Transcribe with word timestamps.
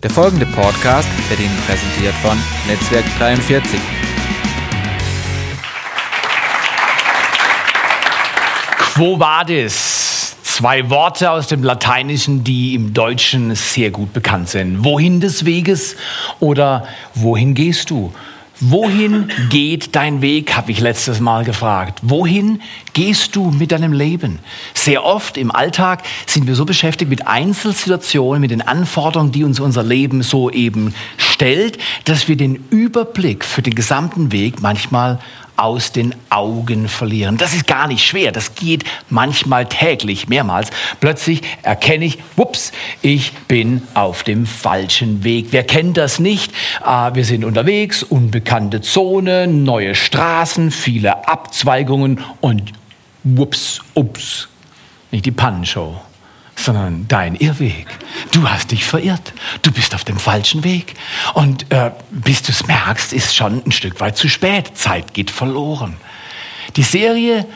Der 0.00 0.10
folgende 0.10 0.46
Podcast 0.46 1.08
wird 1.28 1.40
Ihnen 1.40 1.58
präsentiert 1.66 2.14
von 2.22 2.38
Netzwerk 2.68 3.04
43. 3.18 3.80
Quo 8.78 9.18
vadis? 9.18 10.36
Zwei 10.44 10.88
Worte 10.88 11.32
aus 11.32 11.48
dem 11.48 11.64
Lateinischen, 11.64 12.44
die 12.44 12.76
im 12.76 12.94
Deutschen 12.94 13.56
sehr 13.56 13.90
gut 13.90 14.12
bekannt 14.12 14.50
sind. 14.50 14.84
Wohin 14.84 15.20
des 15.20 15.44
Weges 15.44 15.96
oder 16.38 16.86
wohin 17.14 17.54
gehst 17.54 17.90
du? 17.90 18.12
Wohin 18.60 19.30
geht 19.50 19.94
dein 19.94 20.20
Weg, 20.20 20.56
habe 20.56 20.72
ich 20.72 20.80
letztes 20.80 21.20
Mal 21.20 21.44
gefragt. 21.44 22.00
Wohin 22.02 22.60
gehst 22.92 23.36
du 23.36 23.52
mit 23.52 23.70
deinem 23.70 23.92
Leben? 23.92 24.40
Sehr 24.74 25.04
oft 25.04 25.36
im 25.36 25.52
Alltag 25.52 26.02
sind 26.26 26.48
wir 26.48 26.56
so 26.56 26.64
beschäftigt 26.64 27.08
mit 27.08 27.28
Einzelsituationen, 27.28 28.40
mit 28.40 28.50
den 28.50 28.62
Anforderungen, 28.62 29.30
die 29.30 29.44
uns 29.44 29.60
unser 29.60 29.84
Leben 29.84 30.22
so 30.22 30.50
eben 30.50 30.92
stellt, 31.16 31.78
dass 32.04 32.26
wir 32.26 32.36
den 32.36 32.56
Überblick 32.70 33.44
für 33.44 33.62
den 33.62 33.76
gesamten 33.76 34.32
Weg 34.32 34.60
manchmal 34.60 35.20
aus 35.58 35.92
den 35.92 36.14
Augen 36.30 36.88
verlieren. 36.88 37.36
Das 37.36 37.54
ist 37.54 37.66
gar 37.66 37.88
nicht 37.88 38.04
schwer. 38.04 38.32
Das 38.32 38.54
geht 38.54 38.84
manchmal 39.10 39.66
täglich, 39.66 40.28
mehrmals. 40.28 40.70
Plötzlich 41.00 41.42
erkenne 41.62 42.04
ich, 42.04 42.18
ups, 42.36 42.72
ich 43.02 43.32
bin 43.48 43.82
auf 43.94 44.22
dem 44.22 44.46
falschen 44.46 45.24
Weg. 45.24 45.48
Wer 45.50 45.64
kennt 45.64 45.96
das 45.96 46.18
nicht? 46.18 46.52
Ah, 46.82 47.14
wir 47.14 47.24
sind 47.24 47.44
unterwegs, 47.44 48.02
unbekannte 48.02 48.80
Zone, 48.80 49.46
neue 49.46 49.94
Straßen, 49.94 50.70
viele 50.70 51.28
Abzweigungen 51.28 52.24
und 52.40 52.72
ups, 53.36 53.80
ups, 53.94 54.48
nicht 55.10 55.26
die 55.26 55.32
Pannenshow 55.32 56.00
sondern 56.58 57.06
dein 57.08 57.34
Irrweg. 57.36 57.86
Du 58.32 58.48
hast 58.48 58.72
dich 58.72 58.84
verirrt. 58.84 59.32
Du 59.62 59.70
bist 59.70 59.94
auf 59.94 60.04
dem 60.04 60.18
falschen 60.18 60.64
Weg. 60.64 60.94
Und 61.34 61.70
äh, 61.72 61.92
bis 62.10 62.42
du 62.42 62.52
es 62.52 62.66
merkst, 62.66 63.12
ist 63.12 63.34
schon 63.34 63.62
ein 63.64 63.72
Stück 63.72 64.00
weit 64.00 64.16
zu 64.16 64.28
spät. 64.28 64.76
Zeit 64.76 65.14
geht 65.14 65.30
verloren. 65.30 65.96
Die 66.76 66.82
Serie 66.82 67.46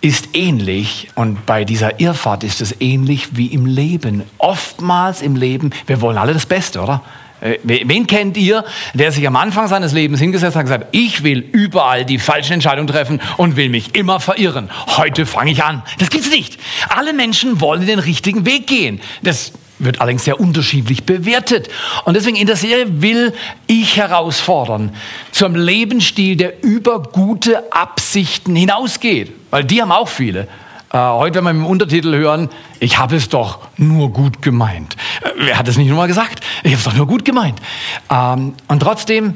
ist 0.00 0.36
ähnlich 0.36 1.08
und 1.14 1.46
bei 1.46 1.64
dieser 1.64 1.98
Irrfahrt 1.98 2.44
ist 2.44 2.60
es 2.60 2.78
ähnlich 2.80 3.36
wie 3.36 3.46
im 3.46 3.64
Leben. 3.64 4.22
Oftmals 4.36 5.22
im 5.22 5.34
Leben, 5.34 5.70
wir 5.86 6.02
wollen 6.02 6.18
alle 6.18 6.34
das 6.34 6.44
Beste, 6.44 6.82
oder? 6.82 7.02
Äh, 7.40 7.58
wen 7.62 8.06
kennt 8.06 8.36
ihr, 8.36 8.64
der 8.94 9.12
sich 9.12 9.26
am 9.26 9.36
Anfang 9.36 9.68
seines 9.68 9.92
Lebens 9.92 10.20
hingesetzt 10.20 10.56
hat 10.56 10.62
und 10.62 10.70
gesagt, 10.70 10.86
ich 10.92 11.22
will 11.22 11.40
überall 11.52 12.04
die 12.04 12.18
falschen 12.18 12.54
Entscheidungen 12.54 12.88
treffen 12.88 13.20
und 13.36 13.56
will 13.56 13.68
mich 13.68 13.94
immer 13.94 14.20
verirren. 14.20 14.70
Heute 14.96 15.26
fange 15.26 15.50
ich 15.50 15.62
an. 15.62 15.82
Das 15.98 16.10
gibt's 16.10 16.30
nicht. 16.30 16.58
Alle 16.88 17.12
Menschen 17.12 17.60
wollen 17.60 17.86
den 17.86 17.98
richtigen 17.98 18.46
Weg 18.46 18.66
gehen. 18.66 19.00
Das 19.22 19.52
wird 19.78 20.00
allerdings 20.00 20.24
sehr 20.24 20.40
unterschiedlich 20.40 21.04
bewertet. 21.04 21.68
Und 22.04 22.14
deswegen 22.14 22.36
in 22.36 22.46
der 22.46 22.56
Serie 22.56 23.02
will 23.02 23.34
ich 23.66 23.96
herausfordern 23.96 24.94
zum 25.32 25.56
Lebensstil, 25.56 26.36
der 26.36 26.62
über 26.62 27.02
gute 27.02 27.72
Absichten 27.72 28.54
hinausgeht. 28.54 29.32
Weil 29.50 29.64
die 29.64 29.82
haben 29.82 29.92
auch 29.92 30.08
viele. 30.08 30.48
Äh, 30.94 30.98
heute 30.98 31.34
werden 31.34 31.46
wir 31.46 31.50
im 31.50 31.66
Untertitel 31.66 32.14
hören, 32.14 32.48
ich 32.78 32.98
habe 32.98 33.16
es 33.16 33.28
doch 33.28 33.58
nur 33.76 34.10
gut 34.10 34.42
gemeint. 34.42 34.94
Äh, 35.22 35.30
wer 35.46 35.58
hat 35.58 35.66
es 35.66 35.76
nicht 35.76 35.88
nur 35.88 35.96
mal 35.96 36.06
gesagt? 36.06 36.44
Ich 36.62 36.70
habe 36.70 36.78
es 36.78 36.84
doch 36.84 36.94
nur 36.94 37.08
gut 37.08 37.24
gemeint. 37.24 37.60
Ähm, 38.08 38.54
und 38.68 38.80
trotzdem, 38.80 39.34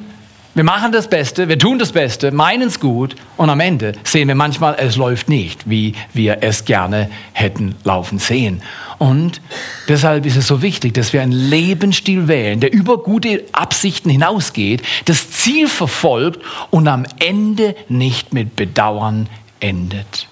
wir 0.55 0.63
machen 0.63 0.93
das 0.93 1.11
Beste, 1.11 1.49
wir 1.49 1.59
tun 1.59 1.81
das 1.81 1.91
Beste, 1.91 2.31
meinen 2.31 2.69
es 2.69 2.79
gut 2.79 3.17
und 3.37 3.51
am 3.51 3.59
Ende 3.59 3.95
sehen 4.05 4.29
wir 4.29 4.37
manchmal, 4.37 4.77
es 4.79 4.95
läuft 4.95 5.29
nicht, 5.29 5.69
wie 5.69 5.95
wir 6.13 6.39
es 6.43 6.65
gerne 6.65 7.11
hätten 7.33 7.75
laufen 7.83 8.21
sehen. 8.21 8.63
Und 8.99 9.41
deshalb 9.89 10.27
ist 10.27 10.37
es 10.37 10.47
so 10.47 10.63
wichtig, 10.63 10.95
dass 10.95 11.13
wir 11.13 11.23
einen 11.23 11.33
Lebensstil 11.33 12.29
wählen, 12.29 12.61
der 12.61 12.73
über 12.73 12.99
gute 12.99 13.45
Absichten 13.51 14.11
hinausgeht, 14.11 14.83
das 15.07 15.33
Ziel 15.33 15.67
verfolgt 15.67 16.41
und 16.71 16.87
am 16.87 17.05
Ende 17.19 17.75
nicht 17.89 18.33
mit 18.33 18.55
Bedauern 18.55 19.29
endet 19.59 20.28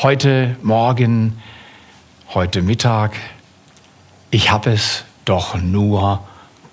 heute 0.00 0.56
Morgen, 0.62 1.42
heute 2.32 2.62
Mittag, 2.62 3.16
ich 4.30 4.48
habe 4.52 4.70
es 4.70 5.04
doch 5.24 5.56
nur 5.56 6.20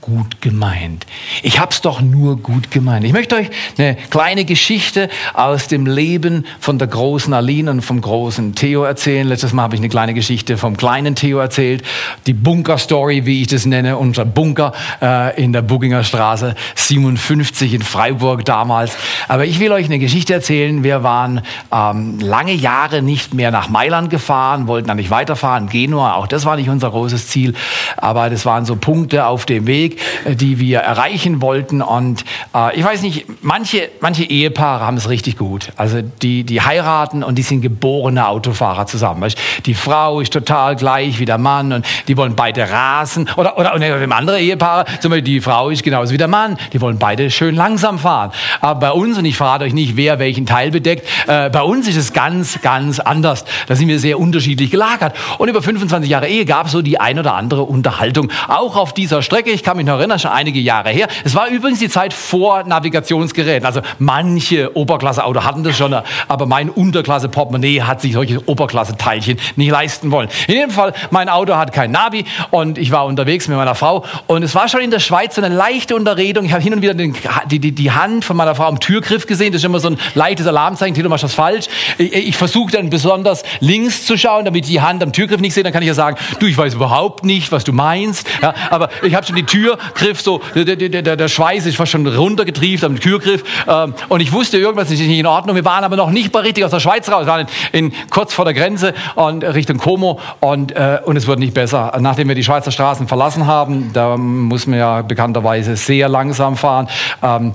gut 0.05 0.39
gemeint. 0.39 1.07
Ich 1.41 1.59
habe 1.59 1.71
es 1.71 1.81
doch 1.81 1.99
nur 1.99 2.37
gut 2.37 2.69
gemeint. 2.69 3.03
Ich 3.05 3.11
möchte 3.11 3.35
euch 3.35 3.49
eine 3.79 3.97
kleine 4.11 4.45
Geschichte 4.45 5.09
aus 5.33 5.67
dem 5.67 5.87
Leben 5.87 6.45
von 6.59 6.77
der 6.77 6.87
großen 6.87 7.33
Aline 7.33 7.71
und 7.71 7.81
vom 7.81 8.01
großen 8.01 8.53
Theo 8.53 8.83
erzählen. 8.83 9.27
Letztes 9.27 9.51
Mal 9.51 9.63
habe 9.63 9.73
ich 9.73 9.81
eine 9.81 9.89
kleine 9.89 10.13
Geschichte 10.13 10.57
vom 10.57 10.77
kleinen 10.77 11.15
Theo 11.15 11.39
erzählt. 11.39 11.83
Die 12.27 12.33
Bunker-Story, 12.33 13.25
wie 13.25 13.41
ich 13.41 13.47
das 13.47 13.65
nenne, 13.65 13.97
unser 13.97 14.25
Bunker 14.25 14.73
äh, 15.01 15.41
in 15.43 15.53
der 15.53 15.63
Bugginger 15.63 16.03
Straße 16.03 16.53
57 16.75 17.73
in 17.73 17.81
Freiburg 17.81 18.45
damals. 18.45 18.95
Aber 19.27 19.45
ich 19.45 19.59
will 19.59 19.71
euch 19.71 19.85
eine 19.85 19.97
Geschichte 19.97 20.33
erzählen. 20.33 20.83
Wir 20.83 21.01
waren 21.01 21.41
ähm, 21.71 22.19
lange 22.19 22.53
Jahre 22.53 23.01
nicht 23.01 23.33
mehr 23.33 23.49
nach 23.49 23.69
Mailand 23.69 24.11
gefahren, 24.11 24.67
wollten 24.67 24.87
dann 24.87 24.97
nicht 24.97 25.09
weiterfahren. 25.09 25.67
Genua, 25.67 26.13
auch 26.13 26.27
das 26.27 26.45
war 26.45 26.57
nicht 26.57 26.69
unser 26.69 26.91
großes 26.91 27.27
Ziel. 27.27 27.55
Aber 27.97 28.29
das 28.29 28.45
waren 28.45 28.65
so 28.65 28.75
Punkte 28.75 29.25
auf 29.25 29.47
dem 29.47 29.65
Weg 29.65 29.94
äh, 30.25 30.35
die 30.35 30.59
wir 30.59 30.79
erreichen 30.79 31.41
wollten. 31.41 31.81
Und 31.81 32.25
äh, 32.53 32.77
ich 32.77 32.83
weiß 32.83 33.01
nicht, 33.01 33.25
manche, 33.41 33.89
manche 34.01 34.23
Ehepaare 34.23 34.85
haben 34.85 34.97
es 34.97 35.09
richtig 35.09 35.37
gut. 35.37 35.71
Also 35.75 36.01
die, 36.01 36.43
die 36.43 36.61
heiraten 36.61 37.23
und 37.23 37.35
die 37.35 37.43
sind 37.43 37.61
geborene 37.61 38.27
Autofahrer 38.27 38.87
zusammen. 38.87 39.21
Weißt? 39.21 39.37
Die 39.65 39.73
Frau 39.73 40.19
ist 40.19 40.33
total 40.33 40.75
gleich 40.75 41.19
wie 41.19 41.25
der 41.25 41.37
Mann 41.37 41.73
und 41.73 41.85
die 42.07 42.17
wollen 42.17 42.35
beide 42.35 42.69
rasen. 42.69 43.29
Oder, 43.37 43.57
oder, 43.57 43.75
oder 43.75 44.15
andere 44.15 44.39
Ehepaare, 44.39 44.85
zum 44.99 45.11
Beispiel 45.11 45.23
die 45.23 45.41
Frau 45.41 45.69
ist 45.69 45.83
genauso 45.83 46.13
wie 46.13 46.17
der 46.17 46.27
Mann. 46.27 46.57
Die 46.73 46.81
wollen 46.81 46.97
beide 46.97 47.29
schön 47.31 47.55
langsam 47.55 47.99
fahren. 47.99 48.31
Aber 48.61 48.79
bei 48.79 48.91
uns, 48.91 49.17
und 49.17 49.25
ich 49.25 49.37
verrate 49.37 49.65
euch 49.65 49.73
nicht, 49.73 49.95
wer 49.95 50.19
welchen 50.19 50.45
Teil 50.45 50.71
bedeckt, 50.71 51.07
äh, 51.27 51.49
bei 51.49 51.61
uns 51.61 51.87
ist 51.87 51.97
es 51.97 52.13
ganz, 52.13 52.61
ganz 52.61 52.99
anders. 52.99 53.45
Da 53.67 53.75
sind 53.75 53.87
wir 53.87 53.99
sehr 53.99 54.19
unterschiedlich 54.19 54.71
gelagert. 54.71 55.15
Und 55.37 55.49
über 55.49 55.61
25 55.61 56.09
Jahre 56.09 56.27
Ehe 56.27 56.45
gab 56.45 56.67
es 56.67 56.71
so 56.71 56.81
die 56.81 56.99
ein 56.99 57.19
oder 57.19 57.35
andere 57.35 57.63
Unterhaltung. 57.63 58.31
Auch 58.47 58.75
auf 58.75 58.93
dieser 58.93 59.21
Strecke. 59.21 59.51
Ich 59.51 59.63
kann 59.63 59.77
mich 59.77 59.84
mich 59.85 59.93
noch 59.93 59.99
erinnern, 59.99 60.19
schon 60.19 60.31
einige 60.31 60.59
Jahre 60.59 60.89
her. 60.89 61.07
Es 61.23 61.35
war 61.35 61.47
übrigens 61.47 61.79
die 61.79 61.89
Zeit 61.89 62.13
vor 62.13 62.63
Navigationsgeräten. 62.63 63.65
Also 63.65 63.81
manche 63.99 64.75
Oberklasse-Auto 64.75 65.43
hatten 65.43 65.63
das 65.63 65.77
schon, 65.77 65.95
aber 66.27 66.45
mein 66.45 66.69
Unterklasse-Portemonnaie 66.69 67.81
hat 67.81 68.01
sich 68.01 68.13
solche 68.13 68.47
Oberklasse-Teilchen 68.47 69.39
nicht 69.55 69.71
leisten 69.71 70.11
wollen. 70.11 70.29
In 70.47 70.55
jedem 70.55 70.71
Fall, 70.71 70.93
mein 71.11 71.29
Auto 71.29 71.55
hat 71.55 71.71
kein 71.71 71.91
Navi 71.91 72.25
und 72.51 72.77
ich 72.77 72.91
war 72.91 73.05
unterwegs 73.05 73.47
mit 73.47 73.57
meiner 73.57 73.75
Frau 73.75 74.03
und 74.27 74.43
es 74.43 74.55
war 74.55 74.67
schon 74.67 74.81
in 74.81 74.91
der 74.91 74.99
Schweiz 74.99 75.35
so 75.35 75.41
eine 75.41 75.53
leichte 75.53 75.95
Unterredung. 75.95 76.45
Ich 76.45 76.53
habe 76.53 76.63
hin 76.63 76.73
und 76.73 76.81
wieder 76.81 76.93
den, 76.93 77.15
die, 77.51 77.59
die, 77.59 77.71
die 77.71 77.91
Hand 77.91 78.25
von 78.25 78.35
meiner 78.35 78.55
Frau 78.55 78.65
am 78.65 78.79
Türgriff 78.79 79.27
gesehen. 79.27 79.51
Das 79.51 79.61
ist 79.61 79.65
immer 79.65 79.79
so 79.79 79.89
ein 79.89 79.97
leichtes 80.15 80.47
Alarmzeichen. 80.47 80.95
Tilo, 80.95 81.09
machst 81.09 81.23
das 81.23 81.33
falsch. 81.33 81.67
Ich, 81.97 82.13
ich 82.13 82.37
versuche 82.37 82.71
dann 82.71 82.89
besonders 82.89 83.43
links 83.59 84.05
zu 84.05 84.17
schauen, 84.17 84.45
damit 84.45 84.65
ich 84.65 84.71
die 84.71 84.81
Hand 84.81 85.03
am 85.03 85.13
Türgriff 85.13 85.41
nicht 85.41 85.53
sehe. 85.53 85.63
Dann 85.63 85.73
kann 85.73 85.83
ich 85.83 85.87
ja 85.87 85.93
sagen, 85.93 86.17
du, 86.39 86.45
ich 86.45 86.57
weiß 86.57 86.73
überhaupt 86.73 87.25
nicht, 87.25 87.51
was 87.51 87.63
du 87.63 87.73
meinst. 87.73 88.27
Ja, 88.41 88.53
aber 88.69 88.89
ich 89.03 89.15
habe 89.15 89.25
schon 89.25 89.35
die 89.35 89.43
Tür 89.43 89.74
Türgriff 89.75 90.21
so, 90.21 90.41
der, 90.55 90.75
der, 90.75 91.15
der, 91.15 91.27
Schweiß 91.27 91.65
ist 91.65 91.77
fast 91.77 91.91
schon 91.91 92.07
runtergetrieft 92.07 92.83
am 92.83 92.99
Türgriff. 92.99 93.43
Ähm, 93.67 93.93
und 94.09 94.21
ich 94.21 94.31
wusste, 94.31 94.57
irgendwas 94.57 94.91
ist 94.91 94.99
nicht 94.99 95.19
in 95.19 95.25
Ordnung. 95.25 95.55
Wir 95.55 95.65
waren 95.65 95.83
aber 95.83 95.95
noch 95.95 96.11
nicht 96.11 96.33
mal 96.33 96.41
richtig 96.41 96.63
aus 96.63 96.71
der 96.71 96.79
Schweiz 96.79 97.09
raus. 97.09 97.25
Wir 97.25 97.31
waren 97.31 97.47
in, 97.71 97.87
in 97.87 97.93
kurz 98.09 98.33
vor 98.33 98.45
der 98.45 98.53
Grenze 98.53 98.93
und 99.15 99.43
Richtung 99.43 99.77
Como 99.77 100.19
und, 100.39 100.71
äh, 100.71 100.99
und 101.05 101.17
es 101.17 101.27
wird 101.27 101.39
nicht 101.39 101.53
besser. 101.53 101.95
Nachdem 101.99 102.27
wir 102.27 102.35
die 102.35 102.43
Schweizer 102.43 102.71
Straßen 102.71 103.07
verlassen 103.07 103.47
haben, 103.47 103.91
da 103.93 104.17
muss 104.17 104.67
man 104.67 104.79
ja 104.79 105.01
bekannterweise 105.01 105.75
sehr 105.75 106.09
langsam 106.09 106.57
fahren, 106.57 106.87
ähm, 107.21 107.53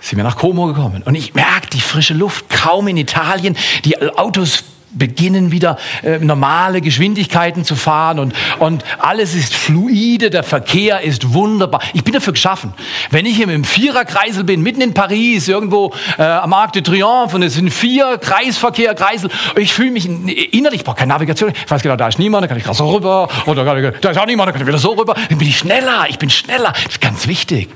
sind 0.00 0.16
wir 0.16 0.24
nach 0.24 0.36
Como 0.36 0.66
gekommen. 0.66 1.02
Und 1.04 1.14
ich 1.14 1.34
merke 1.34 1.68
die 1.72 1.80
frische 1.80 2.14
Luft 2.14 2.48
kaum 2.48 2.88
in 2.88 2.96
Italien. 2.96 3.56
Die 3.84 4.00
Autos 4.16 4.64
beginnen 4.92 5.52
wieder 5.52 5.78
äh, 6.02 6.18
normale 6.18 6.80
Geschwindigkeiten 6.80 7.64
zu 7.64 7.76
fahren 7.76 8.18
und, 8.18 8.34
und 8.58 8.84
alles 8.98 9.34
ist 9.34 9.54
fluide, 9.54 10.30
der 10.30 10.42
Verkehr 10.42 11.00
ist 11.00 11.32
wunderbar. 11.32 11.80
Ich 11.92 12.04
bin 12.04 12.14
dafür 12.14 12.32
geschaffen. 12.32 12.74
Wenn 13.10 13.26
ich 13.26 13.40
im 13.40 13.64
Viererkreisel 13.64 14.44
bin, 14.44 14.62
mitten 14.62 14.80
in 14.80 14.94
Paris, 14.94 15.48
irgendwo 15.48 15.92
äh, 16.18 16.22
am 16.22 16.52
Arc 16.52 16.72
de 16.72 16.82
Triomphe 16.82 17.36
und 17.36 17.42
es 17.42 17.54
sind 17.54 17.70
vier 17.70 18.18
Kreisverkehr, 18.18 18.94
Kreisel, 18.94 19.30
ich 19.56 19.72
fühle 19.72 19.92
mich 19.92 20.06
innerlich, 20.06 20.80
ich 20.80 20.84
brauche 20.84 20.96
keine 20.96 21.12
Navigation, 21.12 21.50
ich 21.50 21.70
weiß 21.70 21.82
genau, 21.82 21.96
da 21.96 22.08
ist 22.08 22.18
niemand, 22.18 22.44
da 22.44 22.48
kann 22.48 22.56
ich 22.56 22.64
gerade 22.64 22.76
so 22.76 22.90
rüber, 22.90 23.28
oder 23.46 23.64
da 23.64 24.10
ist 24.10 24.18
auch 24.18 24.26
niemand, 24.26 24.48
da 24.48 24.52
kann 24.52 24.60
ich 24.60 24.66
wieder 24.66 24.78
so 24.78 24.92
rüber, 24.92 25.14
dann 25.14 25.38
bin 25.38 25.48
ich 25.48 25.58
schneller, 25.58 26.06
ich 26.08 26.18
bin 26.18 26.30
schneller. 26.30 26.72
Das 26.72 26.94
ist 26.94 27.00
ganz 27.00 27.26
wichtig. 27.26 27.68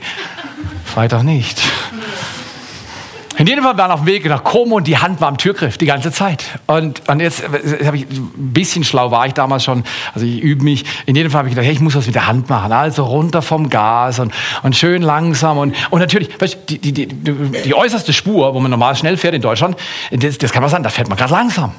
Freitag 0.85 1.23
nicht. 1.25 1.61
In 3.37 3.47
jedem 3.47 3.65
Fall 3.65 3.77
waren 3.77 3.91
wir 3.91 3.95
auf 3.95 4.01
dem 4.01 4.07
Weg 4.07 4.25
nach 4.27 4.45
Como 4.45 4.77
und 4.77 4.87
die 4.87 4.99
Hand 4.99 5.21
war 5.21 5.29
am 5.29 5.39
Türgriff 5.39 5.77
die 5.77 5.87
ganze 5.87 6.13
Zeit. 6.13 6.45
Und, 6.67 7.09
und 7.09 7.21
jetzt 7.21 7.43
habe 7.85 7.97
ich 7.97 8.07
ein 8.09 8.53
bisschen 8.53 8.85
schlau 8.85 9.11
war 9.11 9.27
ich 9.27 9.35
damals 9.35 9.65
schon. 9.65 9.85
Also 10.15 10.27
ich 10.27 10.41
übe 10.41 10.63
mich. 10.63 10.85
In 11.07 11.17
jedem 11.17 11.33
Fall 11.33 11.41
habe 11.41 11.49
ich 11.49 11.55
gedacht, 11.55 11.67
hey, 11.67 11.75
ich 11.75 11.81
muss 11.81 11.97
was 11.97 12.07
mit 12.07 12.15
der 12.15 12.29
Hand 12.29 12.49
machen. 12.49 12.73
Also 12.73 13.05
runter 13.05 13.43
vom 13.43 13.71
Gas 13.71 14.21
und, 14.21 14.33
und 14.63 14.77
schön 14.77 15.03
langsam 15.03 15.59
und, 15.59 15.75
und 15.91 16.01
natürlich, 16.01 16.41
weißt, 16.41 16.59
die, 16.69 16.79
die, 16.79 16.93
die, 16.93 17.07
die 17.07 17.75
äußerste 17.75 18.13
Spur, 18.13 18.55
wo 18.55 18.61
man 18.61 18.71
normal 18.71 18.95
schnell 18.95 19.17
fährt 19.17 19.35
in 19.35 19.43
Deutschland, 19.43 19.77
das, 20.13 20.39
das 20.39 20.53
kann 20.53 20.63
man 20.63 20.71
sagen, 20.71 20.85
da 20.85 20.91
fährt 20.91 21.09
man 21.09 21.19
gerade 21.19 21.33
langsam. 21.33 21.73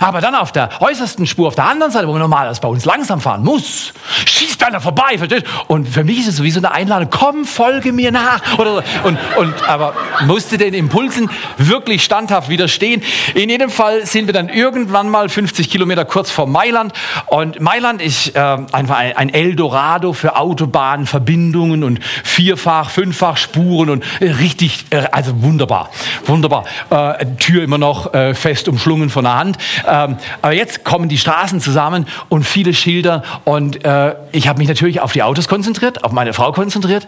Aber 0.00 0.20
dann 0.20 0.34
auf 0.34 0.52
der 0.52 0.70
äußersten 0.80 1.26
Spur, 1.26 1.48
auf 1.48 1.54
der 1.54 1.66
anderen 1.66 1.92
Seite, 1.92 2.08
wo 2.08 2.12
man 2.12 2.20
normalerweise 2.20 2.60
bei 2.60 2.68
uns 2.68 2.84
langsam 2.84 3.20
fahren 3.20 3.42
muss, 3.42 3.92
schießt 4.26 4.62
einer 4.64 4.80
vorbei, 4.80 5.18
versteht? 5.18 5.44
Und 5.68 5.88
für 5.88 6.04
mich 6.04 6.20
ist 6.20 6.28
es 6.28 6.36
sowieso 6.36 6.58
eine 6.58 6.72
Einladung, 6.72 7.08
komm, 7.10 7.44
folge 7.44 7.92
mir 7.92 8.10
nach. 8.10 8.58
Oder, 8.58 8.82
und, 9.04 9.18
und, 9.36 9.68
aber 9.68 9.94
musste 10.26 10.58
den 10.58 10.74
Impulsen 10.74 11.30
wirklich 11.58 12.02
standhaft 12.02 12.48
widerstehen. 12.48 13.02
In 13.34 13.50
jedem 13.50 13.70
Fall 13.70 14.06
sind 14.06 14.26
wir 14.26 14.34
dann 14.34 14.48
irgendwann 14.48 15.08
mal 15.08 15.28
50 15.28 15.70
Kilometer 15.70 16.04
kurz 16.04 16.30
vor 16.30 16.46
Mailand. 16.46 16.92
Und 17.26 17.60
Mailand 17.60 18.00
ist 18.00 18.34
äh, 18.34 18.40
einfach 18.72 18.96
ein 18.96 19.28
Eldorado 19.28 20.12
für 20.12 20.36
Autobahnen, 20.36 21.06
Verbindungen 21.06 21.84
und 21.84 22.00
Vierfach, 22.22 22.90
Fünffach 22.90 23.36
Spuren 23.36 23.90
und 23.90 24.04
äh, 24.20 24.30
richtig, 24.30 24.86
äh, 24.90 25.04
also 25.12 25.42
wunderbar, 25.42 25.90
wunderbar. 26.26 26.64
Äh, 26.90 27.26
Tür 27.38 27.62
immer 27.62 27.78
noch 27.78 28.14
äh, 28.14 28.34
fest 28.34 28.68
umschlungen 28.68 29.10
von 29.10 29.24
der 29.24 29.36
Hand. 29.36 29.58
Ähm, 29.86 30.16
aber 30.42 30.52
jetzt 30.52 30.84
kommen 30.84 31.08
die 31.08 31.18
Straßen 31.18 31.60
zusammen 31.60 32.06
und 32.28 32.44
viele 32.44 32.74
Schilder 32.74 33.22
und 33.44 33.84
äh, 33.84 34.14
ich 34.32 34.48
habe 34.48 34.58
mich 34.58 34.68
natürlich 34.68 35.00
auf 35.00 35.12
die 35.12 35.22
Autos 35.22 35.48
konzentriert, 35.48 36.04
auf 36.04 36.12
meine 36.12 36.32
Frau 36.32 36.52
konzentriert 36.52 37.06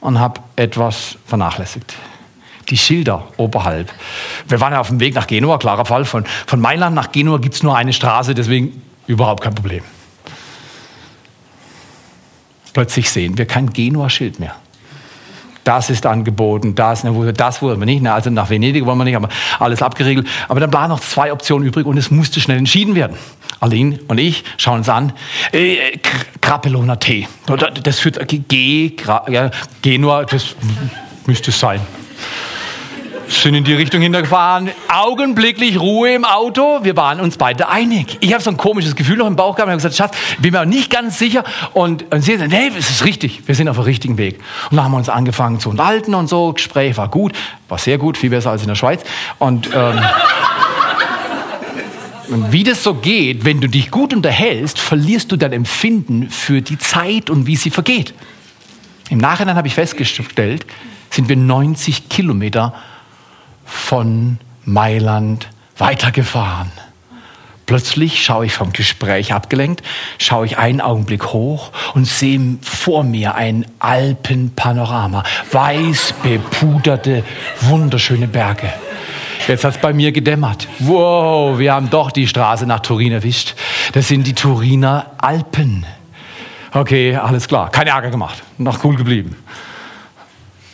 und 0.00 0.18
habe 0.18 0.40
etwas 0.56 1.16
vernachlässigt. 1.26 1.94
Die 2.68 2.76
Schilder 2.76 3.26
oberhalb. 3.36 3.92
Wir 4.46 4.60
waren 4.60 4.72
ja 4.72 4.80
auf 4.80 4.88
dem 4.88 5.00
Weg 5.00 5.14
nach 5.14 5.26
Genua, 5.26 5.58
klarer 5.58 5.84
Fall. 5.84 6.04
Von, 6.04 6.24
von 6.46 6.60
Mailand 6.60 6.94
nach 6.94 7.10
Genua 7.10 7.38
gibt 7.38 7.54
es 7.56 7.62
nur 7.62 7.76
eine 7.76 7.92
Straße, 7.92 8.34
deswegen 8.34 8.82
überhaupt 9.06 9.42
kein 9.42 9.54
Problem. 9.54 9.82
Plötzlich 12.72 13.10
sehen 13.10 13.36
wir 13.36 13.46
kein 13.46 13.72
Genua-Schild 13.72 14.38
mehr 14.38 14.54
das 15.64 15.90
ist 15.90 16.06
angeboten, 16.06 16.74
das, 16.74 17.04
das 17.36 17.62
wollen 17.62 17.78
wir 17.78 17.86
nicht. 17.86 18.02
Ne, 18.02 18.12
also 18.12 18.30
nach 18.30 18.50
Venedig 18.50 18.86
wollen 18.86 18.98
wir 18.98 19.04
nicht, 19.04 19.16
aber 19.16 19.28
alles 19.58 19.82
abgeregelt. 19.82 20.26
Aber 20.48 20.60
dann 20.60 20.72
waren 20.72 20.88
noch 20.88 21.00
zwei 21.00 21.32
Optionen 21.32 21.66
übrig 21.66 21.86
und 21.86 21.96
es 21.98 22.10
musste 22.10 22.40
schnell 22.40 22.58
entschieden 22.58 22.94
werden. 22.94 23.16
Aline 23.60 23.98
und 24.08 24.18
ich 24.18 24.44
schauen 24.56 24.78
uns 24.78 24.88
an. 24.88 25.12
Äh, 25.52 25.98
Krapelona 26.40 26.96
Tee. 26.96 27.28
Das 27.82 27.98
führt 27.98 28.18
G, 28.48 28.96
ja, 29.28 29.50
Genua, 29.82 30.24
das 30.24 30.54
müsste 31.26 31.50
es 31.50 31.60
sein 31.60 31.80
sind 33.30 33.54
in 33.54 33.64
die 33.64 33.74
Richtung 33.74 34.02
hintergefahren. 34.02 34.70
Augenblicklich 34.88 35.78
Ruhe 35.78 36.14
im 36.14 36.24
Auto. 36.24 36.80
Wir 36.82 36.96
waren 36.96 37.20
uns 37.20 37.36
beide 37.36 37.68
einig. 37.68 38.18
Ich 38.20 38.32
habe 38.32 38.42
so 38.42 38.50
ein 38.50 38.56
komisches 38.56 38.96
Gefühl 38.96 39.16
noch 39.16 39.26
im 39.26 39.36
Bauch 39.36 39.54
gehabt. 39.54 39.68
Ich 39.68 39.72
habe 39.72 39.76
gesagt, 39.76 39.96
Schatz, 39.96 40.16
bin 40.38 40.52
mir 40.52 40.62
auch 40.62 40.66
nicht 40.66 40.90
ganz 40.90 41.18
sicher. 41.18 41.44
Und, 41.72 42.12
und 42.12 42.22
sie 42.22 42.36
sagt, 42.36 42.50
nee, 42.50 42.70
es 42.76 42.90
ist 42.90 43.04
richtig. 43.04 43.42
Wir 43.46 43.54
sind 43.54 43.68
auf 43.68 43.76
dem 43.76 43.84
richtigen 43.84 44.18
Weg. 44.18 44.40
Und 44.70 44.76
dann 44.76 44.84
haben 44.84 44.92
wir 44.92 44.98
uns 44.98 45.08
angefangen 45.08 45.60
zu 45.60 45.70
unterhalten 45.70 46.14
und 46.14 46.28
so. 46.28 46.52
Gespräch 46.52 46.96
war 46.96 47.08
gut. 47.08 47.32
War 47.68 47.78
sehr 47.78 47.98
gut. 47.98 48.18
Viel 48.18 48.30
besser 48.30 48.50
als 48.50 48.62
in 48.62 48.68
der 48.68 48.74
Schweiz. 48.74 49.02
Und, 49.38 49.70
ähm, 49.74 50.00
wie 52.50 52.64
das 52.64 52.82
so 52.82 52.94
geht, 52.94 53.44
wenn 53.44 53.60
du 53.60 53.68
dich 53.68 53.90
gut 53.90 54.12
unterhältst, 54.12 54.78
verlierst 54.78 55.30
du 55.30 55.36
dein 55.36 55.52
Empfinden 55.52 56.30
für 56.30 56.62
die 56.62 56.78
Zeit 56.78 57.30
und 57.30 57.46
wie 57.46 57.56
sie 57.56 57.70
vergeht. 57.70 58.14
Im 59.08 59.18
Nachhinein 59.18 59.56
habe 59.56 59.66
ich 59.66 59.74
festgestellt, 59.74 60.66
sind 61.10 61.28
wir 61.28 61.36
90 61.36 62.08
Kilometer 62.08 62.74
von 63.70 64.38
Mailand 64.64 65.48
weitergefahren. 65.78 66.70
Plötzlich 67.66 68.24
schaue 68.24 68.46
ich 68.46 68.52
vom 68.52 68.72
Gespräch 68.72 69.32
abgelenkt, 69.32 69.84
schaue 70.18 70.44
ich 70.44 70.58
einen 70.58 70.80
Augenblick 70.80 71.26
hoch 71.26 71.70
und 71.94 72.04
sehe 72.04 72.58
vor 72.62 73.04
mir 73.04 73.36
ein 73.36 73.64
Alpenpanorama, 73.78 75.22
weiß 75.52 76.14
bepuderte, 76.24 77.22
wunderschöne 77.60 78.26
Berge. 78.26 78.72
Jetzt 79.46 79.62
hat 79.62 79.76
es 79.76 79.80
bei 79.80 79.92
mir 79.92 80.10
gedämmert. 80.10 80.66
Wow, 80.80 81.58
wir 81.58 81.72
haben 81.72 81.90
doch 81.90 82.10
die 82.10 82.26
Straße 82.26 82.66
nach 82.66 82.80
Turin 82.80 83.12
erwischt. 83.12 83.54
Das 83.92 84.08
sind 84.08 84.26
die 84.26 84.34
Turiner 84.34 85.12
Alpen. 85.18 85.86
Okay, 86.72 87.16
alles 87.16 87.46
klar. 87.46 87.70
Kein 87.70 87.86
Ärger 87.86 88.10
gemacht. 88.10 88.42
Noch 88.58 88.84
cool 88.84 88.96
geblieben 88.96 89.36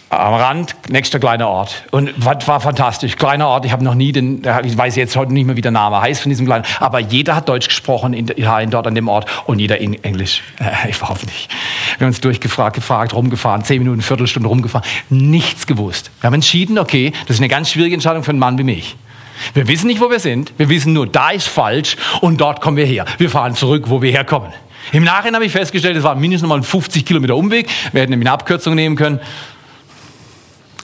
am 0.08 0.34
Rand, 0.34 0.76
nächster 0.88 1.18
kleiner 1.18 1.48
Ort. 1.48 1.84
Und 1.90 2.12
war 2.24 2.60
fantastisch. 2.60 3.16
Kleiner 3.16 3.48
Ort, 3.48 3.64
ich 3.64 3.72
habe 3.72 3.82
noch 3.82 3.94
nie 3.94 4.12
den, 4.12 4.42
ich 4.64 4.78
weiß 4.78 4.94
jetzt 4.96 5.16
heute 5.16 5.32
nicht 5.32 5.46
mehr, 5.46 5.56
wie 5.56 5.62
der 5.62 5.72
Name 5.72 6.00
heißt 6.00 6.22
von 6.22 6.30
diesem 6.30 6.46
kleinen, 6.46 6.64
aber 6.78 7.00
jeder 7.00 7.34
hat 7.34 7.48
Deutsch 7.48 7.68
gesprochen 7.68 8.12
in 8.12 8.28
Italien 8.28 8.70
dort 8.70 8.86
an 8.86 8.94
dem 8.94 9.08
Ort 9.08 9.28
und 9.46 9.58
jeder 9.58 9.78
in 9.78 10.02
Englisch. 10.04 10.42
Äh, 10.60 10.90
ich 10.90 11.02
hoffe 11.02 11.26
nicht. 11.26 11.50
Wir 11.98 12.06
haben 12.06 12.12
uns 12.12 12.20
durchgefragt, 12.20 12.76
gefragt, 12.76 13.14
rumgefahren, 13.14 13.64
zehn 13.64 13.78
Minuten, 13.78 14.00
Viertelstunde 14.00 14.48
rumgefahren, 14.48 14.86
nichts 15.10 15.66
gewusst. 15.66 16.10
Wir 16.20 16.28
haben 16.28 16.34
entschieden, 16.34 16.78
okay, 16.78 17.12
das 17.26 17.36
ist 17.36 17.40
eine 17.40 17.48
ganz 17.48 17.70
schwierige 17.70 17.94
Entscheidung 17.94 18.22
für 18.22 18.30
einen 18.30 18.38
Mann 18.38 18.58
wie 18.58 18.64
mich. 18.64 18.96
Wir 19.54 19.68
wissen 19.68 19.86
nicht, 19.88 20.00
wo 20.00 20.10
wir 20.10 20.20
sind. 20.20 20.52
Wir 20.56 20.68
wissen 20.68 20.92
nur, 20.92 21.06
da 21.06 21.30
ist 21.30 21.48
falsch 21.48 21.96
und 22.20 22.40
dort 22.40 22.60
kommen 22.60 22.76
wir 22.76 22.86
her. 22.86 23.04
Wir 23.18 23.28
fahren 23.28 23.54
zurück, 23.54 23.84
wo 23.88 24.00
wir 24.00 24.10
herkommen. 24.10 24.52
Im 24.92 25.02
Nachhinein 25.02 25.34
habe 25.34 25.44
ich 25.44 25.52
festgestellt, 25.52 25.96
es 25.96 26.04
war 26.04 26.14
mindestens 26.14 26.48
mal 26.48 26.56
ein 26.56 26.62
50 26.62 27.04
Kilometer 27.04 27.36
Umweg. 27.36 27.68
Wir 27.92 28.02
hätten 28.02 28.12
eine 28.12 28.30
Abkürzung 28.30 28.74
nehmen 28.74 28.94
können. 28.94 29.20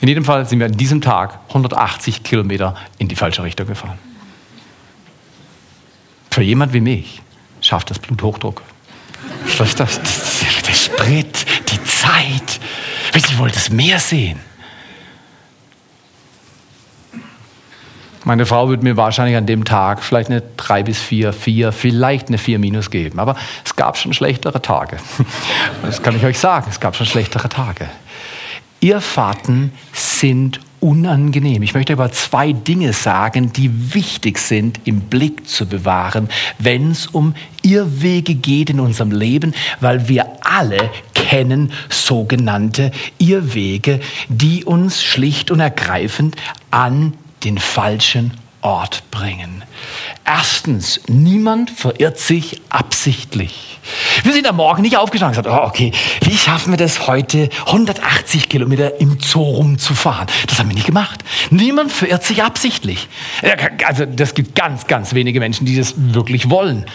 In 0.03 0.09
jedem 0.09 0.25
Fall 0.25 0.47
sind 0.49 0.59
wir 0.59 0.67
an 0.67 0.77
diesem 0.77 1.01
Tag 1.01 1.39
180 1.49 2.25
Kilometer 2.25 2.75
in 2.99 3.07
die 3.07 3.15
falsche 3.15 3.45
Richtung 3.45 3.69
gefahren. 3.69 3.99
Für 6.29 6.43
jemand 6.43 6.73
wie 6.73 6.81
mich 6.81 7.23
schafft 7.61 7.89
das 7.89 8.01
Bluthochdruck. 8.01 8.63
Was 9.59 9.69
ist 9.69 9.79
das? 9.79 10.01
der 10.67 10.75
Sprit, 10.75 11.47
die 11.71 11.85
Zeit. 11.85 12.61
Ich 13.15 13.39
wollte 13.39 13.55
das 13.55 13.71
Meer 13.71 14.01
sehen. 14.01 14.41
Meine 18.25 18.45
Frau 18.45 18.69
würde 18.69 18.83
mir 18.83 18.97
wahrscheinlich 18.97 19.37
an 19.37 19.47
dem 19.47 19.65
Tag 19.65 20.03
vielleicht 20.03 20.31
eine 20.31 20.43
3 20.57 20.83
bis 20.83 21.01
4, 21.01 21.33
4, 21.33 21.71
vielleicht 21.71 22.27
eine 22.27 22.39
4 22.39 22.59
minus 22.59 22.91
geben. 22.91 23.21
Aber 23.21 23.37
es 23.65 23.77
gab 23.77 23.97
schon 23.97 24.13
schlechtere 24.13 24.61
Tage. 24.61 24.97
Das 25.83 26.03
kann 26.03 26.17
ich 26.17 26.25
euch 26.25 26.41
sagen. 26.41 26.67
Es 26.71 26.81
gab 26.81 26.97
schon 26.97 27.07
schlechtere 27.07 27.49
Tage. 27.49 27.89
Irrfahrten 28.83 29.73
sind 29.93 30.61
unangenehm. 30.81 31.63
Ich 31.63 31.75
möchte 31.75 31.93
aber 31.93 32.11
zwei 32.11 32.53
Dinge 32.53 32.93
sagen, 32.93 33.53
die 33.53 33.95
wichtig 33.95 34.39
sind 34.39 34.81
im 34.85 35.03
Blick 35.03 35.49
zu 35.49 35.67
bewahren, 35.67 36.29
wenn 36.59 36.91
es 36.91 37.07
um 37.07 37.35
Irrwege 37.63 38.35
geht 38.35 38.69
in 38.69 38.81
unserem 38.81 39.13
Leben, 39.13 39.55
weil 39.81 40.09
wir 40.09 40.27
alle 40.41 40.91
kennen 41.15 41.71
sogenannte 41.89 42.91
Irrwege, 43.19 44.01
die 44.29 44.65
uns 44.65 45.01
schlicht 45.01 45.53
und 45.53 45.61
ergreifend 45.61 46.35
an 46.73 47.15
den 47.45 47.59
falschen 47.59 48.33
Ort 48.63 49.03
bringen. 49.11 49.65
Erstens, 50.25 51.01
niemand 51.09 51.71
verirrt 51.71 52.19
sich 52.19 52.63
absichtlich. 52.71 53.81
Wir 54.23 54.33
sind 54.33 54.47
am 54.47 54.57
Morgen 54.57 54.83
nicht 54.83 54.97
aufgestanden 54.97 55.37
und 55.37 55.45
gesagt, 55.45 55.63
oh, 55.63 55.69
okay, 55.69 55.93
wie 56.23 56.37
schaffen 56.37 56.73
wir 56.73 56.77
das 56.77 57.07
heute, 57.09 57.51
180 57.67 58.49
Kilometer 58.49 59.01
im 59.01 59.19
Zoo 59.21 59.43
rumzufahren? 59.43 60.29
Das 60.47 60.59
haben 60.59 60.69
wir 60.69 60.75
nicht 60.75 60.87
gemacht. 60.87 61.25
Niemand 61.51 61.91
verirrt 61.91 62.25
sich 62.25 62.43
absichtlich. 62.45 63.09
Also 63.85 64.07
das 64.07 64.35
gibt 64.35 64.55
ganz, 64.55 64.87
ganz 64.87 65.13
wenige 65.13 65.41
Menschen, 65.41 65.67
die 65.67 65.77
das 65.77 65.95
wirklich 65.97 66.49
wollen. 66.49 66.87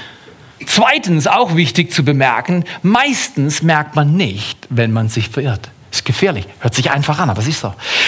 Zweitens, 0.65 1.27
auch 1.27 1.55
wichtig 1.55 1.91
zu 1.91 2.03
bemerken, 2.03 2.63
meistens 2.81 3.61
merkt 3.61 3.95
man 3.95 4.15
nicht, 4.15 4.57
wenn 4.69 4.91
man 4.91 5.09
sich 5.09 5.29
verirrt. 5.29 5.69
Ist 5.91 6.05
gefährlich. 6.05 6.45
Hört 6.59 6.75
sich 6.75 6.91
einfach 6.91 7.19
an, 7.19 7.29
aber 7.29 7.39
es 7.39 7.47
ist. 7.47 7.65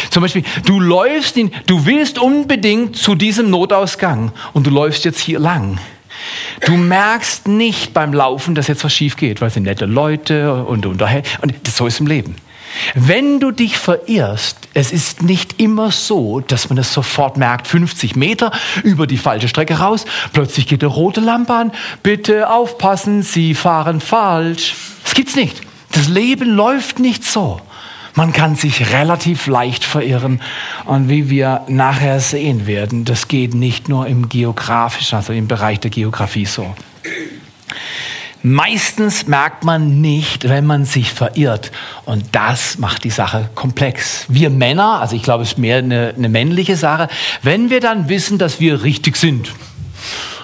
Zum 0.09 0.21
Beispiel, 0.21 0.43
du 0.65 0.79
läufst 0.79 1.37
in, 1.37 1.51
du 1.65 1.85
willst 1.85 2.19
unbedingt 2.19 2.95
zu 2.95 3.15
diesem 3.15 3.49
Notausgang 3.49 4.31
und 4.53 4.67
du 4.67 4.71
läufst 4.71 5.05
jetzt 5.05 5.19
hier 5.19 5.39
lang. 5.39 5.79
Du 6.65 6.73
merkst 6.73 7.47
nicht 7.47 7.93
beim 7.93 8.13
Laufen, 8.13 8.55
dass 8.55 8.67
jetzt 8.67 8.83
was 8.83 8.93
schief 8.93 9.15
geht, 9.15 9.39
weil 9.41 9.47
es 9.47 9.53
sind 9.53 9.63
nette 9.63 9.85
Leute 9.85 10.63
und 10.65 10.85
unterhält. 10.85 11.25
Und 11.41 11.53
so 11.67 11.87
ist 11.87 11.99
im 11.99 12.07
Leben. 12.07 12.35
Wenn 12.93 13.39
du 13.39 13.51
dich 13.51 13.77
verirrst, 13.77 14.69
es 14.73 14.91
ist 14.91 15.23
nicht 15.23 15.59
immer 15.59 15.91
so, 15.91 16.39
dass 16.39 16.69
man 16.69 16.77
es 16.77 16.93
sofort 16.93 17.37
merkt, 17.37 17.67
50 17.67 18.15
Meter 18.15 18.51
über 18.83 19.07
die 19.07 19.17
falsche 19.17 19.47
Strecke 19.47 19.79
raus, 19.79 20.05
plötzlich 20.33 20.67
geht 20.67 20.83
eine 20.83 20.91
rote 20.91 21.21
Lampe 21.21 21.53
an, 21.53 21.71
bitte 22.03 22.49
aufpassen, 22.49 23.23
Sie 23.23 23.55
fahren 23.55 24.01
falsch. 24.01 24.75
Das 25.03 25.13
gibt's 25.13 25.35
nicht. 25.35 25.61
Das 25.91 26.07
Leben 26.07 26.49
läuft 26.49 26.99
nicht 26.99 27.23
so. 27.23 27.59
Man 28.15 28.33
kann 28.33 28.55
sich 28.55 28.91
relativ 28.91 29.47
leicht 29.47 29.83
verirren. 29.83 30.41
Und 30.85 31.09
wie 31.09 31.29
wir 31.29 31.61
nachher 31.67 32.19
sehen 32.19 32.67
werden, 32.67 33.05
das 33.05 33.27
geht 33.27 33.53
nicht 33.53 33.89
nur 33.89 34.07
im 34.07 34.29
geografischen, 34.29 35.15
also 35.15 35.33
im 35.33 35.47
Bereich 35.47 35.79
der 35.79 35.91
Geografie 35.91 36.45
so. 36.45 36.75
Meistens 38.41 39.27
merkt 39.27 39.65
man 39.65 39.99
nicht, 39.99 40.47
wenn 40.47 40.65
man 40.65 40.85
sich 40.85 41.11
verirrt. 41.11 41.71
Und 42.05 42.23
das 42.31 42.77
macht 42.77 43.03
die 43.03 43.09
Sache 43.09 43.49
komplex. 43.53 44.25
Wir 44.29 44.49
Männer, 44.49 45.01
also 45.01 45.15
ich 45.15 45.23
glaube, 45.23 45.43
es 45.43 45.49
ist 45.49 45.57
mehr 45.57 45.79
eine, 45.79 46.13
eine 46.15 46.29
männliche 46.29 46.77
Sache, 46.77 47.09
wenn 47.43 47.69
wir 47.69 47.81
dann 47.81 48.07
wissen, 48.07 48.37
dass 48.37 48.61
wir 48.61 48.83
richtig 48.83 49.17
sind. 49.17 49.51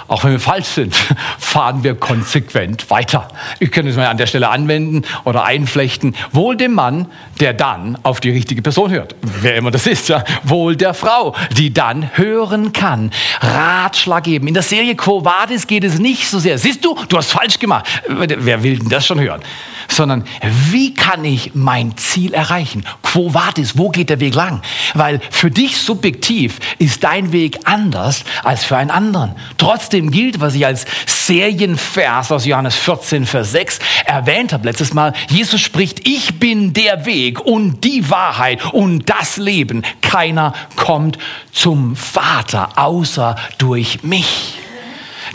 Auch 0.07 0.23
wenn 0.23 0.31
wir 0.31 0.39
falsch 0.39 0.67
sind, 0.67 0.95
fahren 1.39 1.83
wir 1.83 1.95
konsequent 1.95 2.89
weiter. 2.89 3.27
Ich 3.59 3.71
könnte 3.71 3.91
es 3.91 3.97
mal 3.97 4.07
an 4.07 4.17
der 4.17 4.27
Stelle 4.27 4.49
anwenden 4.49 5.03
oder 5.23 5.45
einflechten. 5.45 6.15
Wohl 6.31 6.55
dem 6.55 6.73
Mann, 6.73 7.07
der 7.39 7.53
dann 7.53 7.97
auf 8.03 8.19
die 8.19 8.29
richtige 8.29 8.61
Person 8.61 8.91
hört. 8.91 9.15
Wer 9.21 9.55
immer 9.55 9.71
das 9.71 9.87
ist, 9.87 10.09
ja. 10.09 10.23
Wohl 10.43 10.75
der 10.75 10.93
Frau, 10.93 11.35
die 11.57 11.73
dann 11.73 12.11
hören 12.17 12.73
kann. 12.73 13.11
Ratschlag 13.41 14.23
geben. 14.23 14.47
In 14.47 14.53
der 14.53 14.63
Serie 14.63 14.95
Quo 14.95 15.23
Vadis 15.23 15.67
geht 15.67 15.83
es 15.83 15.99
nicht 15.99 16.27
so 16.27 16.39
sehr. 16.39 16.57
Siehst 16.57 16.83
du, 16.83 16.95
du 17.07 17.17
hast 17.17 17.31
falsch 17.31 17.59
gemacht. 17.59 17.85
Wer 18.07 18.63
will 18.63 18.77
denn 18.79 18.89
das 18.89 19.05
schon 19.05 19.19
hören? 19.19 19.41
Sondern 19.87 20.23
wie 20.71 20.93
kann 20.93 21.23
ich 21.23 21.51
mein 21.53 21.95
Ziel 21.97 22.33
erreichen? 22.33 22.85
Quo 23.03 23.33
Vadis, 23.33 23.77
wo 23.77 23.89
geht 23.89 24.09
der 24.09 24.19
Weg 24.19 24.33
lang? 24.33 24.61
Weil 24.93 25.21
für 25.29 25.51
dich 25.51 25.77
subjektiv 25.77 26.59
ist 26.79 27.03
dein 27.03 27.31
Weg 27.31 27.59
anders 27.65 28.23
als 28.43 28.63
für 28.63 28.77
einen 28.77 28.91
anderen. 28.91 29.35
Trotzdem 29.57 29.94
gilt, 30.01 30.39
was 30.39 30.55
ich 30.55 30.65
als 30.65 30.85
Serienvers 31.05 32.31
aus 32.31 32.45
Johannes 32.45 32.75
14, 32.75 33.25
Vers 33.25 33.51
6 33.51 33.79
erwähnt 34.05 34.53
habe 34.53 34.67
letztes 34.67 34.93
Mal. 34.93 35.13
Jesus 35.29 35.61
spricht, 35.61 36.07
ich 36.07 36.39
bin 36.39 36.73
der 36.73 37.05
Weg 37.05 37.39
und 37.39 37.83
die 37.83 38.09
Wahrheit 38.09 38.73
und 38.73 39.09
das 39.09 39.37
Leben. 39.37 39.83
Keiner 40.01 40.53
kommt 40.75 41.17
zum 41.51 41.95
Vater 41.95 42.77
außer 42.77 43.35
durch 43.57 44.03
mich. 44.03 44.64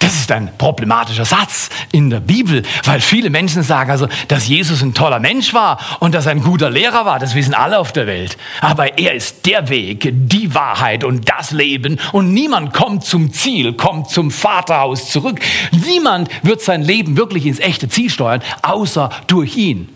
Das 0.01 0.15
ist 0.15 0.33
ein 0.33 0.51
problematischer 0.57 1.27
Satz 1.27 1.69
in 1.93 2.09
der 2.09 2.21
Bibel, 2.21 2.63
weil 2.85 3.01
viele 3.01 3.29
Menschen 3.29 3.63
sagen 3.63 3.91
also, 3.91 4.09
dass 4.29 4.49
Jesus 4.49 4.83
ein 4.83 4.95
toller 4.95 5.21
Mensch 5.21 5.53
war 5.53 5.79
und 6.01 6.15
dass 6.15 6.25
er 6.25 6.33
ein 6.33 6.43
guter 6.43 6.71
Lehrer 6.71 7.05
war. 7.05 7.19
Das 7.19 7.35
wissen 7.35 7.53
alle 7.53 7.79
auf 7.79 7.93
der 7.93 8.07
Welt. 8.07 8.39
Aber 8.63 8.99
er 8.99 9.13
ist 9.13 9.45
der 9.45 9.69
Weg, 9.69 10.11
die 10.13 10.55
Wahrheit 10.55 11.05
und 11.05 11.29
das 11.29 11.51
Leben. 11.51 12.01
Und 12.13 12.33
niemand 12.33 12.73
kommt 12.73 13.05
zum 13.05 13.33
Ziel, 13.33 13.75
kommt 13.75 14.09
zum 14.09 14.31
Vaterhaus 14.31 15.11
zurück. 15.11 15.39
Niemand 15.71 16.31
wird 16.43 16.63
sein 16.63 16.83
Leben 16.83 17.19
wirklich 17.19 17.45
ins 17.45 17.61
echte 17.61 17.89
Ziel 17.89 18.09
steuern, 18.09 18.43
außer 18.63 19.11
durch 19.27 19.57
ihn. 19.57 19.91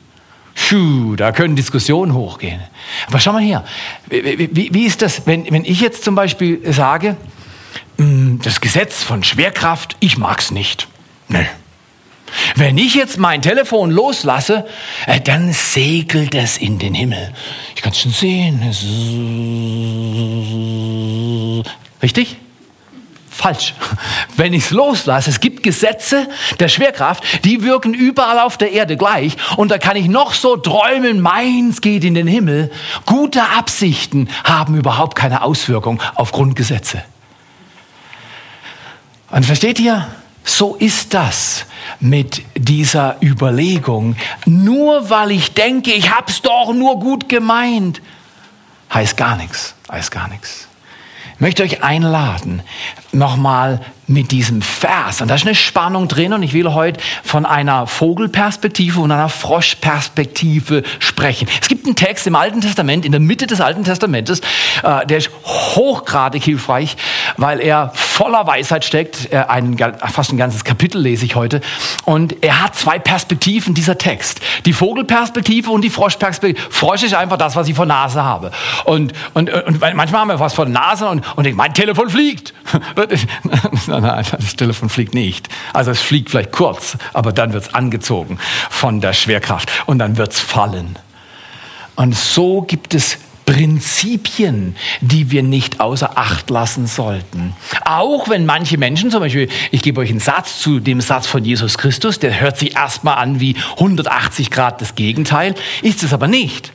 Puh, 0.55 1.17
da 1.17 1.33
können 1.33 1.57
Diskussionen 1.57 2.15
hochgehen. 2.15 2.61
Aber 3.09 3.19
schau 3.19 3.33
mal 3.33 3.43
her, 3.43 3.65
wie, 4.09 4.55
wie, 4.55 4.73
wie 4.73 4.85
ist 4.85 5.03
das, 5.03 5.27
wenn, 5.27 5.51
wenn 5.51 5.65
ich 5.65 5.81
jetzt 5.81 6.05
zum 6.05 6.15
Beispiel 6.15 6.61
sage, 6.73 7.17
das 7.97 8.61
Gesetz 8.61 9.03
von 9.03 9.23
Schwerkraft, 9.23 9.97
ich 10.01 10.19
mag's 10.19 10.51
nicht. 10.51 10.89
Nee. 11.29 11.47
Wenn 12.57 12.79
ich 12.79 12.95
jetzt 12.95 13.19
mein 13.19 13.43
Telefon 13.43 13.91
loslasse, 13.91 14.67
äh, 15.07 15.21
dann 15.21 15.53
segelt 15.53 16.35
es 16.35 16.59
in 16.59 16.79
den 16.79 16.95
Himmel. 16.95 17.33
Ich 17.75 17.83
kann 17.83 17.93
es 17.93 18.01
schon 18.01 18.13
sehen. 18.13 18.61
Richtig? 22.03 22.37
Falsch. 23.31 23.75
Wenn 24.37 24.53
ich 24.53 24.65
es 24.65 24.71
loslasse, 24.71 25.31
es 25.31 25.41
gibt 25.41 25.63
Gesetze 25.63 26.29
der 26.61 26.69
Schwerkraft, 26.69 27.45
die 27.45 27.63
wirken 27.63 27.95
überall 27.95 28.41
auf 28.41 28.59
der 28.59 28.73
Erde 28.73 28.97
gleich. 28.97 29.37
Und 29.57 29.71
da 29.71 29.79
kann 29.79 29.97
ich 29.97 30.09
noch 30.09 30.35
so 30.35 30.57
träumen, 30.57 31.21
meins 31.21 31.81
geht 31.81 32.05
in 32.05 32.15
den 32.15 32.27
Himmel. 32.27 32.71
Gute 33.07 33.43
Absichten 33.43 34.29
haben 34.45 34.77
überhaupt 34.77 35.17
keine 35.17 35.43
Auswirkung 35.43 36.01
auf 36.15 36.33
Grundgesetze. 36.33 37.03
Und 39.35 39.45
versteht 39.45 39.81
ihr? 39.81 40.07
So 40.45 40.77
ist 40.77 41.13
das 41.13 41.67
mit 41.99 42.43
dieser 42.57 43.17
Überlegung. 43.21 44.15
Nur 44.47 45.11
weil 45.11 45.33
ich 45.33 45.55
denke, 45.55 45.91
ich 45.91 46.15
hab's 46.15 46.41
doch 46.41 46.73
nur 46.73 47.01
gut 47.01 47.29
gemeint, 47.29 48.01
heißt 48.93 49.17
gar 49.17 49.35
nichts, 49.35 49.75
heißt 49.91 50.13
gar 50.13 50.29
nichts. 50.29 50.69
Ich 51.35 51.41
möchte 51.41 51.65
euch 51.65 51.83
einladen, 51.83 52.63
nochmal 53.11 53.81
mit 54.07 54.31
diesem 54.31 54.63
Vers. 54.63 55.21
Und 55.21 55.29
da 55.29 55.35
ist 55.35 55.47
eine 55.47 55.55
Spannung 55.55 56.09
drin 56.09 56.33
und 56.33 56.43
ich 56.43 56.53
will 56.53 56.73
heute 56.73 57.01
von 57.23 57.47
einer 57.47 57.87
Vogelperspektive 57.87 59.01
und 59.01 59.11
einer 59.11 59.29
Froschperspektive 59.29 60.83
sprechen. 60.99 61.49
Es 61.61 61.69
gibt 61.69 61.87
einen 61.87 61.97
Text 61.97 62.27
im 62.27 62.35
Alten 62.35 62.61
Testament, 62.61 63.05
in 63.05 63.13
der 63.13 63.21
Mitte 63.21 63.47
des 63.47 63.61
Alten 63.61 63.85
Testamentes, 63.85 64.41
äh, 64.83 65.07
der 65.07 65.19
ist 65.19 65.31
hochgradig 65.45 66.45
hilfreich, 66.45 66.97
weil 67.37 67.61
er 67.61 67.93
voller 67.95 68.47
Weisheit 68.47 68.85
steckt. 68.85 69.33
Äh, 69.33 69.45
ein, 69.49 69.77
fast 70.13 70.33
ein 70.33 70.37
ganzes 70.37 70.65
Kapitel 70.65 71.01
lese 71.01 71.25
ich 71.25 71.35
heute. 71.35 71.61
Und 72.05 72.43
er 72.43 72.63
hat 72.63 72.75
zwei 72.75 72.99
Perspektiven, 72.99 73.75
dieser 73.75 73.99
Text. 73.99 74.41
Die 74.67 74.73
Vogelperspektive 74.73 75.71
und 75.71 75.83
die 75.83 75.91
Froschperspektive. 75.91 76.61
Frosch 76.71 77.03
ist 77.03 77.15
einfach 77.15 77.39
das, 77.39 77.57
was 77.57 77.69
ich 77.69 77.75
vor 77.75 77.87
Nase 77.87 78.23
habe. 78.23 78.51
Und, 78.85 79.13
und, 79.33 79.51
und 79.51 79.81
manchmal 79.81 80.21
haben 80.21 80.29
wir 80.29 80.41
was 80.41 80.55
vor 80.55 80.67
Nase 80.67 81.09
und, 81.09 81.25
und 81.37 81.47
ich, 81.47 81.55
mein 81.55 81.75
Telefon 81.75 82.11
fliegt. 82.11 82.55
nein, 84.01 84.25
das 84.33 84.57
Telefon 84.57 84.89
fliegt 84.89 85.15
nicht. 85.15 85.49
Also 85.73 85.91
es 85.91 86.01
fliegt 86.01 86.31
vielleicht 86.31 86.53
kurz, 86.53 86.97
aber 87.13 87.33
dann 87.33 87.53
wird 87.53 87.65
es 87.65 87.75
angezogen 87.75 88.39
von 88.71 89.01
der 89.01 89.13
Schwerkraft 89.13 89.71
und 89.87 89.99
dann 89.99 90.17
wird 90.17 90.33
es 90.33 90.41
fallen. 90.41 90.99
Und 91.97 92.17
so 92.17 92.63
gibt 92.63 92.95
es 92.95 93.19
Prinzipien, 93.47 94.75
die 95.01 95.31
wir 95.31 95.43
nicht 95.43 95.81
außer 95.81 96.17
Acht 96.17 96.49
lassen 96.51 96.87
sollten. 96.87 97.55
Auch 97.85 98.29
wenn 98.29 98.47
manche 98.47 98.79
Menschen, 98.79 99.11
zum 99.11 99.21
Beispiel, 99.21 99.49
ich 99.71 99.83
gebe 99.83 100.01
euch 100.01 100.11
einen 100.11 100.21
Satz 100.21 100.61
zu 100.61 100.81
dem 100.81 101.01
Satz 101.01 101.27
von 101.27 101.45
Jesus 101.45 101.77
Christus, 101.77 102.19
der 102.19 102.41
hört 102.41 102.59
sich 102.59 102.77
erstmal 102.77 103.17
an 103.17 103.41
wie 103.41 103.57
180 103.73 104.51
Grad 104.51 104.81
das 104.81 104.95
Gegenteil, 104.95 105.55
ist 105.83 106.03
es 106.03 106.13
aber 106.13 106.27
nicht. 106.27 106.73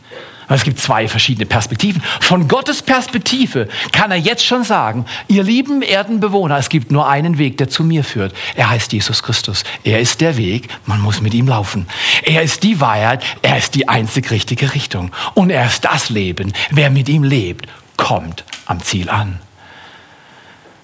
Es 0.55 0.63
gibt 0.63 0.79
zwei 0.79 1.07
verschiedene 1.07 1.45
Perspektiven. 1.45 2.01
Von 2.19 2.47
Gottes 2.47 2.81
Perspektive 2.81 3.67
kann 3.91 4.09
er 4.09 4.17
jetzt 4.17 4.43
schon 4.43 4.63
sagen, 4.63 5.05
ihr 5.27 5.43
lieben 5.43 5.83
Erdenbewohner, 5.83 6.57
es 6.57 6.69
gibt 6.69 6.91
nur 6.91 7.07
einen 7.07 7.37
Weg, 7.37 7.57
der 7.57 7.69
zu 7.69 7.83
mir 7.83 8.03
führt. 8.03 8.33
Er 8.55 8.69
heißt 8.69 8.91
Jesus 8.91 9.21
Christus. 9.21 9.63
Er 9.83 9.99
ist 9.99 10.21
der 10.21 10.37
Weg, 10.37 10.69
man 10.87 11.01
muss 11.01 11.21
mit 11.21 11.35
ihm 11.35 11.47
laufen. 11.47 11.87
Er 12.23 12.41
ist 12.41 12.63
die 12.63 12.81
Wahrheit, 12.81 13.23
er 13.43 13.57
ist 13.57 13.75
die 13.75 13.87
einzig 13.87 14.31
richtige 14.31 14.73
Richtung. 14.73 15.11
Und 15.35 15.51
er 15.51 15.65
ist 15.67 15.85
das 15.85 16.09
Leben. 16.09 16.53
Wer 16.71 16.89
mit 16.89 17.09
ihm 17.09 17.23
lebt, 17.23 17.67
kommt 17.95 18.43
am 18.65 18.81
Ziel 18.81 19.09
an. 19.09 19.39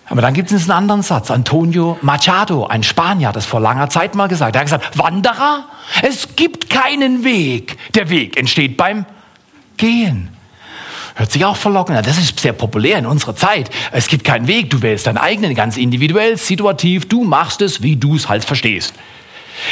Aber 0.08 0.22
dann 0.22 0.36
gibt 0.36 0.52
es 0.52 0.64
einen 0.64 0.78
anderen 0.78 1.02
Satz. 1.02 1.32
Antonio 1.32 1.98
Machado, 2.04 2.68
ein 2.68 2.84
Spanier, 2.84 3.30
hat 3.30 3.36
das 3.36 3.48
vor 3.48 3.60
langer 3.60 3.90
Zeit 3.90 4.14
mal 4.14 4.28
gesagt. 4.28 4.56
Er 4.56 4.60
hat 4.60 4.68
gesagt, 4.68 5.00
Wanderer, 5.00 5.66
es 6.04 6.36
gibt 6.36 6.70
keinen 6.70 7.24
Weg. 7.24 7.78
Der 7.96 8.10
Weg 8.10 8.38
entsteht 8.38 8.78
beim 8.78 9.08
gehen. 9.78 10.30
Hört 11.16 11.32
sich 11.32 11.46
auch 11.46 11.56
verlockend 11.56 11.98
an. 11.98 12.04
Das 12.04 12.18
ist 12.18 12.40
sehr 12.40 12.52
populär 12.52 12.98
in 12.98 13.06
unserer 13.06 13.36
Zeit. 13.36 13.70
Es 13.92 14.08
gibt 14.08 14.26
keinen 14.26 14.48
Weg. 14.48 14.70
Du 14.70 14.82
wählst 14.82 15.08
deinen 15.08 15.18
eigenen, 15.18 15.56
ganz 15.56 15.78
individuell, 15.78 16.38
situativ. 16.38 17.08
Du 17.08 17.24
machst 17.24 17.62
es, 17.62 17.82
wie 17.82 17.96
du 17.96 18.16
es 18.16 18.28
halt 18.28 18.44
verstehst. 18.44 18.94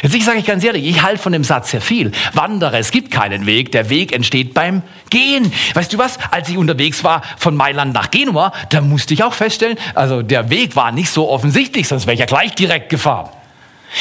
Jetzt 0.02 0.16
ich 0.16 0.24
sage 0.24 0.40
ich 0.40 0.46
ganz 0.46 0.64
ehrlich, 0.64 0.86
ich 0.86 1.02
halte 1.02 1.22
von 1.22 1.34
dem 1.34 1.44
Satz 1.44 1.72
sehr 1.72 1.82
viel. 1.82 2.12
Wandere, 2.34 2.78
es 2.78 2.92
gibt 2.92 3.12
keinen 3.12 3.46
Weg. 3.46 3.72
Der 3.74 3.90
Weg 3.90 4.14
entsteht 4.14 4.54
beim 4.54 4.82
Gehen. 5.10 5.52
Weißt 5.74 5.92
du 5.92 5.98
was? 5.98 6.18
Als 6.32 6.48
ich 6.48 6.58
unterwegs 6.58 7.04
war 7.04 7.22
von 7.38 7.56
Mailand 7.56 7.94
nach 7.94 8.10
Genua, 8.10 8.54
da 8.70 8.80
musste 8.80 9.14
ich 9.14 9.24
auch 9.24 9.34
feststellen, 9.34 9.78
also 9.96 10.22
der 10.22 10.50
Weg 10.50 10.76
war 10.78 10.92
nicht 10.92 11.10
so 11.10 11.30
offensichtlich, 11.30 11.88
sonst 11.88 12.06
wäre 12.06 12.14
ich 12.14 12.20
ja 12.22 12.26
gleich 12.26 12.56
direkt 12.56 12.90
gefahren. 12.90 13.30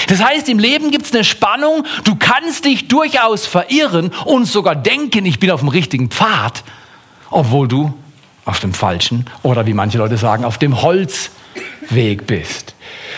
Das 0.09 0.23
heißt, 0.23 0.49
im 0.49 0.59
Leben 0.59 0.91
gibt 0.91 1.07
es 1.07 1.13
eine 1.13 1.25
Spannung, 1.25 1.85
du 2.05 2.17
kannst 2.17 2.65
dich 2.65 2.89
durchaus 2.89 3.47
verirren 3.47 4.13
und 4.25 4.47
sogar 4.47 4.75
denken, 4.75 5.27
ich 5.27 5.39
bin 5.39 5.51
auf 5.51 5.61
dem 5.61 5.69
richtigen 5.69 6.11
Pfad, 6.11 6.65
obwohl 7.31 7.69
du 7.69 7.95
auf 8.45 8.61
dem 8.61 8.75
falschen 8.75 9.27
oder 9.43 9.67
wie 9.67 9.75
manche 9.75 9.99
Leute 9.99 10.17
sagen, 10.17 10.45
auf 10.45 10.59
dem 10.59 10.83
Holzweg 10.83 12.27
bist. 12.27 12.75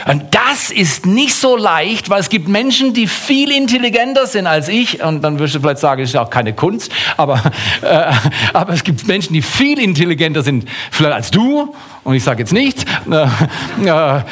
Und 0.07 0.35
das 0.35 0.71
ist 0.71 1.07
nicht 1.07 1.35
so 1.35 1.57
leicht, 1.57 2.11
weil 2.11 2.21
es 2.21 2.29
gibt 2.29 2.47
Menschen, 2.47 2.93
die 2.93 3.07
viel 3.07 3.51
intelligenter 3.51 4.27
sind 4.27 4.47
als 4.47 4.69
ich. 4.69 5.03
Und 5.03 5.23
dann 5.23 5.39
wirst 5.39 5.55
du 5.55 5.61
vielleicht 5.61 5.79
sagen, 5.79 6.03
das 6.03 6.11
ist 6.11 6.15
ja 6.15 6.23
auch 6.23 6.31
keine 6.31 6.53
Kunst. 6.53 6.93
Aber, 7.17 7.43
äh, 7.83 8.13
aber 8.53 8.75
es 8.75 8.85
gibt 8.85 9.07
Menschen, 9.07 9.33
die 9.33 9.41
viel 9.41 9.79
intelligenter 9.79 10.43
sind 10.43 10.69
vielleicht 10.91 11.15
als 11.15 11.31
du. 11.31 11.75
Und 12.03 12.15
ich 12.15 12.23
sage 12.23 12.41
jetzt 12.41 12.53
nichts. 12.53 12.85
Äh, 13.11 13.23
äh, 13.87 14.23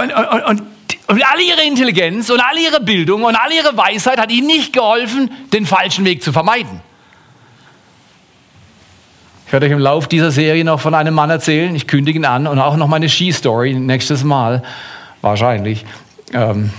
und, 0.00 0.12
und, 0.12 0.42
und 0.46 0.73
und 1.06 1.22
alle 1.24 1.42
ihre 1.42 1.62
Intelligenz 1.62 2.30
und 2.30 2.40
alle 2.40 2.60
ihre 2.60 2.80
Bildung 2.80 3.24
und 3.24 3.36
alle 3.36 3.56
ihre 3.56 3.76
Weisheit 3.76 4.18
hat 4.18 4.30
ihnen 4.30 4.46
nicht 4.46 4.72
geholfen, 4.72 5.30
den 5.52 5.66
falschen 5.66 6.04
Weg 6.04 6.22
zu 6.22 6.32
vermeiden. 6.32 6.80
Ich 9.46 9.52
werde 9.52 9.66
euch 9.66 9.72
im 9.72 9.78
Lauf 9.78 10.08
dieser 10.08 10.30
Serie 10.30 10.64
noch 10.64 10.80
von 10.80 10.94
einem 10.94 11.14
Mann 11.14 11.30
erzählen. 11.30 11.74
Ich 11.74 11.86
kündige 11.86 12.18
ihn 12.18 12.24
an 12.24 12.46
und 12.46 12.58
auch 12.58 12.76
noch 12.76 12.88
meine 12.88 13.08
Skistory 13.08 13.74
nächstes 13.74 14.24
Mal, 14.24 14.62
wahrscheinlich, 15.20 15.84
ähm, 16.32 16.70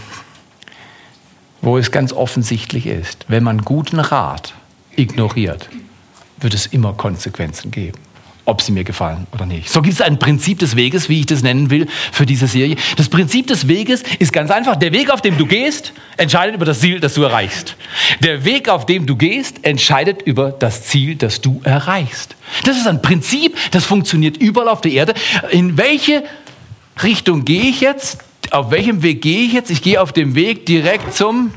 wo 1.61 1.77
es 1.77 1.91
ganz 1.91 2.11
offensichtlich 2.11 2.87
ist, 2.87 3.25
wenn 3.27 3.43
man 3.43 3.59
guten 3.59 3.99
Rat 3.99 4.53
ignoriert, 4.95 5.69
wird 6.39 6.53
es 6.53 6.65
immer 6.65 6.93
Konsequenzen 6.93 7.71
geben 7.71 7.99
ob 8.45 8.61
sie 8.61 8.71
mir 8.71 8.83
gefallen 8.83 9.27
oder 9.33 9.45
nicht. 9.45 9.69
So 9.69 9.81
gibt 9.81 9.95
es 9.95 10.01
ein 10.01 10.19
Prinzip 10.19 10.59
des 10.59 10.75
Weges, 10.75 11.09
wie 11.09 11.19
ich 11.19 11.25
das 11.25 11.41
nennen 11.41 11.69
will, 11.69 11.87
für 12.11 12.25
diese 12.25 12.47
Serie. 12.47 12.75
Das 12.95 13.09
Prinzip 13.09 13.47
des 13.47 13.67
Weges 13.67 14.03
ist 14.19 14.31
ganz 14.31 14.51
einfach. 14.51 14.75
Der 14.75 14.93
Weg, 14.93 15.11
auf 15.11 15.21
dem 15.21 15.37
du 15.37 15.45
gehst, 15.45 15.93
entscheidet 16.17 16.55
über 16.55 16.65
das 16.65 16.79
Ziel, 16.79 16.99
das 16.99 17.13
du 17.13 17.23
erreichst. 17.23 17.75
Der 18.21 18.45
Weg, 18.45 18.69
auf 18.69 18.85
dem 18.85 19.05
du 19.05 19.15
gehst, 19.15 19.65
entscheidet 19.65 20.21
über 20.21 20.51
das 20.51 20.85
Ziel, 20.87 21.15
das 21.15 21.41
du 21.41 21.61
erreichst. 21.63 22.35
Das 22.63 22.77
ist 22.77 22.87
ein 22.87 23.01
Prinzip, 23.01 23.57
das 23.71 23.85
funktioniert 23.85 24.37
überall 24.37 24.69
auf 24.69 24.81
der 24.81 24.91
Erde. 24.91 25.13
In 25.51 25.77
welche 25.77 26.23
Richtung 27.03 27.45
gehe 27.45 27.63
ich 27.63 27.81
jetzt? 27.81 28.19
auf 28.51 28.71
welchem 28.71 29.03
Weg 29.03 29.21
gehe 29.21 29.45
ich 29.45 29.53
jetzt? 29.53 29.69
Ich 29.69 29.81
gehe 29.81 30.01
auf 30.01 30.13
dem 30.13 30.35
Weg 30.35 30.65
direkt 30.65 31.13
zum, 31.13 31.51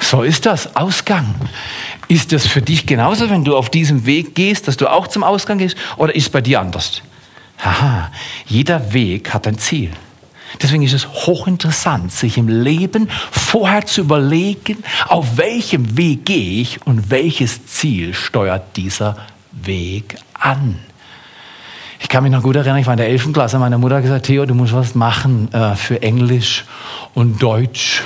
so 0.00 0.22
ist 0.22 0.46
das, 0.46 0.76
Ausgang. 0.76 1.34
Ist 2.12 2.30
das 2.30 2.46
für 2.46 2.60
dich 2.60 2.84
genauso, 2.84 3.30
wenn 3.30 3.42
du 3.42 3.56
auf 3.56 3.70
diesem 3.70 4.04
Weg 4.04 4.34
gehst, 4.34 4.68
dass 4.68 4.76
du 4.76 4.86
auch 4.86 5.08
zum 5.08 5.24
Ausgang 5.24 5.56
gehst? 5.56 5.78
Oder 5.96 6.14
ist 6.14 6.24
es 6.24 6.28
bei 6.28 6.42
dir 6.42 6.60
anders? 6.60 7.00
Haha, 7.58 8.12
jeder 8.44 8.92
Weg 8.92 9.32
hat 9.32 9.46
ein 9.46 9.56
Ziel. 9.56 9.88
Deswegen 10.60 10.82
ist 10.82 10.92
es 10.92 11.08
hochinteressant, 11.08 12.12
sich 12.12 12.36
im 12.36 12.48
Leben 12.48 13.08
vorher 13.30 13.86
zu 13.86 14.02
überlegen, 14.02 14.84
auf 15.08 15.38
welchem 15.38 15.96
Weg 15.96 16.26
gehe 16.26 16.60
ich 16.60 16.86
und 16.86 17.10
welches 17.10 17.64
Ziel 17.64 18.12
steuert 18.12 18.76
dieser 18.76 19.16
Weg 19.52 20.16
an. 20.34 20.80
Ich 22.02 22.08
kann 22.08 22.24
mich 22.24 22.32
noch 22.32 22.42
gut 22.42 22.56
erinnern, 22.56 22.78
ich 22.78 22.86
war 22.86 22.94
in 22.94 22.98
der 22.98 23.08
11. 23.08 23.32
Klasse, 23.32 23.58
meine 23.58 23.78
Mutter 23.78 23.96
hat 23.96 24.02
gesagt, 24.02 24.26
Theo, 24.26 24.44
du 24.44 24.54
musst 24.54 24.74
was 24.74 24.94
machen 24.94 25.52
äh, 25.54 25.76
für 25.76 26.02
Englisch 26.02 26.64
und 27.14 27.40
Deutsch 27.40 28.02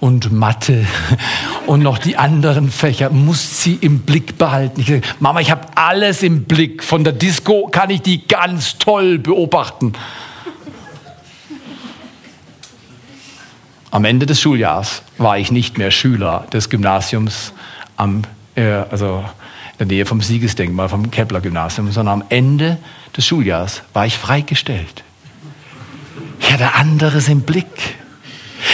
und 0.00 0.32
Mathe 0.32 0.86
und 1.66 1.82
noch 1.82 1.98
die 1.98 2.16
anderen 2.16 2.70
Fächer, 2.70 3.10
muss 3.10 3.62
sie 3.62 3.74
im 3.74 4.00
Blick 4.00 4.38
behalten. 4.38 4.80
Ich 4.80 4.86
sage, 4.86 5.02
Mama, 5.18 5.40
ich 5.40 5.50
habe 5.50 5.62
alles 5.74 6.22
im 6.22 6.44
Blick. 6.44 6.84
Von 6.84 7.02
der 7.02 7.12
Disco 7.12 7.68
kann 7.70 7.90
ich 7.90 8.02
die 8.02 8.26
ganz 8.26 8.78
toll 8.78 9.18
beobachten. 9.18 9.94
Am 13.90 14.04
Ende 14.04 14.26
des 14.26 14.40
Schuljahres 14.40 15.02
war 15.18 15.38
ich 15.38 15.50
nicht 15.50 15.76
mehr 15.76 15.90
Schüler 15.90 16.46
des 16.52 16.70
Gymnasiums 16.70 17.52
am, 17.96 18.22
äh, 18.54 18.62
also 18.90 19.24
in 19.72 19.78
der 19.78 19.86
Nähe 19.88 20.06
vom 20.06 20.20
Siegesdenkmal 20.20 20.88
vom 20.88 21.10
Kepler 21.10 21.40
Gymnasium, 21.40 21.90
sondern 21.90 22.22
am 22.22 22.24
Ende 22.28 22.78
des 23.16 23.26
Schuljahres 23.26 23.82
war 23.92 24.06
ich 24.06 24.18
freigestellt. 24.18 25.04
Ich 26.40 26.52
hatte 26.52 26.74
anderes 26.74 27.28
im 27.28 27.42
Blick. 27.42 27.96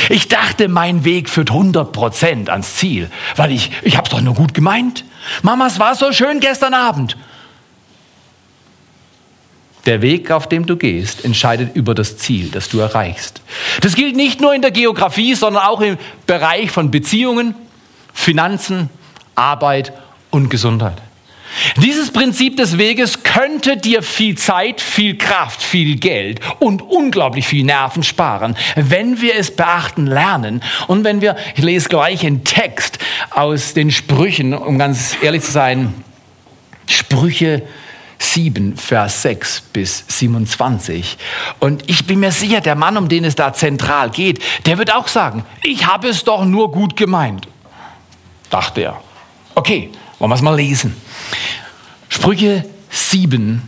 Ich 0.09 0.29
dachte, 0.29 0.69
mein 0.69 1.05
Weg 1.05 1.29
führt 1.29 1.51
100 1.51 1.93
Prozent 1.93 2.51
ans 2.51 2.77
Ziel, 2.77 3.11
weil 3.37 3.53
ich, 3.53 3.71
ich 3.83 3.97
habe 3.97 4.07
es 4.07 4.11
doch 4.11 4.21
nur 4.21 4.35
gut 4.35 4.55
gemeint. 4.55 5.05
Mama, 5.43 5.67
es 5.67 5.79
war 5.79 5.95
so 5.95 6.13
schön 6.13 6.41
gestern 6.41 6.75
Abend. 6.75 7.17
Der 9.87 10.03
Weg, 10.03 10.31
auf 10.31 10.49
dem 10.49 10.67
du 10.67 10.77
gehst, 10.77 11.25
entscheidet 11.25 11.75
über 11.75 11.95
das 11.95 12.19
Ziel, 12.19 12.51
das 12.51 12.69
du 12.69 12.81
erreichst. 12.81 13.41
Das 13.81 13.95
gilt 13.95 14.15
nicht 14.15 14.41
nur 14.41 14.55
in 14.55 14.63
der 14.63 14.71
Geografie, 14.71 15.35
sondern 15.35 15.65
auch 15.65 15.81
im 15.81 15.97
Bereich 16.27 16.71
von 16.71 16.91
Beziehungen, 16.91 17.55
Finanzen, 18.13 18.91
Arbeit 19.35 19.93
und 20.31 20.51
Gesundheit. 20.51 21.01
Dieses 21.77 22.13
Prinzip 22.13 22.57
des 22.57 22.79
Weges 22.79 23.23
könnte 23.23 23.77
dir 23.77 24.03
viel 24.03 24.37
Zeit, 24.37 24.81
viel 24.81 25.17
Kraft, 25.17 25.63
viel 25.63 25.97
Geld 25.97 26.41
und 26.59 26.83
unglaublich 26.83 27.47
viel 27.47 27.65
Nerven 27.65 28.03
sparen, 28.03 28.57
wenn 28.77 29.21
wir 29.21 29.37
es 29.37 29.55
beachten 29.55 30.07
lernen 30.07 30.63
und 30.87 31.05
wenn 31.05 31.21
wir, 31.21 31.37
ich 31.57 31.65
lese 31.65 31.89
gleich 31.89 32.25
einen 32.25 32.45
Text 32.45 32.99
aus 33.31 33.75
den 33.75 33.91
Sprüchen, 33.91 34.55
um 34.55 34.79
ganz 34.79 35.17
ehrlich 35.23 35.43
zu 35.43 35.53
sein, 35.53 35.95
Sprüche 36.87 37.63
7, 38.19 38.77
Vers 38.77 39.23
6 39.23 39.63
bis 39.73 40.05
27. 40.09 41.17
Und 41.59 41.89
ich 41.89 42.07
bin 42.07 42.21
mir 42.21 42.33
sicher, 42.33 42.61
der 42.61 42.75
Mann, 42.75 42.97
um 42.97 43.09
den 43.09 43.25
es 43.25 43.35
da 43.35 43.53
zentral 43.53 44.11
geht, 44.11 44.41
der 44.67 44.79
wird 44.79 44.95
auch 44.95 45.09
sagen, 45.09 45.45
ich 45.63 45.87
habe 45.87 46.09
es 46.09 46.23
doch 46.25 46.45
nur 46.45 46.71
gut 46.71 46.97
gemeint. 46.97 47.49
Dachte 48.51 48.83
er. 48.83 49.01
Okay, 49.55 49.91
wollen 50.21 50.31
wir 50.31 50.37
es 50.37 50.43
mal 50.43 50.55
lesen. 50.55 50.95
Sprüche 52.09 52.65
7 52.91 53.63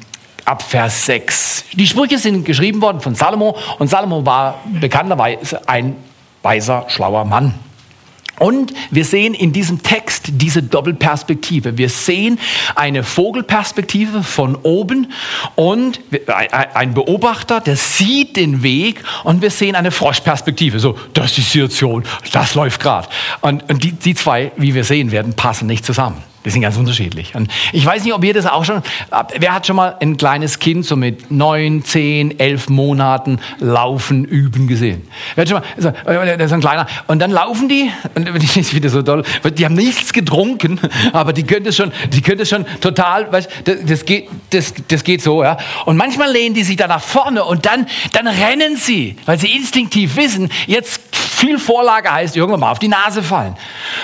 ab 0.44 0.62
Vers 0.62 1.06
6. 1.06 1.64
Die 1.72 1.86
Sprüche 1.86 2.18
sind 2.18 2.44
geschrieben 2.44 2.80
worden 2.80 3.00
von 3.00 3.14
Salomo 3.14 3.56
und 3.78 3.88
Salomo 3.88 4.24
war 4.24 4.60
bekannterweise 4.80 5.66
ein 5.68 5.96
weiser, 6.42 6.84
schlauer 6.88 7.24
Mann. 7.24 7.54
Und 8.38 8.72
wir 8.90 9.04
sehen 9.04 9.34
in 9.34 9.52
diesem 9.52 9.82
Text 9.82 10.24
diese 10.32 10.62
Doppelperspektive. 10.62 11.78
Wir 11.78 11.88
sehen 11.88 12.40
eine 12.74 13.04
Vogelperspektive 13.04 14.22
von 14.22 14.56
oben 14.56 15.12
und 15.54 16.00
ein 16.72 16.92
Beobachter, 16.92 17.60
der 17.60 17.76
sieht 17.76 18.36
den 18.36 18.62
Weg 18.62 19.04
und 19.22 19.42
wir 19.42 19.50
sehen 19.50 19.76
eine 19.76 19.92
Froschperspektive. 19.92 20.80
So, 20.80 20.98
das 21.14 21.26
ist 21.26 21.36
die 21.36 21.42
Situation, 21.42 22.04
das 22.32 22.54
läuft 22.54 22.80
gerade. 22.80 23.08
Und, 23.42 23.62
die, 23.82 23.92
die 23.92 24.14
zwei, 24.14 24.50
wie 24.56 24.74
wir 24.74 24.84
sehen 24.84 25.12
werden, 25.12 25.34
passen 25.34 25.66
nicht 25.66 25.84
zusammen. 25.84 26.31
Die 26.44 26.50
sind 26.50 26.62
ganz 26.62 26.76
unterschiedlich. 26.76 27.34
Und 27.34 27.50
ich 27.72 27.86
weiß 27.86 28.02
nicht, 28.02 28.12
ob 28.12 28.24
ihr 28.24 28.34
das 28.34 28.46
auch 28.46 28.64
schon, 28.64 28.82
wer 29.38 29.54
hat 29.54 29.66
schon 29.66 29.76
mal 29.76 29.96
ein 30.00 30.16
kleines 30.16 30.58
Kind 30.58 30.84
so 30.84 30.96
mit 30.96 31.30
neun, 31.30 31.84
zehn, 31.84 32.38
elf 32.40 32.68
Monaten 32.68 33.38
laufen, 33.58 34.24
üben 34.24 34.66
gesehen? 34.66 35.02
Wer 35.34 35.42
hat 35.42 35.48
schon 35.48 35.60
mal, 35.60 36.36
das 36.36 36.46
ist 36.46 36.52
ein 36.52 36.60
kleiner, 36.60 36.86
und 37.06 37.20
dann 37.20 37.30
laufen 37.30 37.68
die, 37.68 37.90
und 38.14 38.28
das 38.42 38.56
ist 38.56 38.74
wieder 38.74 38.88
so 38.88 39.02
toll, 39.02 39.22
die 39.56 39.64
haben 39.64 39.74
nichts 39.74 40.12
getrunken, 40.12 40.80
aber 41.12 41.32
die 41.32 41.44
das 41.44 41.76
schon, 41.76 41.92
die 42.12 42.22
das 42.22 42.48
schon 42.48 42.66
total, 42.80 43.30
weißt, 43.30 43.48
das, 43.64 43.76
das 43.86 44.04
geht, 44.04 44.28
das, 44.50 44.74
das 44.88 45.04
geht 45.04 45.22
so, 45.22 45.44
ja. 45.44 45.56
Und 45.84 45.96
manchmal 45.96 46.32
lehnen 46.32 46.54
die 46.54 46.64
sich 46.64 46.76
da 46.76 46.88
nach 46.88 47.02
vorne 47.02 47.44
und 47.44 47.66
dann, 47.66 47.86
dann 48.12 48.26
rennen 48.26 48.76
sie, 48.76 49.16
weil 49.26 49.38
sie 49.38 49.54
instinktiv 49.54 50.16
wissen, 50.16 50.50
jetzt 50.66 51.00
viel 51.42 51.58
Vorlage 51.58 52.12
heißt 52.12 52.36
irgendwann 52.36 52.60
mal 52.60 52.70
auf 52.70 52.78
die 52.78 52.86
Nase 52.86 53.20
fallen. 53.20 53.56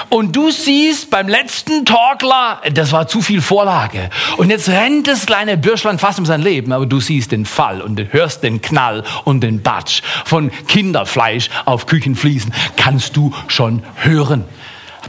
Und 0.09 0.35
du 0.35 0.51
siehst 0.51 1.09
beim 1.09 1.29
letzten 1.29 1.85
Torkler, 1.85 2.61
das 2.72 2.90
war 2.90 3.07
zu 3.07 3.22
viel 3.22 3.40
Vorlage. 3.40 4.11
Und 4.38 4.51
jetzt 4.51 4.68
rennt 4.68 5.07
das 5.07 5.24
kleine 5.24 5.57
Bürschlein 5.57 6.01
fast 6.01 6.18
um 6.18 6.27
sein 6.27 6.42
Leben, 6.42 6.72
aber 6.72 6.87
du 6.87 6.98
siehst 6.98 7.31
den 7.31 7.46
Fall 7.46 7.81
und 7.81 8.12
hörst 8.12 8.42
den 8.42 8.61
Knall 8.61 9.05
und 9.22 9.42
den 9.42 9.62
Batsch 9.62 10.03
von 10.24 10.51
Kinderfleisch 10.66 11.48
auf 11.64 11.87
Küchenfliesen. 11.87 12.53
Kannst 12.77 13.16
du 13.16 13.33
schon 13.46 13.85
hören. 13.94 14.44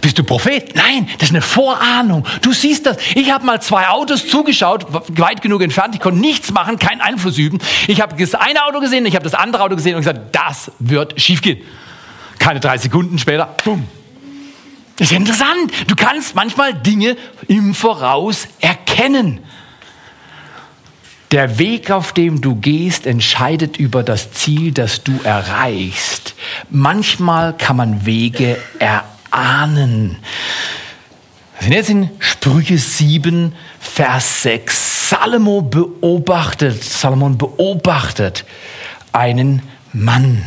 Bist 0.02 0.20
du 0.20 0.24
Prophet? 0.24 0.76
Nein, 0.76 1.10
das 1.18 1.30
ist 1.30 1.36
eine 1.36 1.42
Vorahnung. 1.42 2.28
Du 2.44 2.54
siehst 2.54 2.86
das. 2.86 2.98
Ich 3.16 3.32
habe 3.32 3.44
mal 3.44 3.60
zwei 3.60 3.88
Autos 3.88 4.28
zugeschaut, 4.28 4.86
weit 5.20 5.42
genug 5.42 5.64
entfernt. 5.64 5.96
Ich 5.96 6.00
konnte 6.00 6.20
nichts 6.20 6.52
machen, 6.52 6.78
keinen 6.78 7.02
Einfluss 7.02 7.40
üben. 7.40 7.58
Ich 7.88 8.02
habe 8.02 8.16
das 8.16 8.36
eine 8.36 8.66
Auto 8.66 8.82
gesehen, 8.82 9.08
ich 9.08 9.16
habe 9.16 9.24
das 9.24 9.34
andere 9.34 9.64
Auto 9.64 9.76
gesehen 9.76 9.96
und 9.96 10.02
gesagt, 10.02 10.36
das 10.36 10.72
wird 10.78 11.20
schiefgehen. 11.20 11.60
Keine 12.40 12.60
drei 12.60 12.78
Sekunden 12.78 13.20
später, 13.20 13.56
bumm. 13.64 13.88
Das 14.98 15.12
ist 15.12 15.18
interessant. 15.18 15.72
Du 15.88 15.96
kannst 15.96 16.36
manchmal 16.36 16.74
Dinge 16.74 17.16
im 17.48 17.74
Voraus 17.74 18.48
erkennen. 18.60 19.40
Der 21.32 21.60
Weg, 21.60 21.92
auf 21.92 22.12
dem 22.12 22.42
du 22.42 22.56
gehst, 22.56 23.06
entscheidet 23.06 23.78
über 23.78 24.02
das 24.02 24.32
Ziel, 24.32 24.72
das 24.72 25.04
du 25.04 25.20
erreichst. 25.24 26.34
Manchmal 26.70 27.56
kann 27.56 27.78
man 27.78 28.06
Wege 28.06 28.58
erahnen. 28.80 30.18
Wir 31.60 31.64
sind 31.66 31.74
jetzt 31.74 31.90
in 31.90 32.10
Sprüche 32.20 32.78
7, 32.78 33.54
Vers 33.80 34.44
6. 34.44 35.10
Salomo 35.10 35.62
beobachtet, 35.62 36.84
Salomon 36.84 37.38
beobachtet 37.38 38.46
einen 39.12 39.62
Mann. 39.94 40.46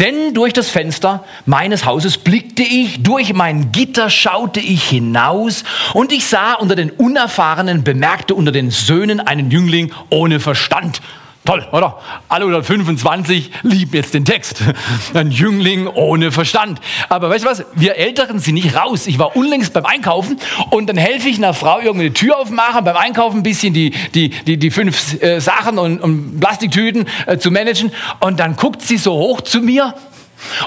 Denn 0.00 0.34
durch 0.34 0.52
das 0.52 0.68
Fenster 0.68 1.24
meines 1.44 1.84
Hauses 1.84 2.18
blickte 2.18 2.62
ich, 2.62 3.02
durch 3.02 3.32
mein 3.32 3.72
Gitter 3.72 4.10
schaute 4.10 4.60
ich 4.60 4.88
hinaus 4.88 5.64
und 5.94 6.12
ich 6.12 6.26
sah 6.26 6.54
unter 6.54 6.76
den 6.76 6.90
Unerfahrenen, 6.90 7.84
bemerkte 7.84 8.34
unter 8.34 8.52
den 8.52 8.70
Söhnen 8.70 9.20
einen 9.20 9.50
Jüngling 9.50 9.92
ohne 10.10 10.40
Verstand. 10.40 11.00
Toll, 11.46 11.64
oder? 11.70 11.98
Alle 12.28 12.44
125 12.44 13.50
lieben 13.62 13.92
jetzt 13.94 14.14
den 14.14 14.24
Text. 14.24 14.62
Ein 15.14 15.30
Jüngling 15.30 15.86
ohne 15.86 16.32
Verstand. 16.32 16.80
Aber 17.08 17.30
weißt 17.30 17.44
du 17.44 17.48
was? 17.48 17.64
Wir 17.74 17.96
Älteren 17.96 18.40
sind 18.40 18.54
nicht 18.54 18.74
raus. 18.74 19.06
Ich 19.06 19.18
war 19.20 19.36
unlängst 19.36 19.72
beim 19.72 19.86
Einkaufen 19.86 20.40
und 20.70 20.88
dann 20.88 20.96
helfe 20.96 21.28
ich 21.28 21.38
einer 21.38 21.54
Frau 21.54 21.80
irgendwie 21.80 22.08
die 22.10 22.14
Tür 22.14 22.38
aufmachen, 22.38 22.84
beim 22.84 22.96
Einkaufen 22.96 23.38
ein 23.38 23.42
bisschen 23.44 23.72
die, 23.72 23.92
die, 24.14 24.30
die, 24.30 24.56
die 24.56 24.70
fünf 24.72 25.22
äh, 25.22 25.40
Sachen 25.40 25.78
und, 25.78 26.00
und 26.00 26.40
Plastiktüten 26.40 27.06
äh, 27.26 27.38
zu 27.38 27.52
managen. 27.52 27.92
Und 28.18 28.40
dann 28.40 28.56
guckt 28.56 28.82
sie 28.82 28.96
so 28.96 29.12
hoch 29.12 29.40
zu 29.40 29.60
mir 29.60 29.94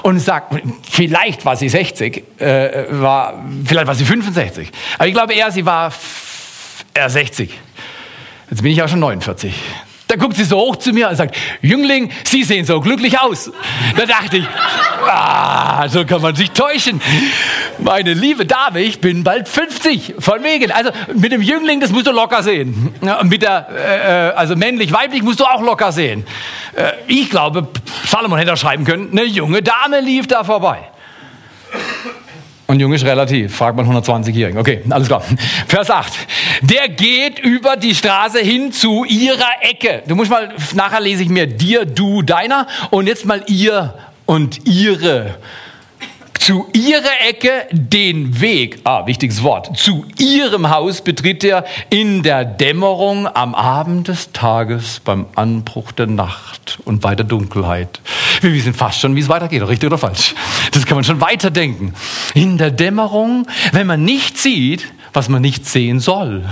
und 0.02 0.18
sagt, 0.18 0.54
vielleicht 0.90 1.44
war 1.44 1.56
sie 1.56 1.68
60, 1.68 2.40
äh, 2.40 2.86
war, 2.90 3.44
vielleicht 3.66 3.86
war 3.86 3.94
sie 3.94 4.06
65. 4.06 4.70
Aber 4.96 5.06
ich 5.06 5.14
glaube 5.14 5.34
eher, 5.34 5.50
sie 5.50 5.66
war 5.66 5.92
eher 6.94 7.10
60. 7.10 7.50
Jetzt 8.50 8.62
bin 8.62 8.72
ich 8.72 8.82
auch 8.82 8.88
schon 8.88 9.00
49. 9.00 9.54
Da 10.10 10.16
guckt 10.16 10.36
sie 10.36 10.42
so 10.42 10.58
hoch 10.58 10.74
zu 10.74 10.92
mir 10.92 11.08
und 11.08 11.14
sagt, 11.14 11.36
Jüngling, 11.62 12.10
Sie 12.24 12.42
sehen 12.42 12.64
so 12.64 12.80
glücklich 12.80 13.20
aus. 13.20 13.52
Da 13.96 14.06
dachte 14.06 14.38
ich, 14.38 14.44
ah, 15.06 15.86
so 15.88 16.04
kann 16.04 16.20
man 16.20 16.34
sich 16.34 16.50
täuschen. 16.50 17.00
Meine 17.78 18.14
liebe 18.14 18.44
Dame, 18.44 18.80
ich 18.80 19.00
bin 19.00 19.22
bald 19.22 19.48
50, 19.48 20.16
von 20.18 20.42
wegen. 20.42 20.72
Also 20.72 20.90
mit 21.14 21.30
dem 21.30 21.42
Jüngling, 21.42 21.78
das 21.78 21.92
musst 21.92 22.08
du 22.08 22.10
locker 22.10 22.42
sehen. 22.42 22.92
Mit 23.22 23.42
der, 23.42 24.32
äh, 24.34 24.36
also 24.36 24.56
männlich-weiblich 24.56 25.22
musst 25.22 25.38
du 25.38 25.44
auch 25.44 25.62
locker 25.62 25.92
sehen. 25.92 26.26
Äh, 26.74 26.90
ich 27.06 27.30
glaube, 27.30 27.68
Salomon 28.04 28.36
hätte 28.36 28.56
schreiben 28.56 28.84
können, 28.84 29.10
eine 29.12 29.22
junge 29.26 29.62
Dame 29.62 30.00
lief 30.00 30.26
da 30.26 30.42
vorbei. 30.42 30.88
Und 32.70 32.78
jung 32.78 32.92
ist 32.92 33.04
relativ, 33.04 33.56
fragt 33.56 33.76
man 33.76 33.84
120-Jährigen. 33.84 34.56
Okay, 34.56 34.82
alles 34.90 35.08
klar. 35.08 35.24
Vers 35.66 35.90
8. 35.90 36.12
Der 36.62 36.88
geht 36.88 37.40
über 37.40 37.74
die 37.74 37.96
Straße 37.96 38.38
hin 38.38 38.70
zu 38.70 39.04
ihrer 39.04 39.60
Ecke. 39.62 40.04
Du 40.06 40.14
musst 40.14 40.30
mal, 40.30 40.50
nachher 40.74 41.00
lese 41.00 41.24
ich 41.24 41.28
mir 41.28 41.48
dir, 41.48 41.84
du, 41.84 42.22
deiner 42.22 42.68
und 42.90 43.08
jetzt 43.08 43.26
mal 43.26 43.42
ihr 43.48 43.94
und 44.24 44.68
ihre 44.68 45.34
zu 46.38 46.68
ihrer 46.72 47.28
Ecke 47.28 47.66
den 47.72 48.40
Weg, 48.40 48.80
ah, 48.84 49.04
wichtiges 49.06 49.42
Wort, 49.42 49.76
zu 49.76 50.06
ihrem 50.18 50.70
Haus 50.70 51.02
betritt 51.02 51.42
er 51.42 51.64
in 51.90 52.22
der 52.22 52.44
Dämmerung 52.44 53.26
am 53.26 53.54
Abend 53.54 54.08
des 54.08 54.32
Tages 54.32 55.00
beim 55.00 55.26
Anbruch 55.34 55.92
der 55.92 56.06
Nacht 56.06 56.78
und 56.84 57.00
bei 57.00 57.14
der 57.14 57.26
Dunkelheit. 57.26 58.00
Wir 58.40 58.52
wissen 58.52 58.74
fast 58.74 59.00
schon, 59.00 59.14
wie 59.16 59.20
es 59.20 59.28
weitergeht, 59.28 59.66
richtig 59.66 59.86
oder 59.88 59.98
falsch. 59.98 60.34
Das 60.72 60.86
kann 60.86 60.96
man 60.96 61.04
schon 61.04 61.20
weiterdenken. 61.20 61.94
In 62.34 62.58
der 62.58 62.70
Dämmerung, 62.70 63.46
wenn 63.72 63.86
man 63.86 64.04
nicht 64.04 64.38
sieht, 64.38 64.92
was 65.12 65.28
man 65.28 65.42
nicht 65.42 65.66
sehen 65.66 66.00
soll, 66.00 66.44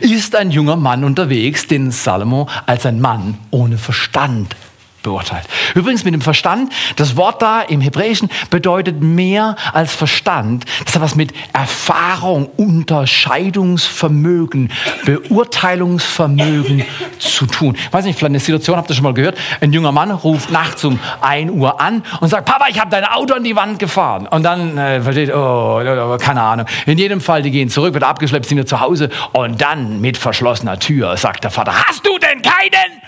ist 0.00 0.36
ein 0.36 0.50
junger 0.50 0.76
Mann 0.76 1.04
unterwegs, 1.04 1.66
den 1.66 1.90
Salomo 1.90 2.48
als 2.66 2.86
ein 2.86 3.00
Mann 3.00 3.38
ohne 3.50 3.78
Verstand 3.78 4.54
beurteilt. 5.02 5.44
Übrigens 5.74 6.04
mit 6.04 6.14
dem 6.14 6.20
Verstand, 6.20 6.72
das 6.96 7.16
Wort 7.16 7.42
da 7.42 7.62
im 7.62 7.80
Hebräischen 7.80 8.30
bedeutet 8.50 9.02
mehr 9.02 9.56
als 9.72 9.94
Verstand. 9.94 10.64
Das 10.84 10.94
hat 10.94 11.02
was 11.02 11.14
mit 11.14 11.32
Erfahrung, 11.52 12.46
Unterscheidungsvermögen, 12.56 14.70
Beurteilungsvermögen 15.04 16.84
zu 17.18 17.46
tun. 17.46 17.76
Ich 17.76 17.92
weiß 17.92 18.04
nicht, 18.04 18.18
vielleicht 18.18 18.30
eine 18.30 18.40
Situation, 18.40 18.76
habt 18.76 18.90
ihr 18.90 18.94
schon 18.94 19.04
mal 19.04 19.14
gehört? 19.14 19.36
Ein 19.60 19.72
junger 19.72 19.92
Mann 19.92 20.10
ruft 20.10 20.50
nachts 20.50 20.84
um 20.84 20.98
1 21.20 21.50
Uhr 21.50 21.80
an 21.80 22.02
und 22.20 22.28
sagt, 22.28 22.46
Papa, 22.46 22.66
ich 22.68 22.80
habe 22.80 22.90
dein 22.90 23.04
Auto 23.04 23.34
an 23.34 23.44
die 23.44 23.56
Wand 23.56 23.78
gefahren. 23.78 24.26
Und 24.26 24.42
dann 24.42 24.78
äh, 24.78 25.00
versteht, 25.00 25.32
oh, 25.34 26.16
keine 26.20 26.42
Ahnung. 26.42 26.66
In 26.86 26.98
jedem 26.98 27.20
Fall, 27.20 27.42
die 27.42 27.50
gehen 27.50 27.68
zurück, 27.68 27.94
wird 27.94 28.04
abgeschleppt, 28.04 28.46
sind 28.46 28.58
wir 28.58 28.66
zu 28.66 28.80
Hause. 28.80 29.10
Und 29.32 29.60
dann 29.60 30.00
mit 30.00 30.16
verschlossener 30.16 30.78
Tür 30.78 31.16
sagt 31.16 31.44
der 31.44 31.50
Vater, 31.50 31.72
hast 31.86 32.06
du 32.06 32.18
denn 32.18 32.42
keinen? 32.42 33.02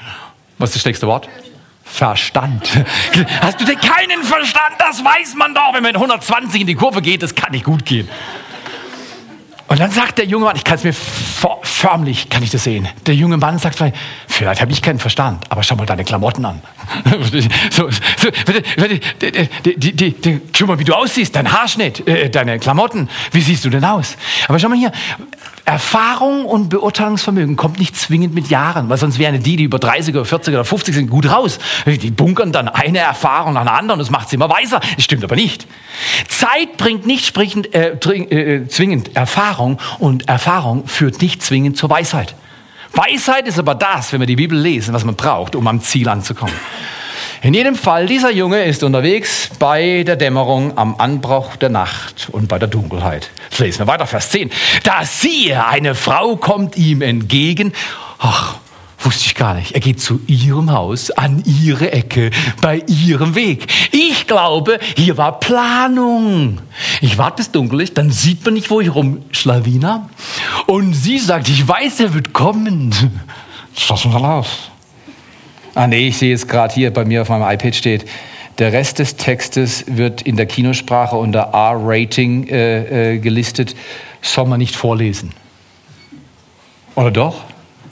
Was 0.59 0.71
ist 0.71 0.77
das 0.77 0.87
nächste 0.87 1.07
Wort? 1.07 1.29
Verstand. 1.95 2.69
Hast 3.41 3.61
du 3.61 3.65
denn 3.65 3.79
keinen 3.79 4.25
Verstand? 4.25 4.75
Das 4.79 5.05
weiß 5.05 5.37
man 5.37 5.55
doch. 5.55 5.75
Wenn 5.75 5.85
man 5.85 5.95
120 5.95 6.63
in 6.63 6.67
die 6.67 6.75
Kurve 6.75 7.01
geht, 7.01 7.23
das 7.23 7.37
kann 7.37 7.53
nicht 7.53 7.65
gut 7.65 7.85
gehen. 7.85 8.09
Und 9.69 9.79
dann 9.79 9.93
sagt 9.93 10.19
der 10.19 10.27
junge 10.27 10.45
Mann, 10.45 10.57
ich 10.57 10.65
kann 10.65 10.75
es 10.75 10.83
mir 10.83 10.93
förmlich, 10.93 12.29
kann 12.29 12.43
ich 12.43 12.51
das 12.51 12.65
sehen. 12.65 12.89
Der 13.07 13.15
junge 13.15 13.37
Mann 13.37 13.59
sagt 13.59 13.79
vielleicht, 14.27 14.61
habe 14.61 14.73
ich 14.73 14.83
keinen 14.83 14.99
Verstand, 14.99 15.45
aber 15.51 15.63
schau 15.63 15.77
mal 15.77 15.87
deine 15.87 16.05
Klamotten 16.05 16.45
an. 16.45 16.63
so, 17.71 17.89
so, 17.91 18.31
die, 19.65 19.77
die, 19.77 20.13
die, 20.13 20.41
schau 20.53 20.67
mal, 20.67 20.79
wie 20.79 20.85
du 20.85 20.95
aussiehst, 20.95 21.35
dein 21.35 21.51
Haarschnitt, 21.51 22.07
äh, 22.09 22.29
deine 22.29 22.59
Klamotten, 22.59 23.09
wie 23.31 23.41
siehst 23.41 23.65
du 23.65 23.71
denn 23.71 23.85
aus? 23.85 24.17
Aber 24.49 24.59
schau 24.59 24.69
mal 24.69 24.77
hier, 24.79 24.93
Erfahrung 25.67 26.45
und 26.45 26.69
Beurteilungsvermögen 26.69 27.57
kommt 27.57 27.79
nicht 27.79 27.97
zwingend 27.97 28.35
mit 28.35 28.49
Jahren, 28.49 28.91
weil 28.91 28.99
sonst 28.99 29.19
wären 29.19 29.43
die, 29.43 29.57
die 29.57 29.65
über 29.65 29.79
30 29.79 30.15
oder 30.15 30.27
40 30.27 30.55
oder 30.55 30.65
50 30.65 30.95
sind, 30.95 31.11
gut 31.11 31.31
raus. 31.31 31.59
Die 31.87 32.11
bunkern 32.11 32.53
dann 32.53 32.69
eine 32.69 32.99
Erfahrung 32.99 33.55
nach 33.55 33.63
einer 33.63 33.73
anderen 33.73 33.99
und 33.99 34.07
das 34.07 34.11
macht 34.11 34.29
sie 34.29 34.37
immer 34.37 34.51
weiser. 34.51 34.81
Das 34.97 35.05
stimmt 35.05 35.25
aber 35.25 35.37
nicht. 35.37 35.67
Zeit 36.29 36.77
bringt 36.77 37.07
nicht 37.07 37.25
sprichend, 37.25 37.75
äh, 37.75 37.93
äh, 37.93 38.69
zwingend 38.69 39.17
Erfahrung 39.17 39.79
und 39.99 40.29
Erfahrung 40.29 40.87
führt 40.87 41.23
nicht 41.23 41.43
zwingend 41.43 41.79
zur 41.79 41.89
Weisheit. 41.89 42.35
Weisheit 42.93 43.49
ist 43.49 43.59
aber 43.59 43.75
das, 43.75 44.13
wenn 44.13 44.21
wir 44.21 44.27
die 44.27 44.37
Bibel 44.37 44.59
lesen, 44.59 44.93
was 44.93 45.05
man 45.05 45.17
braucht, 45.17 45.57
um 45.57 45.67
am 45.67 45.81
Ziel 45.81 46.09
anzukommen. 46.09 46.55
In 47.45 47.53
jedem 47.53 47.75
Fall, 47.75 48.07
dieser 48.07 48.33
Junge 48.33 48.65
ist 48.65 48.83
unterwegs 48.83 49.51
bei 49.59 50.03
der 50.03 50.17
Dämmerung 50.17 50.79
am 50.79 50.95
Anbruch 50.97 51.57
der 51.57 51.69
Nacht 51.69 52.31
und 52.33 52.49
bei 52.49 52.59
der 52.59 52.69
Dunkelheit. 52.69 53.29
Jetzt 53.51 53.59
lesen 53.59 53.81
wir 53.81 53.87
weiter, 53.87 54.07
Vers 54.07 54.31
10. 54.31 54.51
Da 54.83 55.05
siehe, 55.05 55.67
eine 55.67 55.95
Frau 55.95 56.37
kommt 56.37 56.79
ihm 56.79 57.03
entgegen. 57.03 57.75
Ach, 58.19 58.57
wusste 58.99 59.27
ich 59.27 59.35
gar 59.35 59.53
nicht. 59.53 59.73
Er 59.73 59.81
geht 59.81 60.01
zu 60.01 60.23
ihrem 60.27 60.73
Haus, 60.73 61.11
an 61.11 61.43
ihre 61.45 61.93
Ecke, 61.93 62.31
bei 62.63 62.83
ihrem 62.87 63.35
Weg. 63.35 63.67
Ich 63.93 64.27
glaube, 64.27 64.79
hier 64.97 65.19
war 65.19 65.39
Planung. 65.39 66.63
Ich 67.03 67.19
warte 67.19 67.37
bis 67.43 67.51
dunkel 67.51 67.83
ist, 67.83 67.99
dann 67.99 68.11
sieht 68.11 68.43
man 68.47 68.55
nicht, 68.55 68.71
wo 68.71 68.81
ich 68.81 68.95
rumschlawiner. 68.95 70.09
Und 70.65 70.95
sie 70.95 71.19
sagt, 71.19 71.51
ich 71.51 71.69
weiß, 71.69 72.01
er 72.01 72.15
wird 72.15 72.33
kommen. 72.33 72.95
Schloss 73.77 74.07
mal 74.07 74.25
aus. 74.25 74.71
Ah 75.75 75.87
nee, 75.87 76.09
ich 76.09 76.19
sehe 76.19 76.31
jetzt 76.31 76.49
gerade 76.49 76.73
hier 76.73 76.93
bei 76.93 77.05
mir 77.05 77.23
auf 77.23 77.29
meinem 77.29 77.51
iPad 77.51 77.75
steht, 77.75 78.05
der 78.59 78.73
Rest 78.73 79.01
des 79.01 79.17
Textes 79.17 79.85
wird 79.89 80.23
in 80.23 80.37
der 80.37 80.47
Kinosprache 80.47 81.17
unter 81.17 81.51
R-Rating 81.53 82.47
äh, 82.47 83.15
äh, 83.15 83.19
gelistet. 83.19 83.75
Soll 84.23 84.47
man 84.47 84.59
nicht 84.59 84.77
vorlesen. 84.77 85.33
Oder 86.95 87.11
doch? 87.11 87.43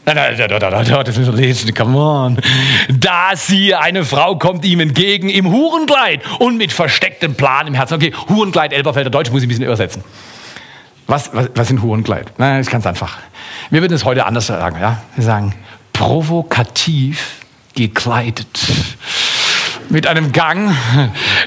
Nein, 0.05 0.17
nein, 0.17 0.35
nein, 0.37 0.49
nein, 0.61 0.87
nein, 0.89 1.05
das 1.05 1.17
müssen 1.17 1.37
wir 1.37 1.41
lesen, 1.41 1.75
come 1.75 1.97
on. 1.97 2.39
Da 2.89 3.31
siehe, 3.35 3.79
eine 3.81 4.05
Frau 4.05 4.37
kommt 4.37 4.65
ihm 4.65 4.81
entgegen 4.81 5.29
im 5.29 5.51
Hurenkleid 5.51 6.23
und 6.41 6.57
mit 6.57 6.73
verstecktem 6.73 7.35
Plan 7.35 7.67
im 7.69 7.75
Herzen. 7.75 7.95
Okay, 7.95 8.13
Hurenkleid, 8.29 8.73
Elberfelder 8.73 9.11
Deutsch, 9.11 9.31
muss 9.31 9.43
ich 9.43 9.47
ein 9.47 9.49
bisschen 9.49 9.65
übersetzen. 9.65 10.03
Was, 11.07 11.35
was, 11.35 11.51
was 11.55 11.71
ein 11.71 11.83
Hurenkleid? 11.83 12.33
Nein, 12.39 12.59
das 12.59 12.67
ist 12.67 12.73
ganz 12.73 12.87
einfach. 12.87 13.19
Wir 13.71 13.81
würden 13.81 13.95
es 13.95 14.05
heute 14.05 14.27
anders 14.27 14.47
sagen, 14.47 14.77
ja? 14.81 15.03
Wir 15.15 15.25
sagen, 15.25 15.55
provokativ 15.93 17.42
gekleidet. 17.75 18.61
Mit 19.89 20.07
einem 20.07 20.33
Gang, 20.33 20.75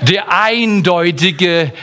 der 0.01 0.31
eindeutige 0.31 1.73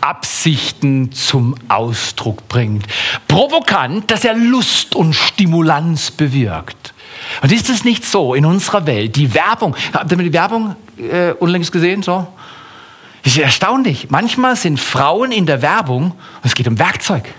Absichten 0.00 1.12
zum 1.12 1.54
Ausdruck 1.68 2.48
bringt. 2.48 2.86
Provokant, 3.28 4.10
dass 4.10 4.24
er 4.24 4.34
Lust 4.34 4.96
und 4.96 5.14
Stimulanz 5.14 6.10
bewirkt. 6.10 6.92
Und 7.40 7.52
ist 7.52 7.70
es 7.70 7.84
nicht 7.84 8.04
so 8.04 8.34
in 8.34 8.44
unserer 8.44 8.86
Welt, 8.86 9.16
die 9.16 9.32
Werbung, 9.32 9.76
habt 9.92 10.10
ihr 10.10 10.18
die 10.18 10.32
Werbung 10.32 10.74
äh, 10.98 11.32
unlängst 11.32 11.70
gesehen? 11.70 12.02
So? 12.02 12.26
Das 13.22 13.34
ist 13.34 13.38
erstaunlich. 13.38 14.10
Manchmal 14.10 14.56
sind 14.56 14.80
Frauen 14.80 15.30
in 15.30 15.46
der 15.46 15.62
Werbung, 15.62 16.14
es 16.42 16.54
geht 16.54 16.66
um 16.66 16.78
Werkzeug 16.78 17.32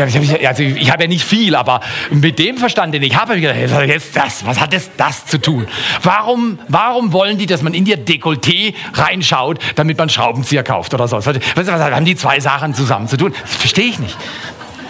also 0.00 0.62
ich 0.62 0.90
habe 0.90 1.02
ja 1.02 1.08
nicht 1.08 1.24
viel, 1.24 1.54
aber 1.54 1.80
mit 2.10 2.38
dem 2.38 2.56
Verstand, 2.56 2.94
den 2.94 3.02
ich 3.02 3.16
habe, 3.16 3.40
gedacht, 3.40 3.88
jetzt 3.88 4.16
das, 4.16 4.44
was 4.46 4.60
hat 4.60 4.72
das, 4.72 4.90
das 4.96 5.26
zu 5.26 5.40
tun? 5.40 5.66
Warum, 6.02 6.58
warum 6.68 7.12
wollen 7.12 7.38
die, 7.38 7.46
dass 7.46 7.62
man 7.62 7.74
in 7.74 7.86
ihr 7.86 7.98
Dekolleté 7.98 8.74
reinschaut, 8.94 9.58
damit 9.76 9.98
man 9.98 10.08
Schraubenzieher 10.08 10.62
kauft 10.62 10.94
oder 10.94 11.08
so? 11.08 11.16
Was, 11.16 11.26
was 11.26 11.68
haben 11.68 12.04
die 12.04 12.16
zwei 12.16 12.40
Sachen 12.40 12.74
zusammen 12.74 13.08
zu 13.08 13.16
tun? 13.16 13.34
Das 13.42 13.56
verstehe 13.56 13.86
ich 13.86 13.98
nicht. 13.98 14.16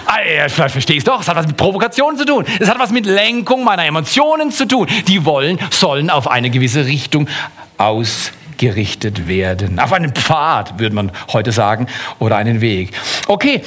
Ah, 0.07 0.49
vielleicht 0.49 0.73
verstehe 0.73 0.97
ich 0.97 1.01
es 1.01 1.05
doch. 1.05 1.21
Es 1.21 1.29
hat 1.29 1.37
was 1.37 1.47
mit 1.47 1.57
Provokation 1.57 2.17
zu 2.17 2.27
tun. 2.27 2.45
Es 2.59 2.69
hat 2.69 2.79
was 2.79 2.91
mit 2.91 3.07
Lenkung 3.07 3.65
meiner 3.65 3.87
Emotionen 3.87 4.51
zu 4.51 4.67
tun. 4.67 4.87
Die 5.09 5.25
wollen, 5.25 5.59
sollen 5.71 6.11
auf 6.11 6.31
eine 6.31 6.51
gewisse 6.51 6.85
Richtung 6.85 7.29
ausgerichtet 7.79 9.27
werden. 9.27 9.79
Auf 9.79 9.93
einen 9.93 10.13
Pfad, 10.13 10.79
würde 10.79 10.95
man 10.95 11.13
heute 11.33 11.53
sagen, 11.53 11.87
oder 12.19 12.37
einen 12.37 12.61
Weg. 12.61 12.93
Okay, 13.27 13.63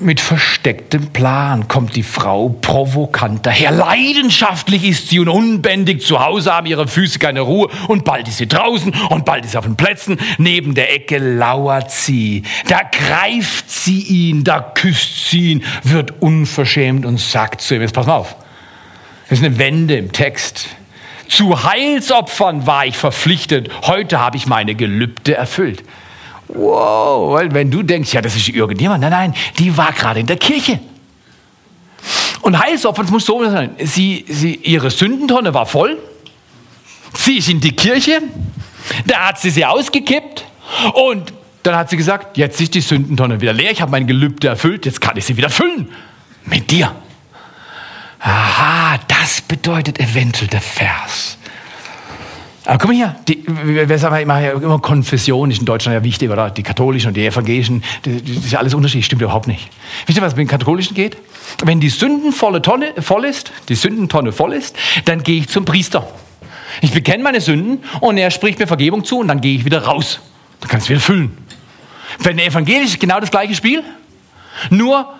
mit 0.00 0.20
verstecktem 0.20 1.08
Plan 1.08 1.68
kommt 1.68 1.94
die 1.94 2.02
Frau 2.02 2.48
provokant 2.48 3.44
daher. 3.44 3.70
Leidenschaftlich 3.70 4.84
ist 4.84 5.08
sie 5.08 5.20
und 5.20 5.28
unbändig. 5.28 6.00
Zu 6.02 6.24
Hause 6.24 6.54
haben 6.54 6.66
ihre 6.66 6.88
Füße 6.88 7.18
keine 7.18 7.42
Ruhe 7.42 7.68
und 7.88 8.04
bald 8.04 8.26
ist 8.28 8.38
sie 8.38 8.46
draußen 8.46 8.94
und 9.10 9.24
bald 9.26 9.44
ist 9.44 9.52
sie 9.52 9.58
auf 9.58 9.66
den 9.66 9.76
Plätzen. 9.76 10.18
Neben 10.38 10.74
der 10.74 10.94
Ecke 10.94 11.18
lauert 11.18 11.90
sie. 11.90 12.44
Da 12.66 12.80
greift 12.82 13.70
sie 13.70 14.00
ihn, 14.00 14.42
da 14.42 14.60
küsst 14.60 15.28
sie 15.28 15.52
ihn, 15.52 15.64
wird 15.82 16.22
unverschämt 16.22 17.04
und 17.04 17.20
sagt 17.20 17.60
zu 17.60 17.74
ihm, 17.74 17.82
jetzt 17.82 17.94
pass 17.94 18.06
mal 18.06 18.16
auf. 18.16 18.36
Das 19.28 19.38
ist 19.38 19.44
eine 19.44 19.58
Wende 19.58 19.96
im 19.96 20.12
Text. 20.12 20.68
Zu 21.28 21.64
Heilsopfern 21.64 22.66
war 22.66 22.86
ich 22.86 22.96
verpflichtet. 22.96 23.70
Heute 23.82 24.18
habe 24.18 24.36
ich 24.36 24.46
meine 24.46 24.74
Gelübde 24.74 25.34
erfüllt. 25.34 25.82
Wow, 26.48 27.32
weil 27.32 27.52
wenn 27.54 27.70
du 27.70 27.82
denkst, 27.82 28.12
ja, 28.12 28.20
das 28.20 28.36
ist 28.36 28.48
irgendjemand, 28.48 29.00
nein, 29.00 29.10
nein, 29.10 29.34
die 29.58 29.76
war 29.76 29.92
gerade 29.92 30.20
in 30.20 30.26
der 30.26 30.36
Kirche. 30.36 30.78
Und 32.42 32.58
Heilsopfer, 32.58 33.02
das 33.02 33.10
muss 33.10 33.24
so 33.24 33.42
sein, 33.44 33.74
sie, 33.78 34.24
sie, 34.28 34.56
ihre 34.56 34.90
Sündentonne 34.90 35.54
war 35.54 35.64
voll, 35.64 35.98
sie 37.16 37.38
ist 37.38 37.48
in 37.48 37.60
die 37.60 37.72
Kirche, 37.72 38.20
da 39.06 39.28
hat 39.28 39.40
sie 39.40 39.48
sie 39.48 39.64
ausgekippt 39.64 40.44
und 40.92 41.32
dann 41.62 41.76
hat 41.76 41.88
sie 41.88 41.96
gesagt, 41.96 42.36
jetzt 42.36 42.60
ist 42.60 42.74
die 42.74 42.82
Sündentonne 42.82 43.40
wieder 43.40 43.54
leer, 43.54 43.70
ich 43.70 43.80
habe 43.80 43.90
mein 43.90 44.06
Gelübde 44.06 44.48
erfüllt, 44.48 44.84
jetzt 44.84 45.00
kann 45.00 45.16
ich 45.16 45.24
sie 45.24 45.38
wieder 45.38 45.48
füllen. 45.48 45.88
Mit 46.44 46.70
dir. 46.70 46.94
Aha, 48.20 48.98
das 49.08 49.40
bedeutet 49.40 49.98
eventuell 49.98 50.48
der 50.48 50.60
Vers. 50.60 51.38
Aber 52.66 52.78
guck 52.78 52.88
mal 52.88 52.96
hier, 52.96 53.16
die, 53.28 53.44
wir 53.46 53.98
sagen 53.98 54.16
immer, 54.16 54.52
immer 54.52 54.78
Konfession 54.78 55.50
ist 55.50 55.58
in 55.58 55.66
Deutschland 55.66 55.94
ja 55.94 56.02
wichtig, 56.02 56.30
oder? 56.30 56.50
Die 56.50 56.62
katholischen 56.62 57.08
und 57.08 57.14
die 57.14 57.26
evangelischen, 57.26 57.84
das 58.02 58.14
ist 58.14 58.52
ja 58.52 58.58
alles 58.58 58.72
unterschiedlich, 58.72 59.04
stimmt 59.04 59.20
überhaupt 59.20 59.46
nicht. 59.46 59.68
Wisst 60.06 60.18
ihr, 60.18 60.22
was 60.22 60.34
mit 60.34 60.40
den 60.40 60.48
katholischen 60.48 60.94
geht? 60.94 61.18
Wenn 61.62 61.80
die 61.80 61.90
sündenvolle 61.90 62.62
Tonne 62.62 62.94
voll 63.00 63.26
ist, 63.26 63.52
die 63.68 63.74
Sündentonne 63.74 64.32
voll 64.32 64.54
ist, 64.54 64.76
dann 65.04 65.22
gehe 65.22 65.40
ich 65.40 65.48
zum 65.48 65.66
Priester. 65.66 66.08
Ich 66.80 66.92
bekenne 66.92 67.22
meine 67.22 67.42
Sünden 67.42 67.84
und 68.00 68.16
er 68.16 68.30
spricht 68.30 68.58
mir 68.58 68.66
Vergebung 68.66 69.04
zu 69.04 69.18
und 69.18 69.28
dann 69.28 69.42
gehe 69.42 69.56
ich 69.56 69.66
wieder 69.66 69.84
raus. 69.84 70.20
Dann 70.60 70.70
kannst 70.70 70.86
du 70.86 70.90
wieder 70.90 71.00
füllen. 71.00 71.36
Für 72.18 72.30
den 72.30 72.38
Evangelisch 72.38 72.98
genau 72.98 73.20
das 73.20 73.30
gleiche 73.30 73.54
Spiel. 73.54 73.82
Nur 74.70 75.12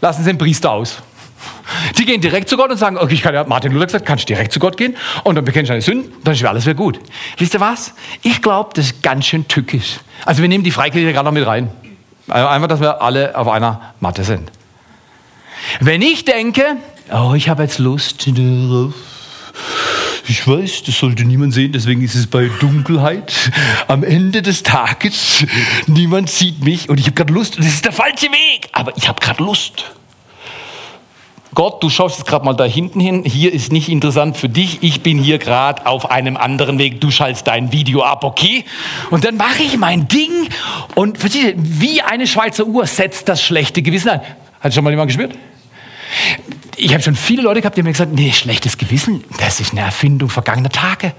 lassen 0.00 0.24
sie 0.24 0.30
den 0.30 0.38
Priester 0.38 0.70
aus. 0.70 1.02
Die 1.98 2.04
gehen 2.04 2.20
direkt 2.20 2.48
zu 2.48 2.56
Gott 2.56 2.70
und 2.70 2.76
sagen, 2.76 2.98
okay, 2.98 3.14
ich 3.14 3.22
kann 3.22 3.34
ja, 3.34 3.44
Martin 3.44 3.72
Luther 3.72 3.86
gesagt, 3.86 4.06
kannst 4.06 4.28
direkt 4.28 4.52
zu 4.52 4.60
Gott 4.60 4.76
gehen 4.76 4.96
und 5.24 5.34
dann 5.34 5.44
bekennst 5.44 5.68
du 5.68 5.72
deine 5.72 5.82
Sünden, 5.82 6.12
dann 6.24 6.34
ist 6.34 6.44
alles 6.44 6.64
wieder 6.66 6.74
gut. 6.74 7.00
Wisst 7.38 7.54
ihr 7.54 7.60
was? 7.60 7.94
Ich 8.22 8.42
glaube, 8.42 8.70
das 8.74 8.86
ist 8.86 9.02
ganz 9.02 9.26
schön 9.26 9.46
tückisch. 9.48 10.00
Also 10.24 10.42
wir 10.42 10.48
nehmen 10.48 10.64
die 10.64 10.70
Freikirche 10.70 11.12
gerade 11.12 11.26
noch 11.26 11.32
mit 11.32 11.46
rein. 11.46 11.70
Also 12.28 12.46
einfach, 12.46 12.68
dass 12.68 12.80
wir 12.80 13.02
alle 13.02 13.36
auf 13.36 13.48
einer 13.48 13.94
Matte 14.00 14.24
sind. 14.24 14.50
Wenn 15.80 16.02
ich 16.02 16.24
denke, 16.24 16.76
oh, 17.12 17.34
ich 17.34 17.48
habe 17.48 17.62
jetzt 17.62 17.78
Lust 17.78 18.26
ich 20.30 20.46
weiß, 20.46 20.84
das 20.84 20.96
sollte 20.96 21.24
niemand 21.24 21.52
sehen, 21.52 21.72
deswegen 21.72 22.02
ist 22.02 22.14
es 22.14 22.28
bei 22.28 22.48
Dunkelheit 22.60 23.50
am 23.88 24.04
Ende 24.04 24.42
des 24.42 24.62
Tages. 24.62 25.44
Niemand 25.88 26.30
sieht 26.30 26.62
mich 26.62 26.88
und 26.88 27.00
ich 27.00 27.06
habe 27.06 27.16
gerade 27.16 27.32
Lust. 27.32 27.58
Das 27.58 27.66
ist 27.66 27.84
der 27.84 27.92
falsche 27.92 28.26
Weg, 28.26 28.68
aber 28.72 28.96
ich 28.96 29.08
habe 29.08 29.18
gerade 29.20 29.42
Lust. 29.42 29.90
Gott, 31.54 31.82
du 31.82 31.90
schaust 31.90 32.18
jetzt 32.18 32.28
gerade 32.28 32.44
mal 32.44 32.54
da 32.54 32.64
hinten 32.64 33.00
hin. 33.00 33.24
Hier 33.24 33.52
ist 33.52 33.72
nicht 33.72 33.88
interessant 33.88 34.36
für 34.36 34.48
dich. 34.48 34.82
Ich 34.82 35.02
bin 35.02 35.18
hier 35.18 35.38
gerade 35.38 35.84
auf 35.86 36.10
einem 36.10 36.36
anderen 36.36 36.78
Weg. 36.78 37.00
Du 37.00 37.10
schaltest 37.10 37.48
dein 37.48 37.72
Video 37.72 38.02
ab, 38.02 38.22
okay? 38.22 38.64
Und 39.10 39.24
dann 39.24 39.36
mache 39.36 39.62
ich 39.62 39.76
mein 39.76 40.06
Ding 40.06 40.30
und 40.94 41.18
verstehe, 41.18 41.54
wie 41.56 42.02
eine 42.02 42.28
Schweizer 42.28 42.66
Uhr 42.66 42.86
setzt 42.86 43.28
das 43.28 43.42
schlechte 43.42 43.82
Gewissen 43.82 44.10
ein. 44.10 44.20
Hat 44.60 44.74
schon 44.74 44.84
mal 44.84 44.90
jemand 44.90 45.08
gespürt? 45.08 45.36
Ich 46.76 46.92
habe 46.92 47.02
schon 47.02 47.16
viele 47.16 47.42
Leute 47.42 47.60
gehabt, 47.60 47.76
die 47.76 47.82
mir 47.82 47.92
gesagt, 47.92 48.12
nee, 48.12 48.32
schlechtes 48.32 48.78
Gewissen, 48.78 49.24
das 49.38 49.60
ist 49.60 49.72
eine 49.72 49.80
Erfindung 49.80 50.28
vergangener 50.28 50.70
Tage. 50.70 51.12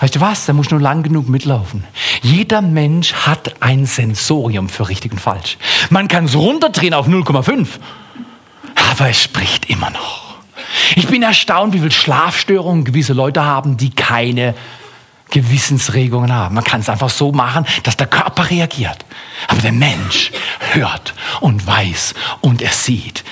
Weißt 0.00 0.16
du 0.16 0.20
was? 0.20 0.46
Da 0.46 0.52
muss 0.52 0.70
nur 0.70 0.80
lang 0.80 1.02
genug 1.02 1.28
mitlaufen. 1.28 1.84
Jeder 2.22 2.62
Mensch 2.62 3.12
hat 3.12 3.54
ein 3.60 3.86
Sensorium 3.86 4.68
für 4.68 4.88
richtig 4.88 5.12
und 5.12 5.20
falsch. 5.20 5.56
Man 5.90 6.08
kann 6.08 6.26
es 6.26 6.36
runterdrehen 6.36 6.94
auf 6.94 7.08
0,5 7.08 7.66
aber 8.90 9.10
es 9.10 9.22
spricht 9.22 9.70
immer 9.70 9.90
noch. 9.90 10.34
Ich 10.96 11.06
bin 11.06 11.22
erstaunt, 11.22 11.72
wie 11.74 11.78
viele 11.78 11.90
Schlafstörungen 11.90 12.84
gewisse 12.84 13.12
Leute 13.12 13.44
haben, 13.44 13.76
die 13.76 13.90
keine 13.90 14.54
Gewissensregungen 15.30 16.32
haben. 16.32 16.54
Man 16.54 16.64
kann 16.64 16.80
es 16.80 16.88
einfach 16.88 17.10
so 17.10 17.32
machen, 17.32 17.66
dass 17.82 17.96
der 17.96 18.06
Körper 18.06 18.50
reagiert. 18.50 19.04
Aber 19.48 19.60
der 19.60 19.72
Mensch 19.72 20.30
hört 20.72 21.14
und 21.40 21.66
weiß 21.66 22.14
und 22.40 22.62
er 22.62 22.70
sieht. 22.70 23.24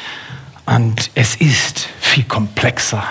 Und 0.64 1.10
es 1.16 1.34
ist 1.34 1.88
viel 1.98 2.22
komplexer. 2.24 3.02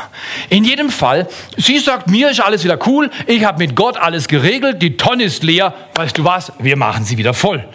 In 0.49 0.63
jedem 0.63 0.89
Fall, 0.89 1.27
sie 1.57 1.79
sagt, 1.79 2.09
mir 2.09 2.29
ist 2.29 2.39
alles 2.39 2.63
wieder 2.63 2.79
cool, 2.87 3.09
ich 3.27 3.43
habe 3.43 3.57
mit 3.57 3.75
Gott 3.75 3.97
alles 3.97 4.29
geregelt, 4.29 4.81
die 4.81 4.95
Tonne 4.95 5.23
ist 5.23 5.43
leer, 5.43 5.73
weißt 5.95 6.17
du 6.17 6.23
was, 6.23 6.53
wir 6.59 6.77
machen 6.77 7.03
sie 7.03 7.17
wieder 7.17 7.33
voll. 7.33 7.67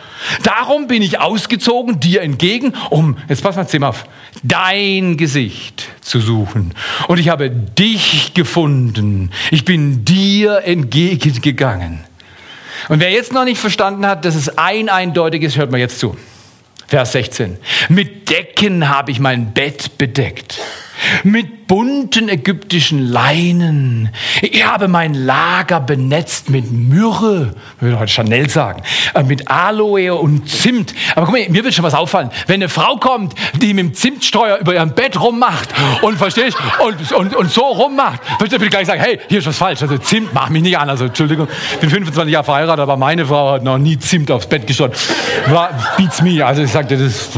Darum 0.45 0.87
bin 0.87 1.03
ich 1.03 1.21
ausgezogen 1.21 2.01
dir 2.01 2.23
entgegen, 2.23 2.73
um, 2.89 3.19
jetzt 3.29 3.43
pass 3.43 3.57
mal 3.57 3.67
Zimmer 3.67 3.91
auf, 3.91 4.05
dein 4.43 5.19
Gesicht 5.19 5.89
zu 6.01 6.21
suchen. 6.21 6.73
Und 7.09 7.19
ich 7.19 7.29
habe 7.29 7.51
dich 7.51 8.33
gefunden. 8.33 9.31
Ich 9.51 9.67
bin 9.67 10.07
dir 10.07 10.63
entgegengegangen. 10.65 12.01
Und 12.89 13.01
wer 13.01 13.11
jetzt 13.11 13.33
noch 13.33 13.45
nicht 13.45 13.59
verstanden 13.59 14.07
hat, 14.07 14.25
dass 14.25 14.37
es 14.37 14.57
ein 14.57 14.89
eindeutig 14.89 15.43
ist, 15.43 15.57
hört 15.57 15.71
mal 15.71 15.79
jetzt 15.79 15.99
zu. 15.99 16.17
Vers 16.89 17.13
16. 17.13 17.59
Mit 17.89 18.31
Decken 18.31 18.89
habe 18.89 19.11
ich 19.11 19.19
mein 19.19 19.53
Bett 19.53 19.99
bedeckt 19.99 20.61
mit 21.25 21.67
bunten 21.67 22.29
ägyptischen 22.29 23.01
Leinen. 23.01 24.11
Ich 24.41 24.65
habe 24.65 24.89
mein 24.89 25.15
Lager 25.15 25.81
benetzt 25.81 26.49
mit 26.51 26.71
Myrrhe, 26.71 27.55
würde 27.81 27.99
heute 27.99 28.13
Chanel 28.13 28.49
sagen, 28.49 28.83
äh, 29.15 29.23
mit 29.23 29.51
Aloe 29.51 30.15
und 30.15 30.49
Zimt. 30.49 30.95
Aber 31.15 31.27
guck 31.27 31.35
mal, 31.35 31.49
mir 31.49 31.65
wird 31.65 31.75
schon 31.75 31.85
was 31.85 31.95
auffallen. 31.95 32.31
Wenn 32.47 32.57
eine 32.57 32.69
Frau 32.69 32.97
kommt, 32.97 33.35
die 33.61 33.75
mit 33.75 33.85
dem 33.85 33.95
Zimtsteuer 33.95 34.59
über 34.59 34.75
ihrem 34.75 34.95
Bett 34.95 35.21
rummacht 35.21 35.69
und 36.03 36.19
verstehst 36.19 36.57
und, 36.85 37.13
und, 37.13 37.35
und 37.35 37.51
so 37.51 37.63
rummacht, 37.63 38.21
würde 38.39 38.65
ich 38.65 38.71
gleich 38.71 38.87
sagen, 38.87 39.01
hey, 39.01 39.19
hier 39.29 39.41
ist 39.41 39.47
was 39.47 39.59
falsch. 39.59 39.83
Also 39.83 39.99
Zimt 39.99 40.33
macht 40.35 40.51
mich 40.51 40.63
nicht 40.63 40.79
an. 40.79 40.89
Also 40.89 41.07
Entschuldigung, 41.07 41.49
ich 41.73 41.79
bin 41.79 41.91
25 41.91 42.33
Jahre 42.33 42.45
verheiratet, 42.45 42.83
aber 42.83 42.97
meine 42.97 43.27
Frau 43.27 43.53
hat 43.53 43.65
noch 43.65 43.79
nie 43.79 43.99
Zimt 43.99 44.31
aufs 44.31 44.47
Bett 44.47 44.67
geschaut. 44.67 44.93
War, 45.49 45.71
beats 45.97 46.23
me. 46.23 46.45
Also 46.45 46.63
ich 46.63 46.71
sagte, 46.71 46.97
das 46.97 47.07
ist 47.07 47.31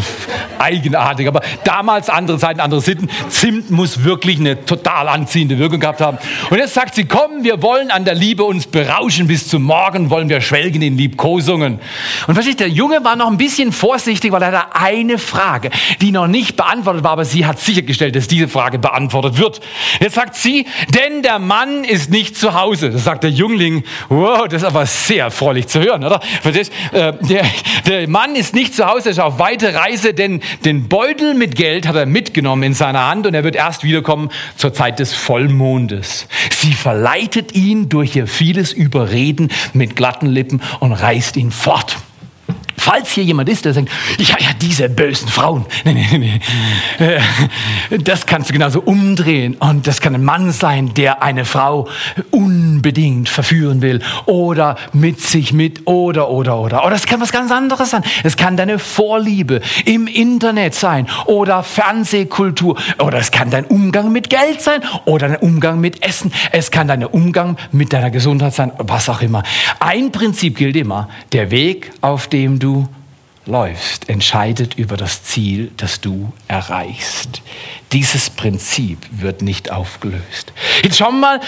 eigenartig. 0.58 1.26
Aber 1.28 1.40
damals 1.64 2.10
andere 2.10 2.38
Zeiten, 2.38 2.60
andere 2.60 2.80
Sitten. 2.80 3.08
Zimt 3.30 3.47
muss 3.50 4.04
wirklich 4.04 4.38
eine 4.38 4.64
total 4.64 5.08
anziehende 5.08 5.58
Wirkung 5.58 5.80
gehabt 5.80 6.00
haben. 6.00 6.18
Und 6.50 6.58
jetzt 6.58 6.74
sagt 6.74 6.94
sie, 6.94 7.04
komm, 7.04 7.44
wir 7.44 7.62
wollen 7.62 7.90
an 7.90 8.04
der 8.04 8.14
Liebe 8.14 8.44
uns 8.44 8.66
berauschen. 8.66 9.26
Bis 9.26 9.48
zum 9.48 9.62
Morgen 9.62 10.10
wollen 10.10 10.28
wir 10.28 10.40
schwelgen 10.40 10.82
in 10.82 10.96
Liebkosungen. 10.96 11.80
Und 12.26 12.34
versteht, 12.34 12.60
der 12.60 12.68
Junge 12.68 13.04
war 13.04 13.16
noch 13.16 13.28
ein 13.28 13.38
bisschen 13.38 13.72
vorsichtig, 13.72 14.32
weil 14.32 14.42
er 14.42 14.52
hatte 14.52 14.76
eine 14.76 15.18
Frage, 15.18 15.70
die 16.00 16.10
noch 16.10 16.26
nicht 16.26 16.56
beantwortet 16.56 17.04
war, 17.04 17.12
aber 17.12 17.24
sie 17.24 17.46
hat 17.46 17.58
sichergestellt, 17.58 18.16
dass 18.16 18.28
diese 18.28 18.48
Frage 18.48 18.78
beantwortet 18.78 19.38
wird. 19.38 19.60
Jetzt 20.00 20.14
sagt 20.14 20.36
sie, 20.36 20.66
denn 20.94 21.22
der 21.22 21.38
Mann 21.38 21.84
ist 21.84 22.10
nicht 22.10 22.36
zu 22.36 22.54
Hause. 22.54 22.90
Das 22.90 23.04
sagt 23.04 23.24
der 23.24 23.30
Jüngling. 23.30 23.84
Wow, 24.08 24.48
das 24.48 24.62
ist 24.62 24.68
aber 24.68 24.86
sehr 24.86 25.24
erfreulich 25.24 25.66
zu 25.68 25.80
hören, 25.80 26.04
oder? 26.04 26.20
Verstehst? 26.42 26.72
Äh, 26.92 27.12
der, 27.20 27.44
der 27.86 28.08
Mann 28.08 28.34
ist 28.34 28.54
nicht 28.54 28.74
zu 28.74 28.86
Hause, 28.86 29.08
er 29.08 29.12
ist 29.12 29.20
auf 29.20 29.38
weite 29.38 29.74
Reise, 29.74 30.14
denn 30.14 30.40
den 30.64 30.88
Beutel 30.88 31.34
mit 31.34 31.56
Geld 31.56 31.86
hat 31.86 31.96
er 31.96 32.06
mitgenommen 32.06 32.62
in 32.62 32.74
seiner 32.74 33.08
Hand 33.08 33.26
und 33.26 33.34
er 33.38 33.44
wird 33.44 33.56
erst 33.56 33.84
wiederkommen 33.84 34.30
zur 34.56 34.74
Zeit 34.74 34.98
des 34.98 35.14
Vollmondes. 35.14 36.26
Sie 36.50 36.74
verleitet 36.74 37.54
ihn 37.54 37.88
durch 37.88 38.16
ihr 38.16 38.26
vieles 38.26 38.72
Überreden 38.72 39.48
mit 39.72 39.96
glatten 39.96 40.26
Lippen 40.26 40.60
und 40.80 40.92
reißt 40.92 41.36
ihn 41.36 41.52
fort. 41.52 41.96
Falls 42.88 43.10
hier 43.10 43.24
jemand 43.24 43.50
ist, 43.50 43.66
der 43.66 43.74
sagt, 43.74 43.90
ja, 44.16 44.36
ja, 44.38 44.48
diese 44.58 44.88
bösen 44.88 45.28
Frauen, 45.28 45.66
nee, 45.84 45.92
nee, 45.92 46.16
nee, 46.18 46.40
äh, 47.04 47.98
das 47.98 48.24
kannst 48.24 48.48
du 48.48 48.54
genauso 48.54 48.80
umdrehen. 48.80 49.56
Und 49.56 49.86
das 49.86 50.00
kann 50.00 50.14
ein 50.14 50.24
Mann 50.24 50.52
sein, 50.52 50.94
der 50.94 51.22
eine 51.22 51.44
Frau 51.44 51.86
unbedingt 52.30 53.28
verführen 53.28 53.82
will 53.82 54.00
oder 54.24 54.76
mit 54.94 55.20
sich 55.20 55.52
mit 55.52 55.86
oder, 55.86 56.30
oder, 56.30 56.58
oder. 56.58 56.86
Oder 56.86 56.94
es 56.94 57.04
kann 57.04 57.20
was 57.20 57.30
ganz 57.30 57.52
anderes 57.52 57.90
sein. 57.90 58.02
Es 58.24 58.38
kann 58.38 58.56
deine 58.56 58.78
Vorliebe 58.78 59.60
im 59.84 60.06
Internet 60.06 60.74
sein 60.74 61.08
oder 61.26 61.62
Fernsehkultur 61.62 62.78
oder 63.00 63.18
es 63.18 63.30
kann 63.30 63.50
dein 63.50 63.66
Umgang 63.66 64.12
mit 64.12 64.30
Geld 64.30 64.62
sein 64.62 64.80
oder 65.04 65.28
dein 65.28 65.36
Umgang 65.36 65.78
mit 65.78 66.02
Essen. 66.02 66.32
Es 66.52 66.70
kann 66.70 66.88
dein 66.88 67.04
Umgang 67.04 67.58
mit 67.70 67.92
deiner 67.92 68.10
Gesundheit 68.10 68.54
sein, 68.54 68.72
was 68.78 69.10
auch 69.10 69.20
immer. 69.20 69.42
Ein 69.78 70.10
Prinzip 70.10 70.56
gilt 70.56 70.76
immer, 70.76 71.10
der 71.32 71.50
Weg, 71.50 71.90
auf 72.00 72.28
dem 72.28 72.58
du 72.58 72.77
läufst, 73.48 74.08
entscheidet 74.08 74.74
über 74.74 74.96
das 74.96 75.24
Ziel, 75.24 75.72
das 75.76 76.00
du 76.00 76.32
erreichst. 76.46 77.42
Dieses 77.92 78.30
Prinzip 78.30 78.98
wird 79.10 79.42
nicht 79.42 79.72
aufgelöst. 79.72 80.52
Jetzt 80.82 80.98
schauen 80.98 81.14
wir 81.14 81.20
mal, 81.20 81.40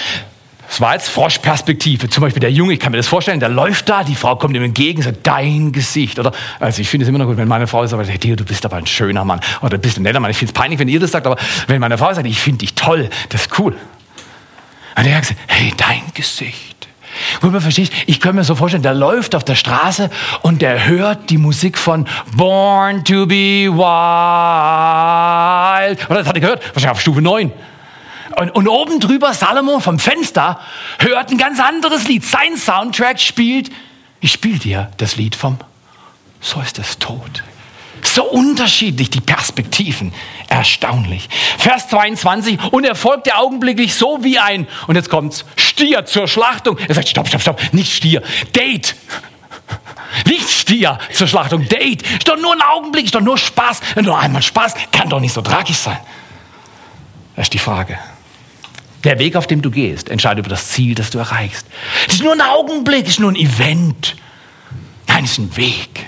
das 0.67 0.81
war 0.81 0.95
jetzt 0.95 1.09
Froschperspektive. 1.09 2.09
Zum 2.09 2.23
Beispiel 2.23 2.41
der 2.41 2.53
Junge, 2.53 2.75
ich 2.75 2.81
kann 2.81 2.93
mir 2.93 2.99
das 2.99 3.09
vorstellen, 3.09 3.41
der 3.41 3.49
läuft 3.49 3.89
da, 3.89 4.05
die 4.05 4.15
Frau 4.15 4.37
kommt 4.37 4.55
ihm 4.55 4.63
entgegen, 4.63 5.03
sagt, 5.03 5.27
dein 5.27 5.73
Gesicht. 5.73 6.19
Oder, 6.19 6.33
also 6.61 6.81
ich 6.81 6.89
finde 6.89 7.05
es 7.05 7.09
immer 7.09 7.19
noch 7.19 7.27
gut, 7.27 7.37
wenn 7.37 7.49
meine 7.49 7.67
Frau 7.67 7.85
sagt, 7.87 8.09
hey, 8.09 8.37
du 8.37 8.45
bist 8.45 8.65
aber 8.65 8.77
ein 8.77 8.87
schöner 8.87 9.25
Mann. 9.25 9.41
Oder 9.61 9.71
du 9.71 9.79
bist 9.79 9.99
ein 9.99 10.03
netter 10.03 10.21
Mann. 10.21 10.31
Ich 10.31 10.37
finde 10.37 10.53
es 10.53 10.55
peinlich, 10.55 10.79
wenn 10.79 10.89
ihr 10.89 11.01
das 11.01 11.11
sagt, 11.11 11.27
aber 11.27 11.37
wenn 11.67 11.81
meine 11.81 11.99
Frau 11.99 12.15
sagt, 12.15 12.27
ich 12.27 12.41
finde 12.41 12.59
dich 12.59 12.75
toll, 12.75 13.11
das 13.31 13.43
ist 13.43 13.59
cool. 13.59 13.77
Und 14.97 15.07
er 15.07 15.23
sagt, 15.23 15.39
hey, 15.49 15.75
dein 15.77 16.03
Gesicht. 16.15 16.80
Wo 17.41 17.49
man 17.49 17.61
versteht, 17.61 17.91
ich 18.07 18.21
kann 18.21 18.35
mir 18.35 18.45
so 18.45 18.55
vorstellen, 18.55 18.83
der 18.83 18.95
läuft 18.95 19.35
auf 19.35 19.45
der 19.45 19.55
Straße 19.55 20.11
und 20.43 20.63
der 20.63 20.87
hört 20.87 21.31
die 21.31 21.39
Musik 21.39 21.79
von 21.79 22.07
Born 22.37 23.05
to 23.05 23.27
be 23.27 23.69
Wild. 23.69 23.81
Oder 26.11 26.19
das 26.19 26.29
hat 26.29 26.37
er 26.37 26.41
gehört, 26.41 26.65
wahrscheinlich 26.75 26.91
auf 26.91 27.01
Stufe 27.01 27.23
9. 27.23 27.53
Und, 28.37 28.51
und 28.51 28.69
oben 28.69 29.01
drüber, 29.01 29.35
Salomo 29.35 29.81
vom 29.81 29.99
Fenster, 29.99 30.61
hört 30.99 31.31
ein 31.31 31.39
ganz 31.39 31.59
anderes 31.61 32.07
Lied. 32.07 32.25
Sein 32.25 32.57
Soundtrack 32.57 33.21
spielt, 33.21 33.71
ich 34.21 34.33
spiele 34.33 34.59
dir 34.59 34.91
das 34.99 35.17
Lied 35.17 35.35
vom 35.35 35.59
So 36.41 36.61
ist 36.61 36.79
es 36.79 36.99
tot. 36.99 37.43
So 38.13 38.25
unterschiedlich 38.25 39.11
die 39.11 39.21
Perspektiven. 39.21 40.13
Erstaunlich. 40.49 41.29
Vers 41.59 41.89
22. 41.89 42.59
Und 42.73 42.85
er 42.85 42.97
folgte 42.97 43.37
augenblicklich 43.37 43.95
so 43.95 44.19
wie 44.23 44.39
ein, 44.39 44.67
und 44.89 44.97
jetzt 44.97 45.11
kommt's, 45.11 45.45
Stier 45.57 46.05
zur 46.07 46.27
Schlachtung. 46.27 46.77
Er 46.89 46.95
sagt, 46.95 47.09
stopp, 47.09 47.29
stopp, 47.29 47.41
stopp, 47.41 47.61
nicht 47.73 47.93
Stier, 47.93 48.23
Date. 48.57 48.97
Nicht 50.27 50.51
Stier 50.51 50.99
zur 51.13 51.29
Schlachtung, 51.29 51.69
Date. 51.69 52.03
Ist 52.03 52.29
doch 52.29 52.37
nur 52.37 52.53
ein 52.53 52.63
Augenblick, 52.63 53.05
ist 53.05 53.15
doch 53.15 53.21
nur 53.21 53.39
Spaß. 53.39 53.81
Nur 54.03 54.19
einmal 54.19 54.43
Spaß, 54.43 54.75
kann 54.91 55.09
doch 55.09 55.21
nicht 55.21 55.33
so 55.33 55.41
tragisch 55.41 55.77
sein. 55.77 55.99
Das 57.37 57.47
ist 57.47 57.55
die 57.55 57.59
Frage. 57.59 57.97
Der 59.05 59.21
Weg, 59.21 59.37
auf 59.37 59.47
dem 59.47 59.63
du 59.63 59.71
gehst, 59.71 60.11
entscheidet 60.11 60.41
über 60.41 60.51
das 60.51 60.69
Ziel, 60.69 60.97
das 60.97 61.11
du 61.11 61.19
erreichst. 61.19 61.65
Es 62.09 62.15
ist 62.15 62.25
nur 62.25 62.33
ein 62.33 62.41
Augenblick, 62.41 63.07
ist 63.07 63.21
nur 63.21 63.31
ein 63.31 63.37
Event. 63.37 64.17
Nein, 65.07 65.25
es 65.25 65.33
ist 65.33 65.39
ein 65.39 65.57
Weg. 65.57 66.07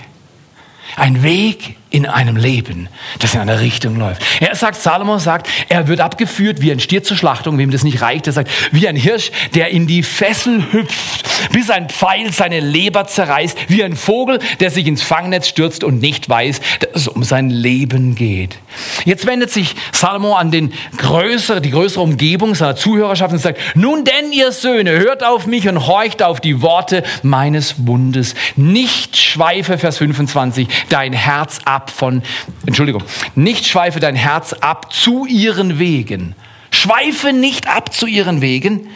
Ein 0.97 1.23
Weg 1.23 1.77
in 1.93 2.07
einem 2.07 2.35
Leben, 2.35 2.89
das 3.19 3.35
in 3.35 3.39
eine 3.39 3.59
Richtung 3.59 3.97
läuft. 3.97 4.23
Er 4.39 4.55
sagt, 4.55 4.81
Salomo 4.81 5.19
sagt, 5.19 5.47
er 5.69 5.87
wird 5.87 6.01
abgeführt 6.01 6.59
wie 6.59 6.71
ein 6.71 6.79
Stier 6.79 7.03
zur 7.03 7.15
Schlachtung, 7.15 7.59
wem 7.59 7.69
das 7.69 7.83
nicht 7.83 8.01
reicht. 8.01 8.25
Er 8.25 8.33
sagt, 8.33 8.49
wie 8.71 8.87
ein 8.87 8.95
Hirsch, 8.95 9.31
der 9.53 9.69
in 9.69 9.85
die 9.85 10.01
Fessel 10.01 10.73
hüpft, 10.73 11.51
bis 11.51 11.69
ein 11.69 11.89
Pfeil 11.89 12.33
seine 12.33 12.61
Leber 12.61 13.05
zerreißt, 13.05 13.69
wie 13.69 13.83
ein 13.83 13.95
Vogel, 13.95 14.39
der 14.59 14.71
sich 14.71 14.87
ins 14.87 15.03
Fangnetz 15.03 15.47
stürzt 15.47 15.83
und 15.83 16.01
nicht 16.01 16.27
weiß, 16.27 16.61
dass 16.79 17.03
es 17.03 17.07
um 17.07 17.23
sein 17.23 17.51
Leben 17.51 18.15
geht. 18.15 18.57
Jetzt 19.05 19.27
wendet 19.27 19.51
sich 19.51 19.75
Salomo 19.91 20.33
an 20.33 20.49
den 20.49 20.73
größere, 20.97 21.61
die 21.61 21.69
größere 21.69 22.01
Umgebung 22.01 22.55
seiner 22.55 22.75
Zuhörerschaft 22.75 23.33
und 23.33 23.39
sagt, 23.39 23.59
nun 23.75 24.03
denn, 24.03 24.31
ihr 24.31 24.51
Söhne, 24.51 24.93
hört 24.93 25.23
auf 25.23 25.45
mich 25.45 25.69
und 25.69 25.85
horcht 25.85 26.23
auf 26.23 26.41
die 26.41 26.63
Worte 26.63 27.03
meines 27.21 27.75
Bundes. 27.77 28.33
Nicht 28.55 29.15
schweife, 29.15 29.77
Vers 29.77 29.99
25, 29.99 30.67
dein 30.89 31.13
Herz 31.13 31.59
ab 31.65 31.82
von, 31.91 32.23
Entschuldigung, 32.65 33.03
nicht 33.35 33.65
schweife 33.65 33.99
dein 33.99 34.15
Herz 34.15 34.53
ab 34.53 34.93
zu 34.93 35.25
ihren 35.25 35.79
Wegen. 35.79 36.35
Schweife 36.71 37.33
nicht 37.33 37.67
ab 37.67 37.93
zu 37.93 38.07
ihren 38.07 38.41
Wegen 38.41 38.89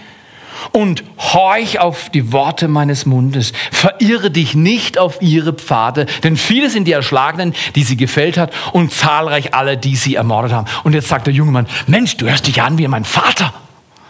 und 0.72 1.04
horch 1.18 1.80
auf 1.80 2.10
die 2.10 2.32
Worte 2.32 2.68
meines 2.68 3.06
Mundes. 3.06 3.54
Verirre 3.72 4.32
dich 4.32 4.56
nicht 4.56 4.98
auf 4.98 5.22
ihre 5.22 5.54
Pfade, 5.54 6.06
denn 6.24 6.38
viele 6.38 6.70
sind 6.70 6.86
die 6.86 6.92
Erschlagenen, 6.92 7.54
die 7.76 7.84
sie 7.84 7.98
gefällt 7.98 8.38
hat 8.38 8.54
und 8.74 8.94
zahlreich 8.94 9.54
alle, 9.54 9.78
die 9.78 9.96
sie 9.96 10.16
ermordet 10.16 10.52
haben. 10.52 10.68
Und 10.84 10.94
jetzt 10.94 11.08
sagt 11.08 11.28
der 11.28 11.34
junge 11.34 11.52
Mann, 11.52 11.68
Mensch, 11.88 12.18
du 12.18 12.28
hörst 12.28 12.48
dich 12.48 12.62
an 12.62 12.78
wie 12.78 12.88
mein 12.88 13.06
Vater. 13.06 13.54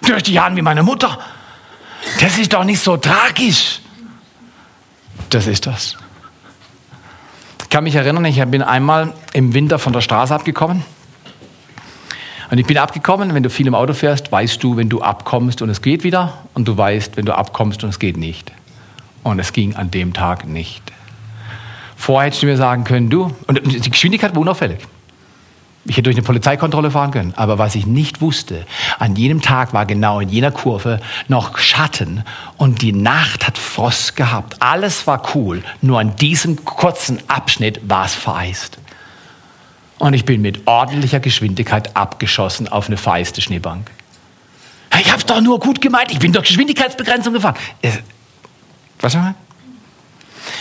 Du 0.01 0.13
hörst 0.13 0.27
dich 0.27 0.39
an 0.39 0.55
wie 0.55 0.61
meine 0.61 0.83
Mutter. 0.83 1.19
Das 2.21 2.37
ist 2.37 2.53
doch 2.53 2.63
nicht 2.63 2.79
so 2.79 2.97
tragisch. 2.97 3.79
Das 5.29 5.47
ist 5.47 5.65
das. 5.65 5.97
Ich 7.67 7.69
kann 7.69 7.84
mich 7.84 7.95
erinnern, 7.95 8.23
ich 8.23 8.41
bin 8.45 8.62
einmal 8.62 9.12
im 9.34 9.53
Winter 9.53 9.77
von 9.77 9.91
der 9.91 9.99
Straße 9.99 10.34
abgekommen. 10.34 10.86
Und 12.49 12.58
ich 12.60 12.65
bin 12.65 12.77
abgekommen, 12.77 13.34
wenn 13.34 13.43
du 13.43 13.49
viel 13.49 13.67
im 13.67 13.75
Auto 13.75 13.91
fährst, 13.91 14.32
weißt 14.32 14.63
du, 14.63 14.77
wenn 14.77 14.88
du 14.88 15.01
abkommst 15.01 15.62
und 15.62 15.69
es 15.69 15.82
geht 15.82 16.06
wieder. 16.06 16.38
Und 16.53 16.65
du 16.65 16.77
weißt, 16.77 17.17
wenn 17.17 17.25
du 17.25 17.36
abkommst 17.36 17.84
und 17.84 17.89
es 17.89 17.99
geht 17.99 18.15
nicht. 18.15 18.53
Und 19.21 19.39
es 19.39 19.51
ging 19.51 19.75
an 19.75 19.91
dem 19.91 20.13
Tag 20.13 20.47
nicht. 20.47 20.82
Vorher 21.97 22.27
hättest 22.27 22.43
du 22.43 22.45
mir 22.45 22.56
sagen 22.56 22.86
können, 22.86 23.10
du, 23.10 23.36
und 23.47 23.60
die 23.65 23.91
Geschwindigkeit 23.91 24.34
war 24.34 24.43
unauffällig. 24.43 24.80
Ich 25.89 25.95
hätte 25.95 26.04
durch 26.04 26.17
eine 26.17 26.26
Polizeikontrolle 26.26 26.91
fahren 26.91 27.12
können. 27.12 27.34
Aber 27.36 27.58
was 27.58 27.76
ich 27.76 27.86
nicht 27.86 28.19
wusste, 28.19 28.65
an 29.00 29.15
jenem 29.15 29.41
Tag 29.41 29.73
war 29.73 29.86
genau 29.86 30.19
in 30.19 30.28
jener 30.28 30.52
Kurve 30.52 31.00
noch 31.30 31.58
Schatten 31.58 32.23
und 32.58 32.82
die 32.82 32.91
Nacht 32.91 33.47
hat 33.47 33.58
Frost 33.58 34.15
gehabt. 34.17 34.62
Alles 34.62 35.08
war 35.08 35.36
cool. 35.36 35.63
Nur 35.82 36.00
an 36.00 36.15
diesem 36.17 36.65
kurzen 36.65 37.19
Abschnitt 37.30 37.80
war 37.88 38.06
es 38.06 38.15
vereist. 38.15 38.80
Und 39.97 40.13
ich 40.13 40.26
bin 40.26 40.41
mit 40.41 40.67
ordentlicher 40.67 41.19
Geschwindigkeit 41.19 41.95
abgeschossen 41.95 42.67
auf 42.67 42.88
eine 42.88 42.97
feiste 42.97 43.41
Schneebank. 43.41 43.89
Ich 45.00 45.12
hab's 45.12 45.26
doch 45.26 45.41
nur 45.41 45.60
gut 45.60 45.82
gemeint. 45.82 46.12
Ich 46.12 46.19
bin 46.19 46.34
durch 46.34 46.47
Geschwindigkeitsbegrenzung 46.47 47.34
gefahren. 47.34 47.56
Was 49.00 49.13
soll 49.13 49.21
man? 49.21 49.36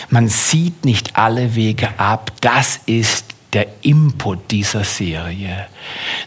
Man 0.09 0.27
sieht 0.27 0.85
nicht 0.85 1.17
alle 1.17 1.55
Wege 1.55 1.89
ab. 1.97 2.31
Das 2.41 2.79
ist 2.85 3.25
der 3.53 3.67
Input 3.81 4.51
dieser 4.51 4.83
Serie. 4.83 5.67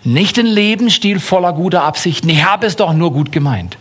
Nicht 0.05 0.39
ein 0.39 0.47
Lebensstil 0.47 1.21
voller 1.21 1.53
guter 1.53 1.83
Absichten, 1.83 2.29
ich 2.29 2.45
habe 2.45 2.67
es 2.67 2.77
doch 2.77 2.93
nur 2.93 3.13
gut 3.13 3.33
gemeint, 3.33 3.77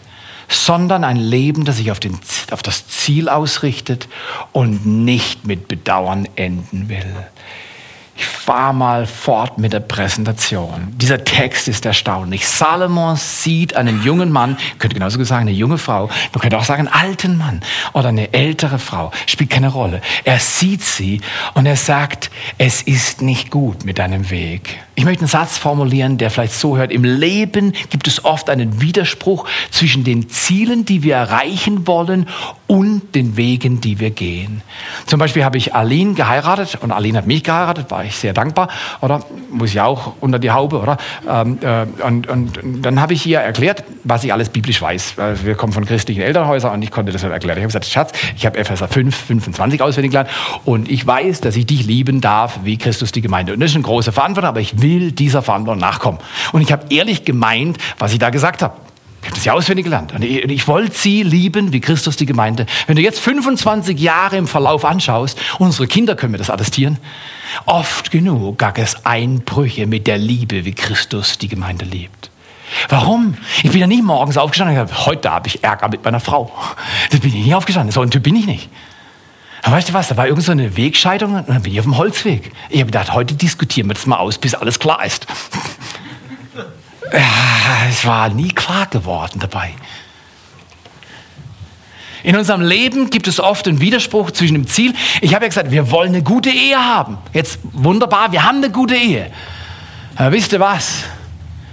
sondern 0.48 1.04
ein 1.04 1.18
Leben, 1.18 1.66
das 1.66 1.78
sich 1.78 1.92
auf, 1.92 2.00
den, 2.00 2.20
auf 2.52 2.64
das 2.64 2.88
Ziel 2.88 3.30
ausrichtet 3.30 4.08
und 4.52 4.86
nicht 4.86 5.46
mit 5.46 5.68
Bedauern 5.68 6.28
enden 6.36 6.90
will. 6.90 7.28
Ich 8.20 8.26
fahre 8.26 8.74
mal 8.74 9.08
fort 9.08 9.60
mit 9.60 9.72
der 9.72 9.80
Präsentation. 9.80 10.90
Dieser 10.98 11.24
Text 11.24 11.70
ist 11.70 11.86
erstaunlich. 11.86 12.46
Salomon 12.46 13.16
sieht 13.16 13.78
einen 13.78 14.04
jungen 14.04 14.30
Mann, 14.30 14.58
könnte 14.78 14.96
genauso 14.96 15.24
sagen 15.24 15.48
eine 15.48 15.56
junge 15.56 15.78
Frau, 15.78 16.08
man 16.34 16.42
könnte 16.42 16.58
auch 16.58 16.66
sagen 16.66 16.90
einen 16.90 17.02
alten 17.02 17.38
Mann 17.38 17.62
oder 17.94 18.10
eine 18.10 18.34
ältere 18.34 18.78
Frau, 18.78 19.12
spielt 19.26 19.52
keine 19.52 19.70
Rolle. 19.70 20.02
Er 20.26 20.38
sieht 20.40 20.84
sie 20.84 21.22
und 21.54 21.66
er 21.66 21.78
sagt, 21.78 22.30
es 22.58 22.82
ist 22.82 23.22
nicht 23.22 23.52
gut 23.52 23.86
mit 23.86 24.00
deinem 24.00 24.30
Weg. 24.30 24.84
Ich 24.96 25.06
möchte 25.06 25.22
einen 25.22 25.30
Satz 25.30 25.58
formulieren, 25.58 26.18
der 26.18 26.30
vielleicht 26.30 26.56
so 26.56 26.76
hört. 26.76 26.92
Im 26.92 27.06
Leben 27.06 27.72
gibt 27.90 28.06
es 28.06 28.26
oft 28.26 28.50
einen 28.50 28.82
Widerspruch 28.82 29.48
zwischen 29.72 30.04
den 30.04 30.28
Zielen, 30.30 30.84
die 30.84 31.04
wir 31.04 31.16
erreichen 31.16 31.88
wollen 31.88 32.28
und 32.70 33.16
den 33.16 33.36
Wegen, 33.36 33.82
die 33.82 34.00
wir 34.00 34.12
gehen. 34.12 34.62
Zum 35.06 35.20
Beispiel 35.20 35.44
habe 35.44 35.58
ich 35.58 35.74
Aline 35.74 36.14
geheiratet 36.14 36.78
und 36.82 36.92
Aline 36.92 37.18
hat 37.18 37.28
mich 37.28 37.44
geheiratet, 37.44 37.90
war 37.90 38.06
ich 38.06 38.16
sehr 38.16 38.34
dankbar, 38.34 38.70
oder? 39.02 39.22
Muss 39.52 39.72
ich 39.72 39.82
auch 39.82 40.14
unter 40.20 40.40
die 40.40 40.52
Haube, 40.52 40.80
oder? 40.80 40.98
Ähm, 41.28 41.58
äh, 41.62 41.86
und, 42.04 42.28
und, 42.28 42.60
dann 42.86 43.02
habe 43.02 43.14
ich 43.14 43.26
ihr 43.26 43.40
erklärt, 43.40 43.84
was 44.04 44.24
ich 44.24 44.32
alles 44.32 44.50
biblisch 44.50 44.82
weiß. 44.82 45.16
Wir 45.44 45.56
kommen 45.56 45.74
von 45.74 45.86
christlichen 45.86 46.22
Elternhäusern 46.22 46.74
und 46.74 46.82
ich 46.84 46.92
konnte 46.92 47.12
das 47.12 47.24
erklären. 47.24 47.58
Ich 47.58 47.64
habe 47.64 47.68
gesagt, 47.68 47.86
Schatz, 47.86 48.12
ich 48.36 48.46
habe 48.46 48.58
Epheser 48.58 48.88
5, 48.88 49.16
25 49.16 49.82
auswendig 49.82 50.12
gelernt 50.12 50.30
und 50.66 50.90
ich 50.90 51.06
weiß, 51.06 51.42
dass 51.42 51.56
ich 51.56 51.66
dich 51.66 51.86
lieben 51.86 52.22
darf, 52.22 52.60
wie 52.64 52.78
Christus 52.78 53.12
die 53.12 53.22
Gemeinde. 53.22 53.54
Und 53.54 53.60
das 53.62 53.72
ist 53.72 53.76
eine 53.76 53.84
große 53.84 54.12
Verantwortung, 54.12 54.50
aber 54.50 54.60
ich 54.60 54.82
will 54.82 55.00
will 55.00 55.12
dieser 55.12 55.42
Verantwortung 55.42 55.80
nachkommen. 55.80 56.20
Und 56.52 56.62
ich 56.62 56.72
habe 56.72 56.86
ehrlich 56.90 57.26
gemeint, 57.26 57.78
was 57.98 58.14
ich 58.14 58.20
da 58.20 58.30
gesagt 58.30 58.62
habe. 58.62 58.76
Ich 59.22 59.28
habe 59.28 59.36
das 59.36 59.46
ja 59.46 59.54
auswendig 59.54 59.84
gelernt. 59.84 60.14
Und 60.14 60.24
ich, 60.24 60.46
ich 60.46 60.68
wollte 60.68 60.96
sie 60.96 61.24
lieben, 61.24 61.74
wie 61.74 61.82
Christus 61.82 62.16
die 62.16 62.26
Gemeinde. 62.26 62.66
Wenn 62.88 62.96
du 62.96 63.02
jetzt 63.02 63.20
25 63.20 64.00
Jahre 64.00 64.38
im 64.38 64.48
Verlauf 64.48 64.86
anschaust, 64.86 65.40
unsere 65.58 65.88
Kinder 65.88 66.16
können 66.16 66.32
mir 66.32 66.38
das 66.38 66.50
attestieren, 66.50 66.98
oft 67.66 68.12
genug 68.12 68.58
gab 68.58 68.78
es 68.78 69.06
Einbrüche 69.06 69.88
mit 69.88 70.08
der 70.08 70.18
Liebe, 70.18 70.66
wie 70.66 70.74
Christus 70.74 71.38
die 71.38 71.50
Gemeinde 71.50 71.86
liebt. 71.86 72.30
Warum? 72.88 73.36
Ich 73.64 73.72
bin 73.72 73.82
ja 73.82 73.88
nie 73.88 74.02
morgens 74.02 74.38
aufgestanden 74.38 74.78
und 74.78 74.86
gesagt, 74.86 75.06
heute 75.06 75.32
habe 75.32 75.48
ich 75.48 75.64
Ärger 75.64 75.90
mit 75.90 76.06
meiner 76.06 76.20
Frau. 76.20 76.52
Das 77.10 77.20
bin 77.20 77.36
ich 77.36 77.46
nie 77.46 77.56
aufgestanden. 77.56 77.92
So 77.92 78.02
ein 78.02 78.12
Typ 78.12 78.24
bin 78.24 78.36
ich 78.36 78.46
nicht. 78.46 78.70
Aber 79.64 79.76
weißt 79.76 79.90
du 79.90 79.94
was, 79.94 80.08
da 80.08 80.16
war 80.16 80.28
irgend 80.28 80.46
so 80.46 80.52
eine 80.52 80.78
Wegscheidung 80.78 81.36
und 81.36 81.50
dann 81.50 81.62
bin 81.62 81.74
ich 81.74 81.80
auf 81.80 81.86
dem 81.86 81.98
Holzweg. 81.98 82.52
Ich 82.70 82.80
habe 82.80 82.92
gedacht, 82.92 83.14
heute 83.14 83.36
diskutieren 83.36 83.90
wir 83.90 83.96
das 83.96 84.06
mal 84.06 84.18
aus, 84.18 84.38
bis 84.38 84.56
alles 84.56 84.80
klar 84.80 85.04
ist. 85.06 85.28
Es 87.12 88.06
war 88.06 88.30
nie 88.30 88.50
klar 88.50 88.88
geworden 88.88 89.40
dabei. 89.40 89.74
In 92.22 92.36
unserem 92.36 92.62
Leben 92.62 93.10
gibt 93.10 93.28
es 93.28 93.40
oft 93.40 93.68
einen 93.68 93.80
Widerspruch 93.80 94.32
zwischen 94.32 94.54
dem 94.54 94.68
Ziel. 94.68 94.94
Ich 95.22 95.34
habe 95.34 95.46
ja 95.46 95.50
gesagt, 95.50 95.72
wir 95.72 95.90
wollen 95.90 96.10
eine 96.10 96.22
gute 96.22 96.50
Ehe 96.50 96.78
haben. 96.78 97.18
Jetzt 97.34 97.60
wunderbar, 97.72 98.32
wir 98.32 98.44
haben 98.44 98.58
eine 98.58 98.72
gute 98.72 98.96
Ehe. 98.96 99.32
Aber 100.16 100.34
wisst 100.34 100.52
ihr 100.52 100.60
was? 100.60 101.04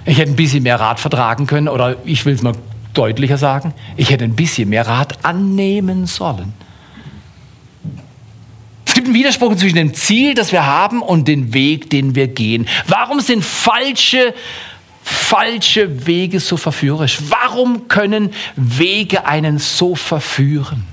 Ich 0.05 0.19
hätte 0.19 0.31
ein 0.31 0.37
bisschen 0.37 0.63
mehr 0.63 0.79
Rat 0.79 1.01
vertragen 1.01 1.49
können 1.49 1.69
oder 1.69 1.97
ich 2.05 2.25
will 2.25 2.35
es 2.35 2.43
mal 2.43 2.55
deutlicher 2.95 3.39
sagen, 3.39 3.75
ich 3.97 4.11
hätte 4.11 4.25
ein 4.25 4.37
bisschen 4.37 4.69
mehr 4.69 4.87
Rat 4.87 5.25
annehmen 5.25 6.07
sollen 6.07 6.55
gibt 8.97 9.09
einen 9.09 9.15
Widerspruch 9.15 9.55
zwischen 9.57 9.77
dem 9.77 9.93
Ziel, 9.93 10.33
das 10.33 10.53
wir 10.53 10.65
haben 10.65 11.03
und 11.03 11.29
dem 11.29 11.53
Weg, 11.53 11.91
den 11.91 12.15
wir 12.15 12.29
gehen. 12.29 12.67
Warum 12.89 13.21
sind 13.21 13.45
falsche 13.45 14.33
falsche 15.07 16.07
Wege 16.07 16.41
so 16.41 16.57
verführerisch? 16.57 17.21
Warum 17.29 17.87
können 17.87 18.33
Wege 18.57 19.25
einen 19.25 19.59
so 19.59 19.95
verführen? 19.95 20.85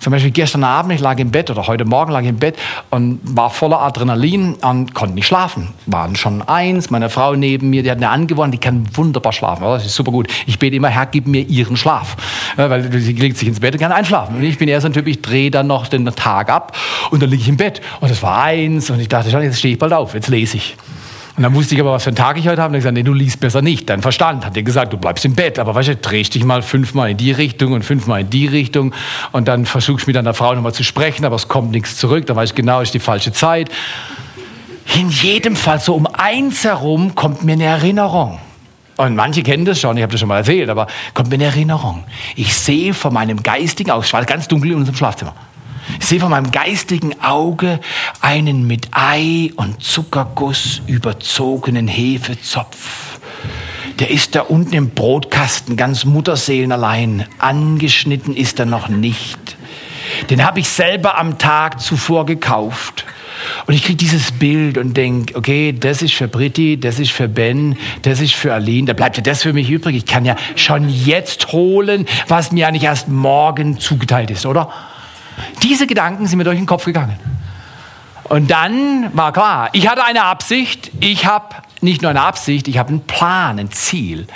Zum 0.00 0.12
Beispiel 0.12 0.30
gestern 0.30 0.62
Abend, 0.62 0.92
ich 0.92 1.00
lag 1.00 1.18
im 1.18 1.30
Bett 1.30 1.50
oder 1.50 1.66
heute 1.66 1.84
Morgen 1.84 2.12
lag 2.12 2.22
ich 2.22 2.28
im 2.28 2.38
Bett 2.38 2.56
und 2.90 3.20
war 3.22 3.50
voller 3.50 3.80
Adrenalin 3.80 4.54
und 4.54 4.94
konnte 4.94 5.14
nicht 5.14 5.26
schlafen. 5.26 5.68
Waren 5.86 6.14
schon 6.14 6.42
eins, 6.42 6.90
meine 6.90 7.10
Frau 7.10 7.34
neben 7.34 7.70
mir, 7.70 7.82
die 7.82 7.90
hat 7.90 7.98
eine 7.98 8.08
Angewohnheit, 8.08 8.54
die 8.54 8.58
kann 8.58 8.86
wunderbar 8.94 9.32
schlafen. 9.32 9.64
Das 9.64 9.86
ist 9.86 9.94
super 9.94 10.12
gut. 10.12 10.28
Ich 10.46 10.58
bete 10.58 10.76
immer, 10.76 10.88
Herr, 10.88 11.06
gib 11.06 11.26
mir 11.26 11.42
ihren 11.42 11.76
Schlaf. 11.76 12.16
Weil 12.56 12.92
sie 13.00 13.12
legt 13.12 13.38
sich 13.38 13.48
ins 13.48 13.60
Bett 13.60 13.74
und 13.74 13.80
kann 13.80 13.92
einschlafen. 13.92 14.36
Und 14.36 14.42
ich 14.44 14.58
bin 14.58 14.68
eher 14.68 14.80
so 14.80 14.86
ein 14.86 14.92
Typ, 14.92 15.06
ich 15.08 15.20
drehe 15.20 15.50
dann 15.50 15.66
noch 15.66 15.88
den 15.88 16.06
Tag 16.06 16.48
ab 16.50 16.76
und 17.10 17.22
dann 17.22 17.30
liege 17.30 17.42
ich 17.42 17.48
im 17.48 17.56
Bett. 17.56 17.80
Und 18.00 18.10
es 18.10 18.22
war 18.22 18.42
eins 18.42 18.90
und 18.90 19.00
ich 19.00 19.08
dachte 19.08 19.30
schon, 19.30 19.42
jetzt 19.42 19.58
stehe 19.58 19.74
ich 19.74 19.78
bald 19.80 19.92
auf, 19.92 20.14
jetzt 20.14 20.28
lese 20.28 20.58
ich. 20.58 20.76
Und 21.38 21.44
dann 21.44 21.54
wusste 21.54 21.76
ich 21.76 21.80
aber, 21.80 21.92
was 21.92 22.02
für 22.02 22.10
einen 22.10 22.16
Tag 22.16 22.36
ich 22.36 22.48
heute 22.48 22.60
habe. 22.60 22.72
Und 22.72 22.78
ich 22.78 22.80
gesagt, 22.80 22.94
nee, 22.94 23.04
du 23.04 23.14
liest 23.14 23.38
besser 23.38 23.62
nicht. 23.62 23.88
Dein 23.88 24.02
Verstand 24.02 24.44
hat 24.44 24.56
dir 24.56 24.64
gesagt, 24.64 24.92
du 24.92 24.96
bleibst 24.96 25.24
im 25.24 25.36
Bett. 25.36 25.60
Aber 25.60 25.72
weißt 25.72 25.88
du, 25.88 25.94
drehst 25.94 26.34
dich 26.34 26.42
mal 26.42 26.62
fünfmal 26.62 27.10
in 27.10 27.16
die 27.16 27.30
Richtung 27.30 27.74
und 27.74 27.84
fünfmal 27.84 28.22
in 28.22 28.30
die 28.30 28.48
Richtung. 28.48 28.92
Und 29.30 29.46
dann 29.46 29.64
versuchst 29.64 30.06
du 30.06 30.10
mit 30.10 30.16
deiner 30.16 30.34
Frau 30.34 30.52
nochmal 30.52 30.74
zu 30.74 30.82
sprechen, 30.82 31.24
aber 31.24 31.36
es 31.36 31.46
kommt 31.46 31.70
nichts 31.70 31.96
zurück. 31.96 32.26
Dann 32.26 32.34
weißt 32.34 32.50
du 32.50 32.56
genau, 32.56 32.80
ist 32.80 32.92
die 32.92 32.98
falsche 32.98 33.32
Zeit. 33.32 33.70
In 34.96 35.10
jedem 35.10 35.54
Fall, 35.54 35.78
so 35.78 35.94
um 35.94 36.08
eins 36.08 36.64
herum, 36.64 37.14
kommt 37.14 37.44
mir 37.44 37.52
eine 37.52 37.66
Erinnerung. 37.66 38.40
Und 38.96 39.14
manche 39.14 39.44
kennen 39.44 39.64
das 39.64 39.80
schon, 39.80 39.96
ich 39.96 40.02
habe 40.02 40.10
das 40.10 40.18
schon 40.18 40.28
mal 40.28 40.38
erzählt, 40.38 40.68
aber 40.68 40.88
kommt 41.14 41.28
mir 41.28 41.36
eine 41.36 41.44
Erinnerung. 41.44 42.02
Ich 42.34 42.52
sehe 42.52 42.92
vor 42.94 43.12
meinem 43.12 43.44
geistigen 43.44 43.92
Auge, 43.92 44.08
ganz 44.26 44.48
dunkel 44.48 44.72
in 44.72 44.78
unserem 44.78 44.96
Schlafzimmer. 44.96 45.34
Ich 46.00 46.06
sehe 46.06 46.20
vor 46.20 46.28
meinem 46.28 46.50
geistigen 46.50 47.20
Auge 47.20 47.80
einen 48.20 48.66
mit 48.66 48.88
Ei 48.92 49.50
und 49.56 49.82
Zuckerguss 49.82 50.82
überzogenen 50.86 51.88
Hefezopf. 51.88 53.18
Der 53.98 54.10
ist 54.10 54.34
da 54.34 54.42
unten 54.42 54.74
im 54.74 54.90
Brotkasten, 54.90 55.76
ganz 55.76 56.04
Mutterseelenallein. 56.04 57.26
Angeschnitten 57.38 58.36
ist 58.36 58.60
er 58.60 58.66
noch 58.66 58.88
nicht. 58.88 59.56
Den 60.30 60.44
habe 60.44 60.60
ich 60.60 60.68
selber 60.68 61.18
am 61.18 61.38
Tag 61.38 61.80
zuvor 61.80 62.24
gekauft. 62.24 63.04
Und 63.66 63.74
ich 63.74 63.84
kriege 63.84 63.96
dieses 63.96 64.32
Bild 64.32 64.78
und 64.78 64.96
denke, 64.96 65.36
okay, 65.36 65.72
das 65.72 66.02
ist 66.02 66.14
für 66.14 66.28
Britti, 66.28 66.78
das 66.78 66.98
ist 66.98 67.12
für 67.12 67.28
Ben, 67.28 67.76
das 68.02 68.20
ist 68.20 68.34
für 68.34 68.52
Aline, 68.52 68.86
da 68.86 68.92
bleibt 68.94 69.16
ja 69.16 69.22
das 69.22 69.42
für 69.42 69.52
mich 69.52 69.70
übrig. 69.70 69.96
Ich 69.96 70.06
kann 70.06 70.24
ja 70.24 70.36
schon 70.56 70.88
jetzt 70.88 71.52
holen, 71.52 72.06
was 72.26 72.52
mir 72.52 72.66
eigentlich 72.66 72.84
erst 72.84 73.08
morgen 73.08 73.78
zugeteilt 73.78 74.30
ist, 74.30 74.46
oder? 74.46 74.72
Diese 75.62 75.86
Gedanken 75.86 76.26
sind 76.26 76.38
mir 76.38 76.44
durch 76.44 76.56
den 76.58 76.66
Kopf 76.66 76.84
gegangen. 76.84 77.18
Und 78.24 78.50
dann 78.50 79.10
war 79.16 79.32
klar, 79.32 79.70
ich 79.72 79.88
hatte 79.88 80.04
eine 80.04 80.24
Absicht, 80.24 80.90
ich 81.00 81.24
habe 81.24 81.56
nicht 81.80 82.02
nur 82.02 82.10
eine 82.10 82.22
Absicht, 82.22 82.68
ich 82.68 82.76
habe 82.78 82.90
einen 82.90 83.06
Plan, 83.06 83.58
ein 83.58 83.70
Ziel. 83.70 84.26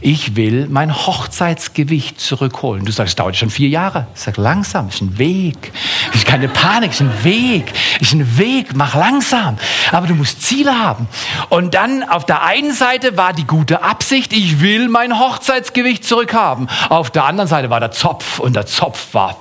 Ich 0.00 0.36
will 0.36 0.68
mein 0.68 0.94
Hochzeitsgewicht 0.94 2.20
zurückholen. 2.20 2.84
Du 2.84 2.92
sagst, 2.92 3.12
es 3.12 3.16
dauert 3.16 3.36
schon 3.36 3.50
vier 3.50 3.68
Jahre. 3.68 4.06
Ich 4.14 4.20
sage, 4.20 4.40
langsam, 4.40 4.88
ist 4.88 5.00
ein 5.00 5.18
Weg. 5.18 5.72
Ist 6.12 6.26
keine 6.26 6.48
Panik, 6.48 6.90
ist 6.90 7.00
ein 7.00 7.24
Weg. 7.24 7.72
Ist 8.00 8.12
ein 8.12 8.38
Weg, 8.38 8.76
mach 8.76 8.94
langsam. 8.94 9.56
Aber 9.92 10.06
du 10.06 10.14
musst 10.14 10.42
Ziele 10.42 10.78
haben. 10.78 11.08
Und 11.48 11.74
dann 11.74 12.02
auf 12.02 12.26
der 12.26 12.44
einen 12.44 12.72
Seite 12.72 13.16
war 13.16 13.32
die 13.32 13.46
gute 13.46 13.82
Absicht, 13.82 14.32
ich 14.32 14.60
will 14.60 14.88
mein 14.88 15.18
Hochzeitsgewicht 15.18 16.04
zurückhaben. 16.04 16.68
Auf 16.88 17.10
der 17.10 17.24
anderen 17.24 17.48
Seite 17.48 17.70
war 17.70 17.80
der 17.80 17.90
Zopf 17.90 18.38
und 18.38 18.54
der 18.54 18.66
Zopf 18.66 19.14
war 19.14 19.38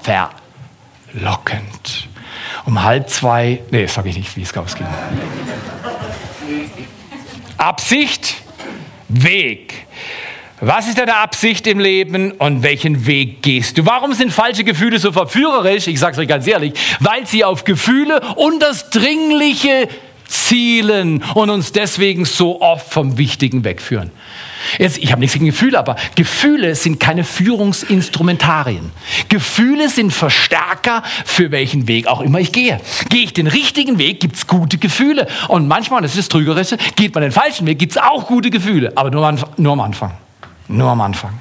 verlockend. 1.14 2.07
Um 2.66 2.84
halb 2.84 3.09
zwei, 3.09 3.61
nee, 3.72 3.86
sage 3.88 4.09
ich 4.09 4.18
nicht, 4.18 4.36
wie 4.36 4.41
es 4.41 4.55
ausging. 4.55 4.88
Absicht, 7.57 8.36
Weg. 9.09 9.86
Was 10.59 10.88
ist 10.88 10.97
deine 10.97 11.18
Absicht 11.18 11.68
im 11.68 11.80
Leben 11.80 12.32
und 12.32 12.64
welchen 12.64 13.05
Weg 13.05 13.41
gehst 13.41 13.78
du? 13.78 13.86
Warum 13.86 14.14
sind 14.14 14.32
falsche 14.32 14.64
Gefühle 14.64 14.97
so 14.97 15.11
verführerisch? 15.11 15.88
Ich 15.88 15.99
sage 15.99 16.14
es 16.14 16.20
euch 16.20 16.28
ganz 16.28 16.47
ehrlich, 16.47 16.74
weil 16.99 17.28
sie 17.28 17.43
auf 17.43 17.66
Gefühle 17.66 18.22
und 18.36 18.64
das 18.64 18.89
Dringliche 18.89 19.89
zielen 20.26 21.24
und 21.36 21.49
uns 21.49 21.74
deswegen 21.74 22.26
so 22.26 22.61
oft 22.61 22.91
vom 22.91 23.18
Wichtigen 23.18 23.64
wegführen. 23.64 24.11
Jetzt, 24.78 24.97
ich 24.97 25.11
habe 25.11 25.20
nichts 25.20 25.34
gegen 25.34 25.45
Gefühle, 25.45 25.78
aber 25.78 25.95
Gefühle 26.16 26.76
sind 26.76 26.99
keine 26.99 27.24
Führungsinstrumentarien. 27.24 28.91
Gefühle 29.30 29.89
sind 29.89 30.11
Verstärker 30.11 31.03
für 31.26 31.51
welchen 31.51 31.88
Weg 31.88 32.07
auch 32.07 32.22
immer 32.22 32.39
ich 32.39 32.51
gehe. 32.51 32.80
Gehe 33.09 33.24
ich 33.24 33.34
den 33.34 33.47
richtigen 33.47 33.97
Weg, 33.97 34.20
gibt 34.20 34.36
es 34.36 34.47
gute 34.47 34.78
Gefühle. 34.78 35.28
Und 35.47 35.68
manchmal, 35.68 36.01
das 36.01 36.11
ist 36.11 36.20
das 36.20 36.30
Trügerische, 36.30 36.78
geht 36.95 37.14
man 37.14 37.24
den 37.24 37.32
falschen 37.32 37.68
Weg, 37.68 37.80
gibt 37.80 37.93
es 37.93 37.97
auch 37.97 38.28
gute 38.28 38.49
Gefühle. 38.49 38.91
Aber 38.95 39.11
nur 39.11 39.28
am, 39.28 39.38
nur 39.57 39.74
am 39.74 39.82
Anfang. 39.82 40.11
Nur 40.68 40.89
am 40.89 41.01
Anfang. 41.01 41.34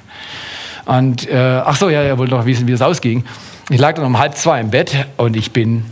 Und, 0.85 1.29
äh, 1.29 1.62
ach 1.64 1.77
so, 1.77 1.89
ja, 1.89 2.03
ihr 2.05 2.18
wollt 2.18 2.33
doch 2.33 2.45
wissen, 2.45 2.66
wie 2.66 2.73
es 2.73 2.83
ausging. 2.83 3.25
Ich 3.70 3.79
lag 3.79 3.95
dann 3.95 4.05
um 4.05 4.18
halb 4.18 4.37
zwei 4.37 4.61
im 4.61 4.70
Bett 4.70 5.07
und 5.16 5.37
ich 5.37 5.53
bin 5.53 5.85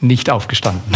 nicht 0.00 0.30
aufgestanden. 0.30 0.82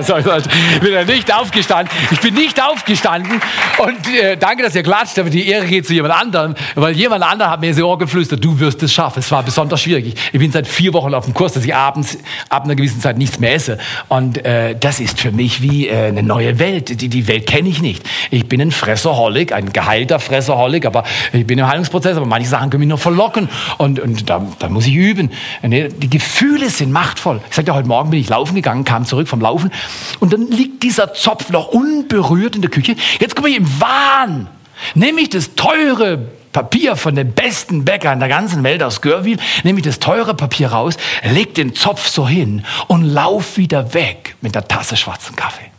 ich 0.00 0.80
bin 0.80 1.06
nicht 1.06 1.34
aufgestanden. 1.34 1.88
Ich 2.10 2.20
bin 2.20 2.34
nicht 2.34 2.62
aufgestanden. 2.62 3.40
Und 3.78 4.14
äh, 4.14 4.36
danke, 4.36 4.62
dass 4.62 4.74
ihr 4.74 4.82
klatscht, 4.82 5.18
aber 5.18 5.30
die 5.30 5.48
Ehre 5.48 5.66
geht 5.66 5.86
zu 5.86 5.94
jemand 5.94 6.14
anderem, 6.14 6.54
weil 6.74 6.94
jemand 6.94 7.24
anderer 7.24 7.50
hat 7.50 7.60
mir 7.60 7.68
ins 7.68 7.80
Ohr 7.80 7.96
geflüstert, 7.96 8.44
du 8.44 8.60
wirst 8.60 8.82
es 8.82 8.92
schaffen. 8.92 9.20
Es 9.20 9.30
war 9.30 9.42
besonders 9.42 9.80
schwierig. 9.80 10.14
Ich 10.32 10.38
bin 10.38 10.52
seit 10.52 10.66
vier 10.66 10.92
Wochen 10.92 11.14
auf 11.14 11.24
dem 11.24 11.32
Kurs, 11.32 11.54
dass 11.54 11.64
ich 11.64 11.74
abends 11.74 12.18
ab 12.50 12.64
einer 12.64 12.74
gewissen 12.74 13.00
Zeit 13.00 13.16
nichts 13.16 13.38
mehr 13.38 13.54
esse. 13.54 13.78
Und 14.08 14.44
äh, 14.44 14.76
das 14.78 15.00
ist 15.00 15.18
für 15.18 15.32
mich 15.32 15.62
wie 15.62 15.88
äh, 15.88 16.08
eine 16.08 16.22
neue 16.22 16.58
Welt. 16.58 17.00
Die, 17.00 17.08
die 17.08 17.28
Welt 17.28 17.46
kenne 17.46 17.70
ich 17.70 17.80
nicht. 17.80 18.06
Ich 18.30 18.48
bin 18.48 18.60
ein 18.60 18.70
Fresserholic, 18.70 19.52
ein 19.52 19.72
geheilter 19.72 20.20
Fresserholic, 20.20 20.84
aber 20.84 21.04
ich 21.32 21.46
bin 21.46 21.58
im 21.58 21.66
Heilungsprozess, 21.66 22.18
aber 22.18 22.26
manche 22.26 22.48
Sachen 22.48 22.68
können 22.68 22.80
mich 22.80 22.88
nur 22.88 22.98
verlocken. 22.98 23.48
Und, 23.78 23.98
und 23.98 24.28
da, 24.28 24.44
da 24.58 24.68
muss 24.68 24.86
ich 24.86 24.94
üben. 24.94 25.30
Die 25.62 26.10
Gefühle 26.10 26.68
sind 26.68 26.92
machtvoll. 26.92 27.40
Ich 27.48 27.56
sagte, 27.56 27.74
heute 27.74 27.88
Morgen 27.88 28.10
bin 28.10 28.20
ich 28.20 28.28
laufen 28.28 28.41
laufen 28.42 28.56
gegangen, 28.56 28.84
kam 28.84 29.06
zurück 29.06 29.28
vom 29.28 29.40
Laufen 29.40 29.70
und 30.18 30.32
dann 30.32 30.48
liegt 30.48 30.82
dieser 30.82 31.14
Zopf 31.14 31.50
noch 31.50 31.68
unberührt 31.68 32.56
in 32.56 32.62
der 32.62 32.70
Küche. 32.70 32.96
Jetzt 33.20 33.36
komme 33.36 33.50
ich 33.50 33.56
im 33.56 33.80
Wahn. 33.80 34.48
Nehme 34.96 35.20
ich 35.20 35.30
das 35.30 35.54
teure 35.54 36.18
Papier 36.52 36.96
von 36.96 37.14
dem 37.14 37.32
besten 37.32 37.84
Bäcker 37.84 38.12
in 38.12 38.18
der 38.18 38.28
ganzen 38.28 38.64
Welt 38.64 38.82
aus 38.82 39.00
Görwil, 39.00 39.38
nehme 39.62 39.78
ich 39.78 39.84
das 39.84 40.00
teure 40.00 40.34
Papier 40.34 40.72
raus, 40.72 40.96
leg 41.22 41.54
den 41.54 41.74
Zopf 41.74 42.08
so 42.08 42.26
hin 42.26 42.64
und 42.88 43.04
lauf 43.04 43.56
wieder 43.56 43.94
weg 43.94 44.34
mit 44.40 44.56
der 44.56 44.66
Tasse 44.66 44.96
schwarzen 44.96 45.36
Kaffee. 45.36 45.70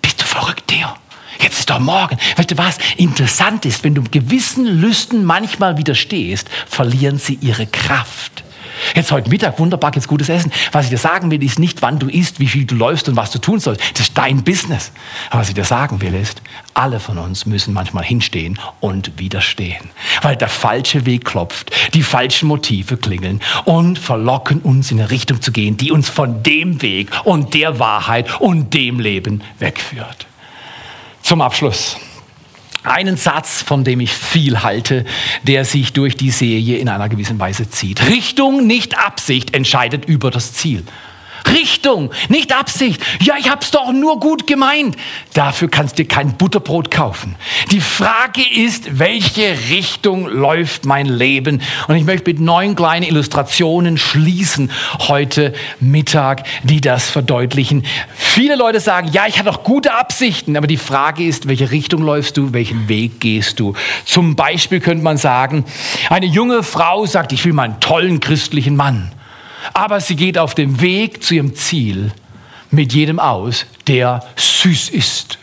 Bist 0.00 0.22
du 0.22 0.24
verrückt, 0.24 0.66
Theo? 0.66 0.88
Jetzt 1.40 1.60
ist 1.60 1.70
doch 1.70 1.78
morgen. 1.78 2.16
Weißt 2.36 2.50
du 2.50 2.56
was? 2.56 2.78
Interessant 2.96 3.66
ist, 3.66 3.84
wenn 3.84 3.94
du 3.94 4.02
gewissen 4.02 4.64
Lüsten 4.64 5.24
manchmal 5.24 5.76
widerstehst, 5.76 6.48
verlieren 6.66 7.18
sie 7.18 7.38
ihre 7.40 7.66
Kraft. 7.66 8.42
Jetzt 8.94 9.12
heute 9.12 9.30
Mittag, 9.30 9.58
wunderbar, 9.58 9.92
jetzt 9.94 10.08
gutes 10.08 10.28
Essen. 10.28 10.52
Was 10.72 10.86
ich 10.86 10.90
dir 10.90 10.98
sagen 10.98 11.30
will, 11.30 11.42
ist 11.42 11.58
nicht, 11.58 11.82
wann 11.82 11.98
du 11.98 12.08
isst, 12.08 12.40
wie 12.40 12.46
viel 12.46 12.64
du 12.64 12.74
läufst 12.74 13.08
und 13.08 13.16
was 13.16 13.30
du 13.30 13.38
tun 13.38 13.60
sollst. 13.60 13.80
Das 13.92 14.00
ist 14.00 14.18
dein 14.18 14.42
Business. 14.44 14.92
Aber 15.30 15.40
was 15.40 15.48
ich 15.48 15.54
dir 15.54 15.64
sagen 15.64 16.00
will, 16.00 16.14
ist, 16.14 16.42
alle 16.74 17.00
von 17.00 17.18
uns 17.18 17.46
müssen 17.46 17.74
manchmal 17.74 18.04
hinstehen 18.04 18.58
und 18.80 19.18
widerstehen. 19.18 19.90
Weil 20.22 20.36
der 20.36 20.48
falsche 20.48 21.06
Weg 21.06 21.24
klopft, 21.24 21.70
die 21.94 22.02
falschen 22.02 22.48
Motive 22.48 22.96
klingeln 22.96 23.40
und 23.64 23.98
verlocken 23.98 24.60
uns 24.60 24.90
in 24.90 25.00
eine 25.00 25.10
Richtung 25.10 25.40
zu 25.40 25.52
gehen, 25.52 25.76
die 25.76 25.92
uns 25.92 26.08
von 26.08 26.42
dem 26.42 26.82
Weg 26.82 27.10
und 27.24 27.54
der 27.54 27.78
Wahrheit 27.78 28.40
und 28.40 28.74
dem 28.74 29.00
Leben 29.00 29.42
wegführt. 29.58 30.26
Zum 31.22 31.40
Abschluss 31.40 31.96
einen 32.88 33.16
Satz, 33.16 33.62
von 33.62 33.84
dem 33.84 34.00
ich 34.00 34.12
viel 34.12 34.62
halte, 34.62 35.04
der 35.42 35.64
sich 35.64 35.92
durch 35.92 36.16
die 36.16 36.30
Serie 36.30 36.78
in 36.78 36.88
einer 36.88 37.08
gewissen 37.08 37.38
Weise 37.38 37.68
zieht. 37.68 38.08
Richtung, 38.08 38.66
nicht 38.66 38.98
Absicht, 38.98 39.54
entscheidet 39.54 40.04
über 40.06 40.30
das 40.30 40.52
Ziel. 40.52 40.84
Richtung, 41.50 42.10
nicht 42.28 42.54
Absicht. 42.54 43.02
Ja, 43.20 43.34
ich 43.38 43.50
hab's 43.50 43.70
doch 43.70 43.92
nur 43.92 44.20
gut 44.20 44.46
gemeint. 44.46 44.96
Dafür 45.34 45.68
kannst 45.68 45.98
du 45.98 46.04
kein 46.04 46.36
Butterbrot 46.36 46.90
kaufen. 46.90 47.36
Die 47.70 47.80
Frage 47.80 48.42
ist, 48.42 48.98
welche 48.98 49.56
Richtung 49.70 50.26
läuft 50.28 50.84
mein 50.84 51.06
Leben? 51.06 51.62
Und 51.86 51.96
ich 51.96 52.04
möchte 52.04 52.30
mit 52.30 52.40
neun 52.40 52.76
kleinen 52.76 53.04
Illustrationen 53.04 53.98
schließen 53.98 54.70
heute 54.98 55.52
Mittag, 55.80 56.44
die 56.62 56.80
das 56.80 57.10
verdeutlichen. 57.10 57.84
Viele 58.14 58.56
Leute 58.56 58.80
sagen, 58.80 59.10
ja, 59.12 59.26
ich 59.26 59.38
hatte 59.38 59.50
doch 59.50 59.62
gute 59.62 59.94
Absichten, 59.94 60.56
aber 60.56 60.66
die 60.66 60.76
Frage 60.76 61.24
ist, 61.24 61.48
welche 61.48 61.70
Richtung 61.70 62.02
läufst 62.02 62.36
du, 62.36 62.52
welchen 62.52 62.88
Weg 62.88 63.20
gehst 63.20 63.60
du? 63.60 63.74
Zum 64.04 64.36
Beispiel 64.36 64.80
könnte 64.80 65.04
man 65.04 65.16
sagen, 65.16 65.64
eine 66.10 66.26
junge 66.26 66.62
Frau 66.62 67.06
sagt, 67.06 67.32
ich 67.32 67.44
will 67.44 67.52
mal 67.52 67.64
einen 67.64 67.80
tollen 67.80 68.20
christlichen 68.20 68.76
Mann 68.76 69.10
aber 69.74 70.00
sie 70.00 70.16
geht 70.16 70.38
auf 70.38 70.54
dem 70.54 70.80
Weg 70.80 71.22
zu 71.22 71.34
ihrem 71.34 71.54
Ziel 71.54 72.12
mit 72.70 72.92
jedem 72.92 73.18
aus, 73.18 73.66
der 73.86 74.24
süß 74.36 74.90
ist. 74.90 75.38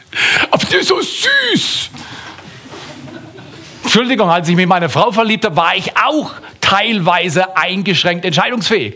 Aber 0.52 0.66
der 0.66 0.80
ist 0.80 0.90
so 0.90 1.02
süß. 1.02 1.90
Entschuldigung, 3.84 4.30
als 4.30 4.50
ich 4.50 4.56
mich 4.56 4.64
in 4.64 4.70
meine 4.70 4.90
Frau 4.90 5.12
verliebt 5.12 5.46
habe, 5.46 5.56
war 5.56 5.76
ich 5.76 5.96
auch 5.98 6.32
teilweise 6.60 7.56
eingeschränkt 7.56 8.26
entscheidungsfähig. 8.26 8.96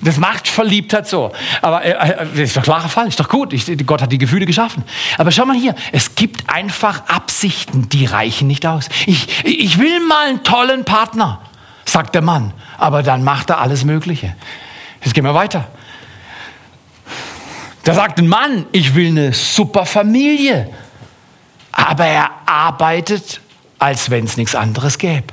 Das 0.00 0.16
macht 0.16 0.48
Verliebtheit 0.48 1.06
so. 1.06 1.32
Aber 1.60 1.84
äh, 1.84 1.90
äh, 1.90 2.26
das 2.32 2.40
ist 2.40 2.56
doch 2.56 2.62
klarer 2.62 2.88
Fall, 2.88 3.06
ist 3.06 3.20
doch 3.20 3.28
gut. 3.28 3.52
Ich, 3.52 3.66
Gott 3.86 4.02
hat 4.02 4.10
die 4.10 4.18
Gefühle 4.18 4.46
geschaffen. 4.46 4.82
Aber 5.18 5.30
schau 5.30 5.44
mal 5.44 5.56
hier, 5.56 5.74
es 5.92 6.14
gibt 6.16 6.48
einfach 6.50 7.08
Absichten, 7.08 7.88
die 7.88 8.06
reichen 8.06 8.48
nicht 8.48 8.66
aus. 8.66 8.88
Ich, 9.06 9.44
ich 9.44 9.78
will 9.78 10.00
mal 10.00 10.28
einen 10.28 10.42
tollen 10.42 10.84
Partner, 10.84 11.40
sagt 11.84 12.14
der 12.14 12.22
Mann 12.22 12.52
aber 12.82 13.04
dann 13.04 13.22
macht 13.22 13.48
er 13.48 13.60
alles 13.60 13.84
Mögliche. 13.84 14.34
Jetzt 15.04 15.14
gehen 15.14 15.22
wir 15.22 15.34
weiter. 15.34 15.68
Da 17.84 17.94
sagt 17.94 18.18
ein 18.18 18.26
Mann, 18.26 18.66
ich 18.72 18.96
will 18.96 19.06
eine 19.06 19.32
super 19.32 19.86
Familie, 19.86 20.68
aber 21.70 22.06
er 22.06 22.30
arbeitet, 22.44 23.40
als 23.78 24.10
wenn 24.10 24.24
es 24.24 24.36
nichts 24.36 24.56
anderes 24.56 24.98
gäbe. 24.98 25.28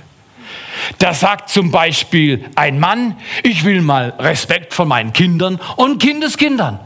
Da 0.99 1.15
sagt 1.15 1.49
zum 1.49 1.71
Beispiel 1.71 2.45
ein 2.53 2.79
Mann, 2.79 3.17
ich 3.41 3.63
will 3.63 3.81
mal 3.81 4.13
Respekt 4.19 4.75
von 4.75 4.87
meinen 4.87 5.11
Kindern 5.11 5.59
und 5.75 5.99
Kindeskindern. 5.99 6.79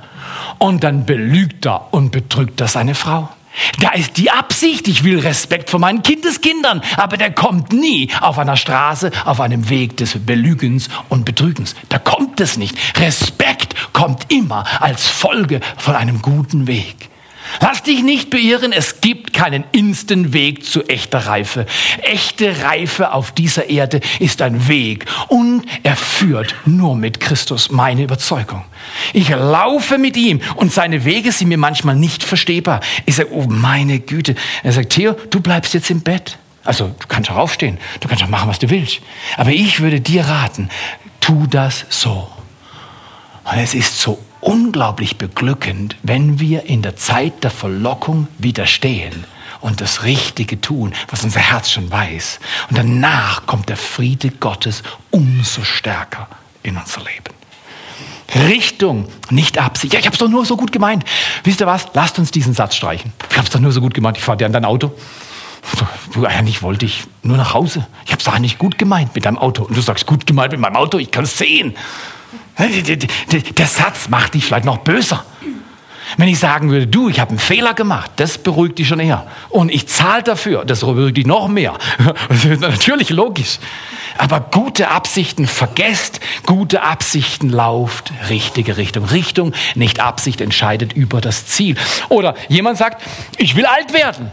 Und 0.59 0.85
dann 0.85 1.05
belügt 1.05 1.65
er 1.65 1.93
und 1.93 2.11
betrügt 2.11 2.61
er 2.61 2.69
seine 2.69 2.95
Frau. 2.95 3.27
Da 3.79 3.91
ist 3.91 4.17
die 4.17 4.31
Absicht, 4.31 4.87
ich 4.87 5.03
will 5.03 5.19
Respekt 5.19 5.69
vor 5.69 5.79
meinen 5.79 6.01
Kindeskindern, 6.03 6.81
aber 6.97 7.17
der 7.17 7.31
kommt 7.31 7.71
nie 7.71 8.09
auf 8.19 8.39
einer 8.39 8.57
Straße, 8.57 9.11
auf 9.25 9.39
einem 9.39 9.69
Weg 9.69 9.97
des 9.97 10.17
Belügens 10.25 10.89
und 11.09 11.25
Betrügens. 11.25 11.75
Da 11.89 11.99
kommt 11.99 12.39
es 12.41 12.57
nicht. 12.57 12.75
Respekt 12.99 13.75
kommt 13.93 14.31
immer 14.31 14.65
als 14.81 15.07
Folge 15.07 15.59
von 15.77 15.95
einem 15.95 16.21
guten 16.21 16.67
Weg. 16.67 17.09
Lass 17.61 17.83
dich 17.83 18.03
nicht 18.03 18.29
beirren, 18.29 18.71
es 18.71 19.01
gibt 19.01 19.33
keinen 19.33 19.63
instant 19.71 20.33
Weg 20.33 20.65
zu 20.65 20.83
echter 20.87 21.27
Reife. 21.27 21.65
Echte 22.01 22.63
Reife 22.63 23.13
auf 23.13 23.31
dieser 23.31 23.69
Erde 23.69 23.99
ist 24.19 24.41
ein 24.41 24.67
Weg 24.67 25.05
und 25.27 25.63
er 25.83 25.95
führt 25.95 26.55
nur 26.65 26.95
mit 26.95 27.19
Christus, 27.19 27.71
meine 27.71 28.03
Überzeugung. 28.03 28.63
Ich 29.13 29.29
laufe 29.29 29.97
mit 29.97 30.17
ihm 30.17 30.41
und 30.55 30.71
seine 30.71 31.05
Wege 31.05 31.31
sind 31.31 31.49
mir 31.49 31.57
manchmal 31.57 31.95
nicht 31.95 32.23
verstehbar. 32.23 32.81
Ich 33.05 33.15
sage, 33.15 33.29
oh 33.31 33.45
meine 33.47 33.99
Güte. 33.99 34.35
Er 34.63 34.73
sagt, 34.73 34.91
Theo, 34.91 35.13
du 35.29 35.39
bleibst 35.39 35.73
jetzt 35.73 35.89
im 35.89 36.01
Bett. 36.01 36.37
Also 36.63 36.87
du 36.87 37.07
kannst 37.07 37.29
auch 37.29 37.35
aufstehen, 37.35 37.77
du 37.99 38.07
kannst 38.07 38.23
auch 38.23 38.29
machen, 38.29 38.49
was 38.49 38.59
du 38.59 38.69
willst. 38.69 39.01
Aber 39.37 39.51
ich 39.51 39.81
würde 39.81 39.99
dir 39.99 40.25
raten, 40.25 40.69
tu 41.19 41.45
das 41.47 41.85
so. 41.89 42.29
Und 43.43 43.57
es 43.57 43.73
ist 43.73 43.99
so 43.99 44.17
unglaublich 44.45 45.17
beglückend, 45.17 45.95
wenn 46.03 46.39
wir 46.39 46.65
in 46.65 46.81
der 46.81 46.95
Zeit 46.95 47.43
der 47.43 47.51
Verlockung 47.51 48.27
widerstehen 48.37 49.25
und 49.61 49.81
das 49.81 50.03
Richtige 50.03 50.59
tun, 50.59 50.93
was 51.09 51.23
unser 51.23 51.39
Herz 51.39 51.71
schon 51.71 51.89
weiß. 51.89 52.39
Und 52.69 52.77
danach 52.77 53.45
kommt 53.45 53.69
der 53.69 53.77
Friede 53.77 54.29
Gottes 54.29 54.83
umso 55.11 55.63
stärker 55.63 56.27
in 56.63 56.77
unser 56.77 57.01
Leben. 57.01 57.33
Richtung, 58.47 59.07
nicht 59.29 59.57
Absicht. 59.57 59.93
Ja, 59.93 59.99
ich 59.99 60.05
habe 60.05 60.15
es 60.15 60.19
doch 60.19 60.27
nur 60.27 60.45
so 60.45 60.57
gut 60.57 60.71
gemeint. 60.71 61.05
Wisst 61.43 61.61
ihr 61.61 61.67
was? 61.67 61.87
Lasst 61.93 62.17
uns 62.19 62.31
diesen 62.31 62.53
Satz 62.53 62.75
streichen. 62.75 63.13
Ich 63.29 63.37
habe 63.37 63.45
es 63.45 63.53
doch 63.53 63.59
nur 63.59 63.71
so 63.71 63.79
gut 63.79 63.93
gemeint. 63.93 64.17
Ich 64.17 64.23
fahre 64.23 64.37
dir 64.37 64.45
an 64.45 64.53
dein 64.53 64.65
Auto. 64.65 64.91
Du, 66.13 66.25
eigentlich 66.25 66.61
wollte 66.61 66.85
ich 66.85 67.03
nur 67.21 67.37
nach 67.37 67.53
Hause. 67.53 67.87
Ich 68.05 68.11
habe 68.11 68.19
es 68.19 68.25
doch 68.25 68.33
eigentlich 68.33 68.57
gut 68.57 68.77
gemeint 68.77 69.15
mit 69.15 69.25
deinem 69.25 69.37
Auto. 69.37 69.63
Und 69.63 69.77
du 69.77 69.81
sagst, 69.81 70.05
gut 70.05 70.25
gemeint 70.25 70.51
mit 70.51 70.59
meinem 70.59 70.75
Auto, 70.75 70.97
ich 70.97 71.11
kann 71.11 71.23
es 71.23 71.37
sehen. 71.37 71.75
Der 72.57 73.67
Satz 73.67 74.09
macht 74.09 74.35
dich 74.35 74.45
vielleicht 74.45 74.65
noch 74.65 74.79
böser. 74.79 75.25
Wenn 76.17 76.27
ich 76.27 76.39
sagen 76.39 76.69
würde, 76.69 76.87
du, 76.87 77.09
ich 77.09 77.19
habe 77.19 77.29
einen 77.29 77.39
Fehler 77.39 77.73
gemacht, 77.73 78.11
das 78.17 78.37
beruhigt 78.37 78.77
dich 78.77 78.87
schon 78.87 78.99
eher. 78.99 79.25
Und 79.49 79.71
ich 79.71 79.87
zahle 79.87 80.21
dafür, 80.21 80.65
das 80.65 80.81
beruhigt 80.81 81.17
dich 81.17 81.25
noch 81.25 81.47
mehr. 81.47 81.77
Das 82.29 82.45
ist 82.45 82.61
natürlich 82.61 83.09
logisch. 83.09 83.59
Aber 84.17 84.39
gute 84.39 84.89
Absichten 84.89 85.47
vergesst, 85.47 86.19
gute 86.45 86.83
Absichten 86.83 87.49
lauft 87.49 88.11
richtige 88.29 88.77
Richtung. 88.77 89.05
Richtung, 89.05 89.53
nicht 89.75 89.99
Absicht, 89.99 90.41
entscheidet 90.41 90.93
über 90.93 91.19
das 91.21 91.47
Ziel. 91.47 91.75
Oder 92.09 92.35
jemand 92.47 92.77
sagt, 92.77 93.01
ich 93.37 93.55
will 93.55 93.65
alt 93.65 93.93
werden. 93.93 94.31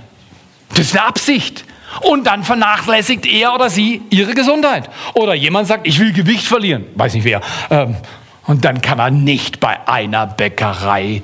Das 0.71 0.81
ist 0.81 0.97
eine 0.97 1.07
Absicht. 1.07 1.65
Und 2.03 2.27
dann 2.27 2.45
vernachlässigt 2.45 3.27
er 3.27 3.55
oder 3.55 3.69
sie 3.69 4.03
ihre 4.11 4.35
Gesundheit. 4.35 4.89
Oder 5.15 5.35
jemand 5.35 5.69
sagt, 5.69 5.87
ich 5.87 5.99
will 5.99 6.13
Gewicht 6.13 6.47
verlieren. 6.47 6.87
Weiß 6.95 7.15
nicht 7.15 7.25
wer. 7.25 7.41
Ähm, 7.71 7.97
und 8.47 8.65
dann 8.65 8.81
kann 8.81 8.99
er 8.99 9.11
nicht 9.11 9.61
bei 9.61 9.87
einer 9.89 10.27
Bäckerei 10.27 11.23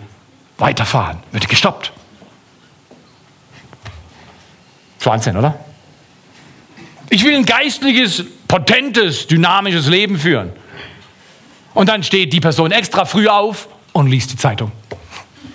weiterfahren. 0.58 1.18
Wird 1.32 1.48
gestoppt. 1.48 1.92
20, 4.98 5.36
oder? 5.36 5.58
Ich 7.10 7.24
will 7.24 7.36
ein 7.36 7.44
geistliches, 7.44 8.24
potentes, 8.48 9.26
dynamisches 9.26 9.86
Leben 9.86 10.18
führen. 10.18 10.52
Und 11.74 11.88
dann 11.88 12.02
steht 12.02 12.32
die 12.32 12.40
Person 12.40 12.72
extra 12.72 13.04
früh 13.04 13.28
auf 13.28 13.68
und 13.92 14.08
liest 14.08 14.32
die 14.32 14.36
Zeitung. 14.36 14.72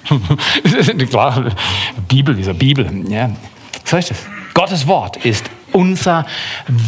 Klar, 1.09 1.51
Bibel, 2.07 2.36
dieser 2.36 2.53
Bibel. 2.53 2.89
Ja. 3.09 3.32
So 3.84 3.97
ist 3.97 4.12
es. 4.12 4.26
Gottes 4.54 4.88
Wort 4.88 5.18
ist 5.18 5.49
unser 5.72 6.26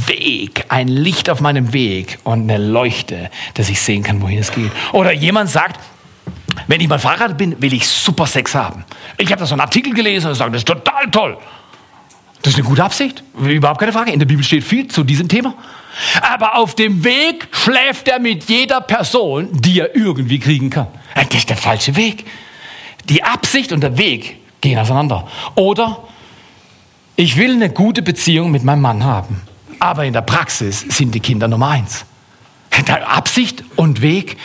Weg, 0.08 0.66
ein 0.70 0.88
Licht 0.88 1.30
auf 1.30 1.40
meinem 1.42 1.74
Weg 1.74 2.20
und 2.24 2.50
eine 2.50 2.58
Leuchte, 2.58 3.30
dass 3.54 3.70
ich 3.70 3.80
sehen 3.82 4.04
kann, 4.04 4.22
wohin 4.22 4.40
es 4.40 4.52
geht. 4.52 4.72
Oder 4.92 5.14
jemand 5.14 5.50
sagt, 5.50 5.80
wenn 6.68 6.82
ich 6.82 6.88
mal 6.88 7.00
verheiratet 7.00 7.38
bin, 7.38 7.62
will 7.62 7.74
ich 7.74 7.88
super 7.88 8.28
Sex 8.28 8.54
haben. 8.56 8.84
Ich 9.18 9.32
habe 9.32 9.40
da 9.40 9.46
so 9.46 9.54
einen 9.54 9.62
Artikel 9.62 9.94
gelesen 9.94 10.28
und 10.28 10.36
sage, 10.36 10.52
das 10.52 10.62
ist 10.62 10.68
total 10.68 11.10
toll. 11.10 11.38
Das 12.42 12.54
ist 12.54 12.60
eine 12.60 12.68
gute 12.68 12.84
Absicht, 12.84 13.24
überhaupt 13.38 13.80
keine 13.80 13.94
Frage. 13.94 14.12
In 14.12 14.20
der 14.20 14.26
Bibel 14.26 14.44
steht 14.44 14.66
viel 14.66 14.88
zu 14.88 15.04
diesem 15.04 15.30
Thema. 15.30 15.56
Aber 16.22 16.58
auf 16.58 16.76
dem 16.76 17.04
Weg 17.04 17.48
schläft 17.52 18.08
er 18.10 18.20
mit 18.20 18.50
jeder 18.50 18.82
Person, 18.82 19.50
die 19.52 19.80
er 19.80 19.96
irgendwie 19.96 20.40
kriegen 20.40 20.70
kann. 20.70 20.88
Das 21.16 21.34
ist 21.34 21.50
der 21.50 21.58
falsche 21.58 21.96
Weg. 21.96 22.26
Die 23.08 23.24
Absicht 23.24 23.72
und 23.72 23.82
der 23.82 23.98
Weg 23.98 24.38
gehen 24.60 24.78
auseinander. 24.78 25.28
Oder 25.56 26.00
ich 27.16 27.38
will 27.38 27.54
eine 27.54 27.70
gute 27.70 28.02
Beziehung 28.02 28.52
mit 28.52 28.64
meinem 28.64 28.82
Mann 28.82 29.04
haben, 29.04 29.42
aber 29.80 30.06
in 30.06 30.14
der 30.14 30.22
Praxis 30.22 30.82
sind 30.82 31.14
die 31.14 31.20
Kinder 31.20 31.48
Nummer 31.48 31.70
eins. 31.70 32.06
Absicht 33.06 33.64
und 33.76 34.02
Weg 34.02 34.38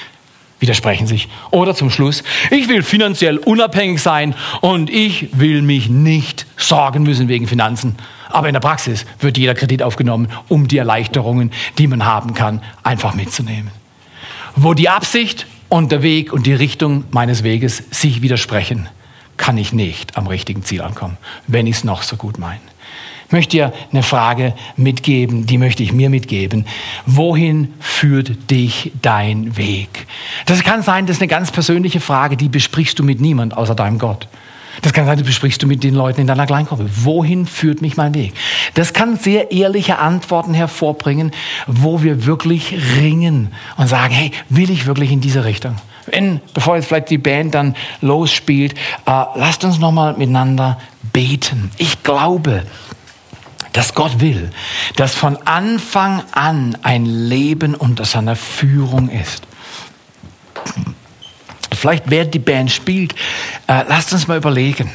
widersprechen 0.60 1.06
sich. 1.06 1.28
Oder 1.50 1.74
zum 1.74 1.90
Schluss, 1.90 2.22
ich 2.50 2.68
will 2.68 2.82
finanziell 2.82 3.38
unabhängig 3.38 4.02
sein 4.02 4.34
und 4.60 4.90
ich 4.90 5.28
will 5.38 5.62
mich 5.62 5.88
nicht 5.88 6.46
sorgen 6.56 7.04
müssen 7.04 7.28
wegen 7.28 7.46
Finanzen. 7.46 7.96
Aber 8.28 8.48
in 8.48 8.52
der 8.52 8.60
Praxis 8.60 9.06
wird 9.20 9.38
jeder 9.38 9.54
Kredit 9.54 9.82
aufgenommen, 9.82 10.28
um 10.48 10.68
die 10.68 10.78
Erleichterungen, 10.78 11.52
die 11.78 11.86
man 11.86 12.04
haben 12.04 12.34
kann, 12.34 12.62
einfach 12.82 13.14
mitzunehmen. 13.14 13.70
Wo 14.56 14.74
die 14.74 14.88
Absicht 14.88 15.46
und 15.68 15.92
der 15.92 16.02
Weg 16.02 16.32
und 16.32 16.46
die 16.46 16.52
Richtung 16.54 17.04
meines 17.10 17.42
Weges 17.42 17.82
sich 17.90 18.20
widersprechen, 18.20 18.88
kann 19.39 19.57
ich 19.57 19.72
nicht 19.72 20.18
am 20.18 20.26
richtigen 20.26 20.62
Ziel 20.62 20.82
ankommen, 20.82 21.16
wenn 21.47 21.66
ich 21.66 21.76
es 21.76 21.84
noch 21.84 22.03
so 22.03 22.16
gut 22.16 22.39
meine. 22.39 22.61
Ich 23.28 23.32
möchte 23.32 23.51
dir 23.59 23.72
eine 23.93 24.03
Frage 24.03 24.55
mitgeben, 24.76 25.45
die 25.45 25.59
möchte 25.59 25.82
ich 25.82 25.93
mir 25.93 26.09
mitgeben. 26.09 26.66
Wohin 27.05 27.74
führt 27.78 28.51
dich 28.51 28.93
dein 29.03 29.57
Weg? 29.59 30.07
Das 30.47 30.62
kann 30.64 30.82
sein, 30.82 31.07
das 31.07 31.16
ist 31.16 31.22
eine 31.22 31.28
ganz 31.28 31.51
persönliche 31.51 32.01
Frage, 32.01 32.39
die 32.39 32.49
besprichst 32.49 32.99
du 32.99 33.05
mit 33.05 33.20
niemand 33.20 33.55
außer 33.55 33.74
deinem 33.74 33.99
Gott. 33.99 34.28
Das 34.80 34.95
kann 34.95 35.05
sein, 35.05 35.18
das 35.18 35.26
besprichst 35.26 35.62
du 35.62 35.66
mit 35.66 35.84
den 35.84 35.95
Leuten 35.95 36.22
in 36.22 36.26
deiner 36.26 36.47
Kleingruppe. 36.47 36.89
Wohin 37.05 37.47
führt 37.47 37.82
mich 37.82 37.99
mein 37.99 38.14
Weg? 38.14 38.32
Das 38.74 38.95
kann 38.95 39.16
sehr 39.16 39.51
ehrliche 39.51 39.99
Antworten 39.99 40.55
hervorbringen, 40.55 41.32
wo 41.66 42.03
wir 42.03 42.24
wirklich 42.24 42.76
ringen 42.97 43.53
und 43.76 43.89
sagen, 43.89 44.14
hey, 44.14 44.30
will 44.49 44.70
ich 44.70 44.86
wirklich 44.86 45.12
in 45.12 45.20
diese 45.20 45.45
Richtung? 45.45 45.76
Wenn, 46.12 46.40
bevor 46.54 46.76
jetzt 46.76 46.88
vielleicht 46.88 47.11
die 47.11 47.18
Band 47.18 47.54
dann 47.54 47.76
losspielt, 48.00 48.74
äh, 48.74 49.24
lasst 49.34 49.64
uns 49.64 49.78
nochmal 49.78 50.14
miteinander 50.14 50.78
beten. 51.12 51.70
Ich 51.78 52.02
glaube, 52.02 52.64
dass 53.72 53.94
Gott 53.94 54.20
will, 54.20 54.50
dass 54.96 55.14
von 55.14 55.36
Anfang 55.44 56.22
an 56.32 56.76
ein 56.82 57.06
Leben 57.06 57.74
unter 57.74 58.04
seiner 58.04 58.36
Führung 58.36 59.09
ist. 59.09 59.42
Vielleicht 61.72 62.11
während 62.11 62.34
die 62.34 62.40
Band 62.40 62.72
spielt, 62.72 63.12
äh, 63.68 63.84
lasst 63.88 64.12
uns 64.12 64.26
mal 64.26 64.38
überlegen, 64.38 64.90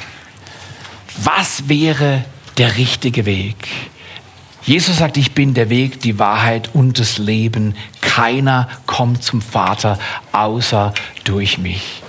was 1.24 1.70
wäre 1.70 2.26
der 2.57 2.76
richtige 2.76 3.26
Weg? 3.26 3.55
Jesus 4.66 4.99
sagt, 4.99 5.18
ich 5.18 5.34
bin 5.34 5.53
der 5.53 5.70
Weg, 5.70 5.99
die 5.99 6.20
Wahrheit 6.20 6.70
und 6.74 6.97
das 6.97 7.18
Leben. 7.18 7.76
Keiner 7.99 8.70
kommt 8.86 9.22
zum 9.22 9.41
Vater 9.41 9.99
außer 10.32 10.93
durch 11.26 11.57
mich. 11.57 12.01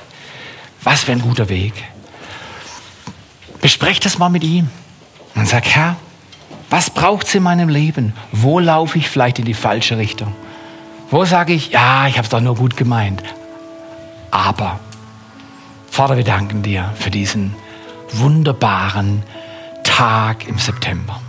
Was 0.84 1.02
für 1.02 1.12
ein 1.12 1.22
guter 1.22 1.48
Weg. 1.48 1.72
Besprecht 3.60 4.04
das 4.04 4.18
mal 4.18 4.28
mit 4.28 4.44
ihm 4.44 4.68
und 5.34 5.48
sag, 5.48 5.66
Herr, 5.66 5.96
was 6.70 6.90
braucht 6.90 7.26
es 7.26 7.34
in 7.34 7.42
meinem 7.42 7.68
Leben? 7.68 8.14
Wo 8.30 8.60
laufe 8.60 8.98
ich 8.98 9.08
vielleicht 9.08 9.38
in 9.38 9.44
die 9.44 9.54
falsche 9.54 9.98
Richtung? 9.98 10.34
Wo 11.10 11.24
sage 11.24 11.52
ich, 11.52 11.70
ja, 11.70 12.06
ich 12.06 12.16
habe 12.18 12.24
es 12.24 12.28
doch 12.28 12.40
nur 12.40 12.56
gut 12.56 12.76
gemeint. 12.76 13.22
Aber, 14.30 14.80
Vater, 15.90 16.16
wir 16.16 16.24
danken 16.24 16.62
dir 16.62 16.92
für 16.96 17.10
diesen 17.10 17.54
wunderbaren 18.12 19.22
Tag 19.82 20.46
im 20.46 20.58
September. 20.58 21.20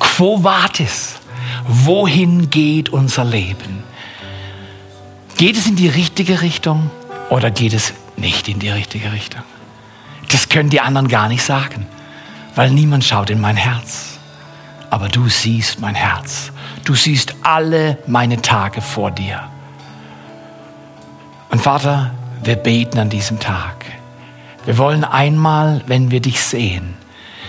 Quo 0.00 0.42
vadis? 0.42 1.20
Wohin 1.68 2.50
geht 2.50 2.88
unser 2.88 3.24
Leben? 3.24 3.84
Geht 5.36 5.56
es 5.56 5.66
in 5.66 5.76
die 5.76 5.88
richtige 5.88 6.42
Richtung 6.42 6.90
oder 7.30 7.50
geht 7.50 7.72
es 7.72 7.94
nicht 8.16 8.48
in 8.48 8.58
die 8.58 8.70
richtige 8.70 9.12
Richtung? 9.12 9.42
Das 10.32 10.48
können 10.48 10.70
die 10.70 10.80
anderen 10.80 11.08
gar 11.08 11.28
nicht 11.28 11.42
sagen, 11.42 11.86
weil 12.54 12.70
niemand 12.70 13.04
schaut 13.04 13.30
in 13.30 13.40
mein 13.40 13.56
Herz. 13.56 14.18
Aber 14.90 15.08
du 15.08 15.28
siehst 15.28 15.80
mein 15.80 15.94
Herz. 15.94 16.50
Du 16.84 16.94
siehst 16.94 17.34
alle 17.42 17.98
meine 18.06 18.42
Tage 18.42 18.80
vor 18.80 19.10
dir. 19.10 19.48
Und 21.50 21.62
Vater, 21.62 22.12
wir 22.42 22.56
beten 22.56 22.98
an 22.98 23.10
diesem 23.10 23.38
Tag. 23.38 23.84
Wir 24.64 24.78
wollen 24.78 25.04
einmal, 25.04 25.82
wenn 25.86 26.10
wir 26.10 26.20
dich 26.20 26.40
sehen, 26.40 26.94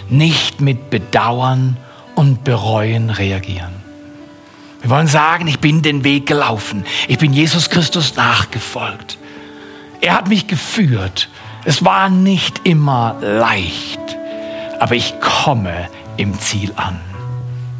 nicht 0.10 0.62
mit 0.62 0.90
Bedauern 0.90 1.78
und 2.16 2.44
Bereuen 2.44 3.10
reagieren. 3.10 3.82
Wir 4.82 4.90
wollen 4.90 5.08
sagen, 5.08 5.48
ich 5.48 5.60
bin 5.60 5.82
den 5.82 6.04
Weg 6.04 6.26
gelaufen. 6.26 6.84
Ich 7.08 7.20
bin 7.20 7.34
Jesus 7.34 7.70
Christus 7.70 8.16
nachgefolgt. 8.16 9.18
Er 10.02 10.16
hat 10.16 10.28
mich 10.28 10.48
geführt. 10.48 11.30
Es 11.66 11.86
war 11.86 12.10
nicht 12.10 12.62
immer 12.64 13.16
leicht, 13.22 14.00
aber 14.80 14.96
ich 14.96 15.20
komme 15.20 15.88
im 16.18 16.40
Ziel 16.40 16.74
an. 16.76 17.00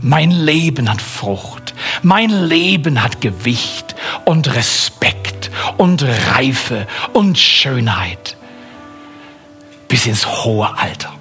Mein 0.04 0.32
Leben 0.32 0.90
hat 0.90 1.02
Frucht. 1.02 1.74
Mein 2.04 2.30
Leben 2.30 3.02
hat 3.04 3.22
Gewicht 3.22 3.96
und 4.26 4.54
Respekt 4.54 5.50
und 5.78 6.04
Reife 6.04 6.88
und 7.14 7.38
Schönheit 7.38 8.38
bis 9.88 10.06
ins 10.06 10.26
hohe 10.26 10.78
Alter. 10.78 11.14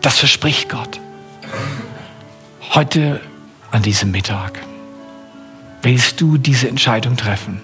Das 0.00 0.18
verspricht 0.18 0.68
Gott. 0.68 1.00
Heute 2.74 3.20
an 3.70 3.82
diesem 3.82 4.10
Mittag 4.10 4.58
willst 5.82 6.20
du 6.20 6.38
diese 6.38 6.68
Entscheidung 6.68 7.16
treffen. 7.16 7.60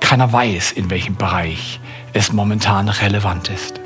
Keiner 0.00 0.32
weiß, 0.32 0.72
in 0.72 0.88
welchem 0.90 1.16
Bereich 1.16 1.80
es 2.12 2.32
momentan 2.32 2.88
relevant 2.88 3.48
ist. 3.48 3.80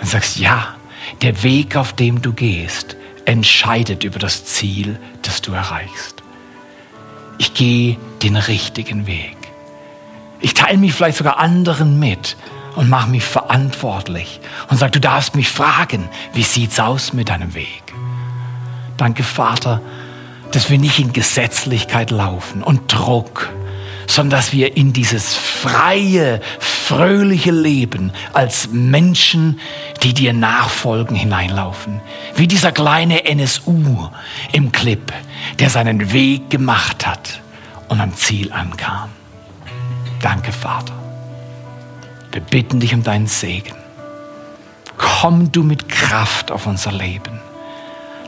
Und 0.00 0.06
sagst, 0.06 0.38
ja, 0.38 0.76
der 1.22 1.42
Weg, 1.42 1.76
auf 1.76 1.92
dem 1.92 2.22
du 2.22 2.32
gehst, 2.32 2.96
entscheidet 3.24 4.04
über 4.04 4.18
das 4.18 4.44
Ziel, 4.44 4.98
das 5.22 5.42
du 5.42 5.52
erreichst. 5.52 6.22
Ich 7.38 7.54
gehe 7.54 7.96
den 8.22 8.36
richtigen 8.36 9.06
Weg. 9.06 9.36
Ich 10.40 10.54
teile 10.54 10.78
mich 10.78 10.94
vielleicht 10.94 11.18
sogar 11.18 11.38
anderen 11.38 11.98
mit 11.98 12.36
und 12.76 12.88
mache 12.88 13.10
mich 13.10 13.24
verantwortlich 13.24 14.40
und 14.70 14.76
sage, 14.76 14.92
du 14.92 15.00
darfst 15.00 15.34
mich 15.34 15.48
fragen, 15.48 16.08
wie 16.32 16.42
sieht's 16.42 16.78
aus 16.78 17.12
mit 17.12 17.28
deinem 17.28 17.54
Weg? 17.54 17.82
Danke, 18.98 19.22
Vater, 19.22 19.80
dass 20.50 20.68
wir 20.70 20.78
nicht 20.78 20.98
in 20.98 21.12
Gesetzlichkeit 21.12 22.10
laufen 22.10 22.62
und 22.62 22.92
Druck, 22.92 23.48
sondern 24.08 24.40
dass 24.40 24.52
wir 24.52 24.76
in 24.76 24.92
dieses 24.92 25.34
freie, 25.34 26.40
fröhliche 26.58 27.52
Leben 27.52 28.12
als 28.32 28.68
Menschen, 28.72 29.60
die 30.02 30.14
dir 30.14 30.32
nachfolgen, 30.32 31.14
hineinlaufen. 31.14 32.00
Wie 32.34 32.48
dieser 32.48 32.72
kleine 32.72 33.24
NSU 33.24 34.08
im 34.52 34.72
Clip, 34.72 35.12
der 35.60 35.70
seinen 35.70 36.12
Weg 36.12 36.50
gemacht 36.50 37.06
hat 37.06 37.40
und 37.88 38.00
am 38.00 38.16
Ziel 38.16 38.52
ankam. 38.52 39.10
Danke, 40.20 40.52
Vater. 40.52 40.94
Wir 42.32 42.40
bitten 42.40 42.80
dich 42.80 42.94
um 42.94 43.04
deinen 43.04 43.28
Segen. 43.28 43.76
Komm 44.96 45.52
du 45.52 45.62
mit 45.62 45.88
Kraft 45.88 46.50
auf 46.50 46.66
unser 46.66 46.90
Leben. 46.90 47.47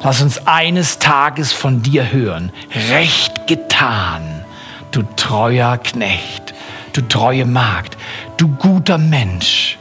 Lass 0.03 0.23
uns 0.23 0.47
eines 0.47 0.99
Tages 0.99 1.53
von 1.53 1.83
dir 1.83 2.11
hören. 2.11 2.53
Recht 2.91 3.47
getan, 3.47 4.45
du 4.93 5.03
treuer 5.17 5.77
Knecht, 5.79 6.55
du 6.95 7.03
treue 7.03 7.45
Magd, 7.45 7.99
du 8.39 8.49
guter 8.49 8.97
Mensch. 8.97 9.79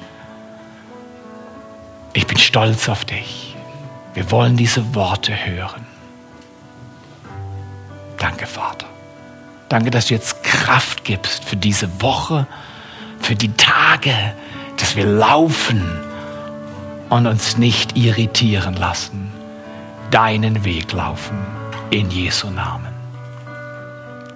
Ich 2.14 2.28
bin 2.28 2.38
stolz 2.38 2.90
auf 2.90 3.06
dich. 3.06 3.56
Wir 4.14 4.30
wollen 4.32 4.58
diese 4.58 4.94
Worte 4.94 5.34
hören. 5.34 5.86
Danke, 8.18 8.46
Vater. 8.46 8.88
Danke, 9.70 9.92
dass 9.92 10.08
du 10.08 10.16
jetzt 10.16 10.44
Kraft 10.44 11.06
gibst 11.06 11.46
für 11.46 11.56
diese 11.56 12.02
Woche, 12.02 12.46
für 13.22 13.36
die 13.36 13.54
Tage, 13.54 14.14
dass 14.76 14.98
wir 14.98 15.06
laufen 15.06 15.82
und 17.10 17.28
uns 17.28 17.58
nicht 17.58 17.96
irritieren 17.96 18.76
lassen. 18.76 19.39
Deinen 20.12 20.66
Weg 20.66 20.92
laufen. 20.92 21.38
In 21.92 22.10
Jesu 22.10 22.50
Namen. 22.50 22.94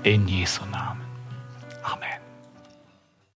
In 0.03 0.27
Jesu 0.27 0.61
Namen. 0.65 0.72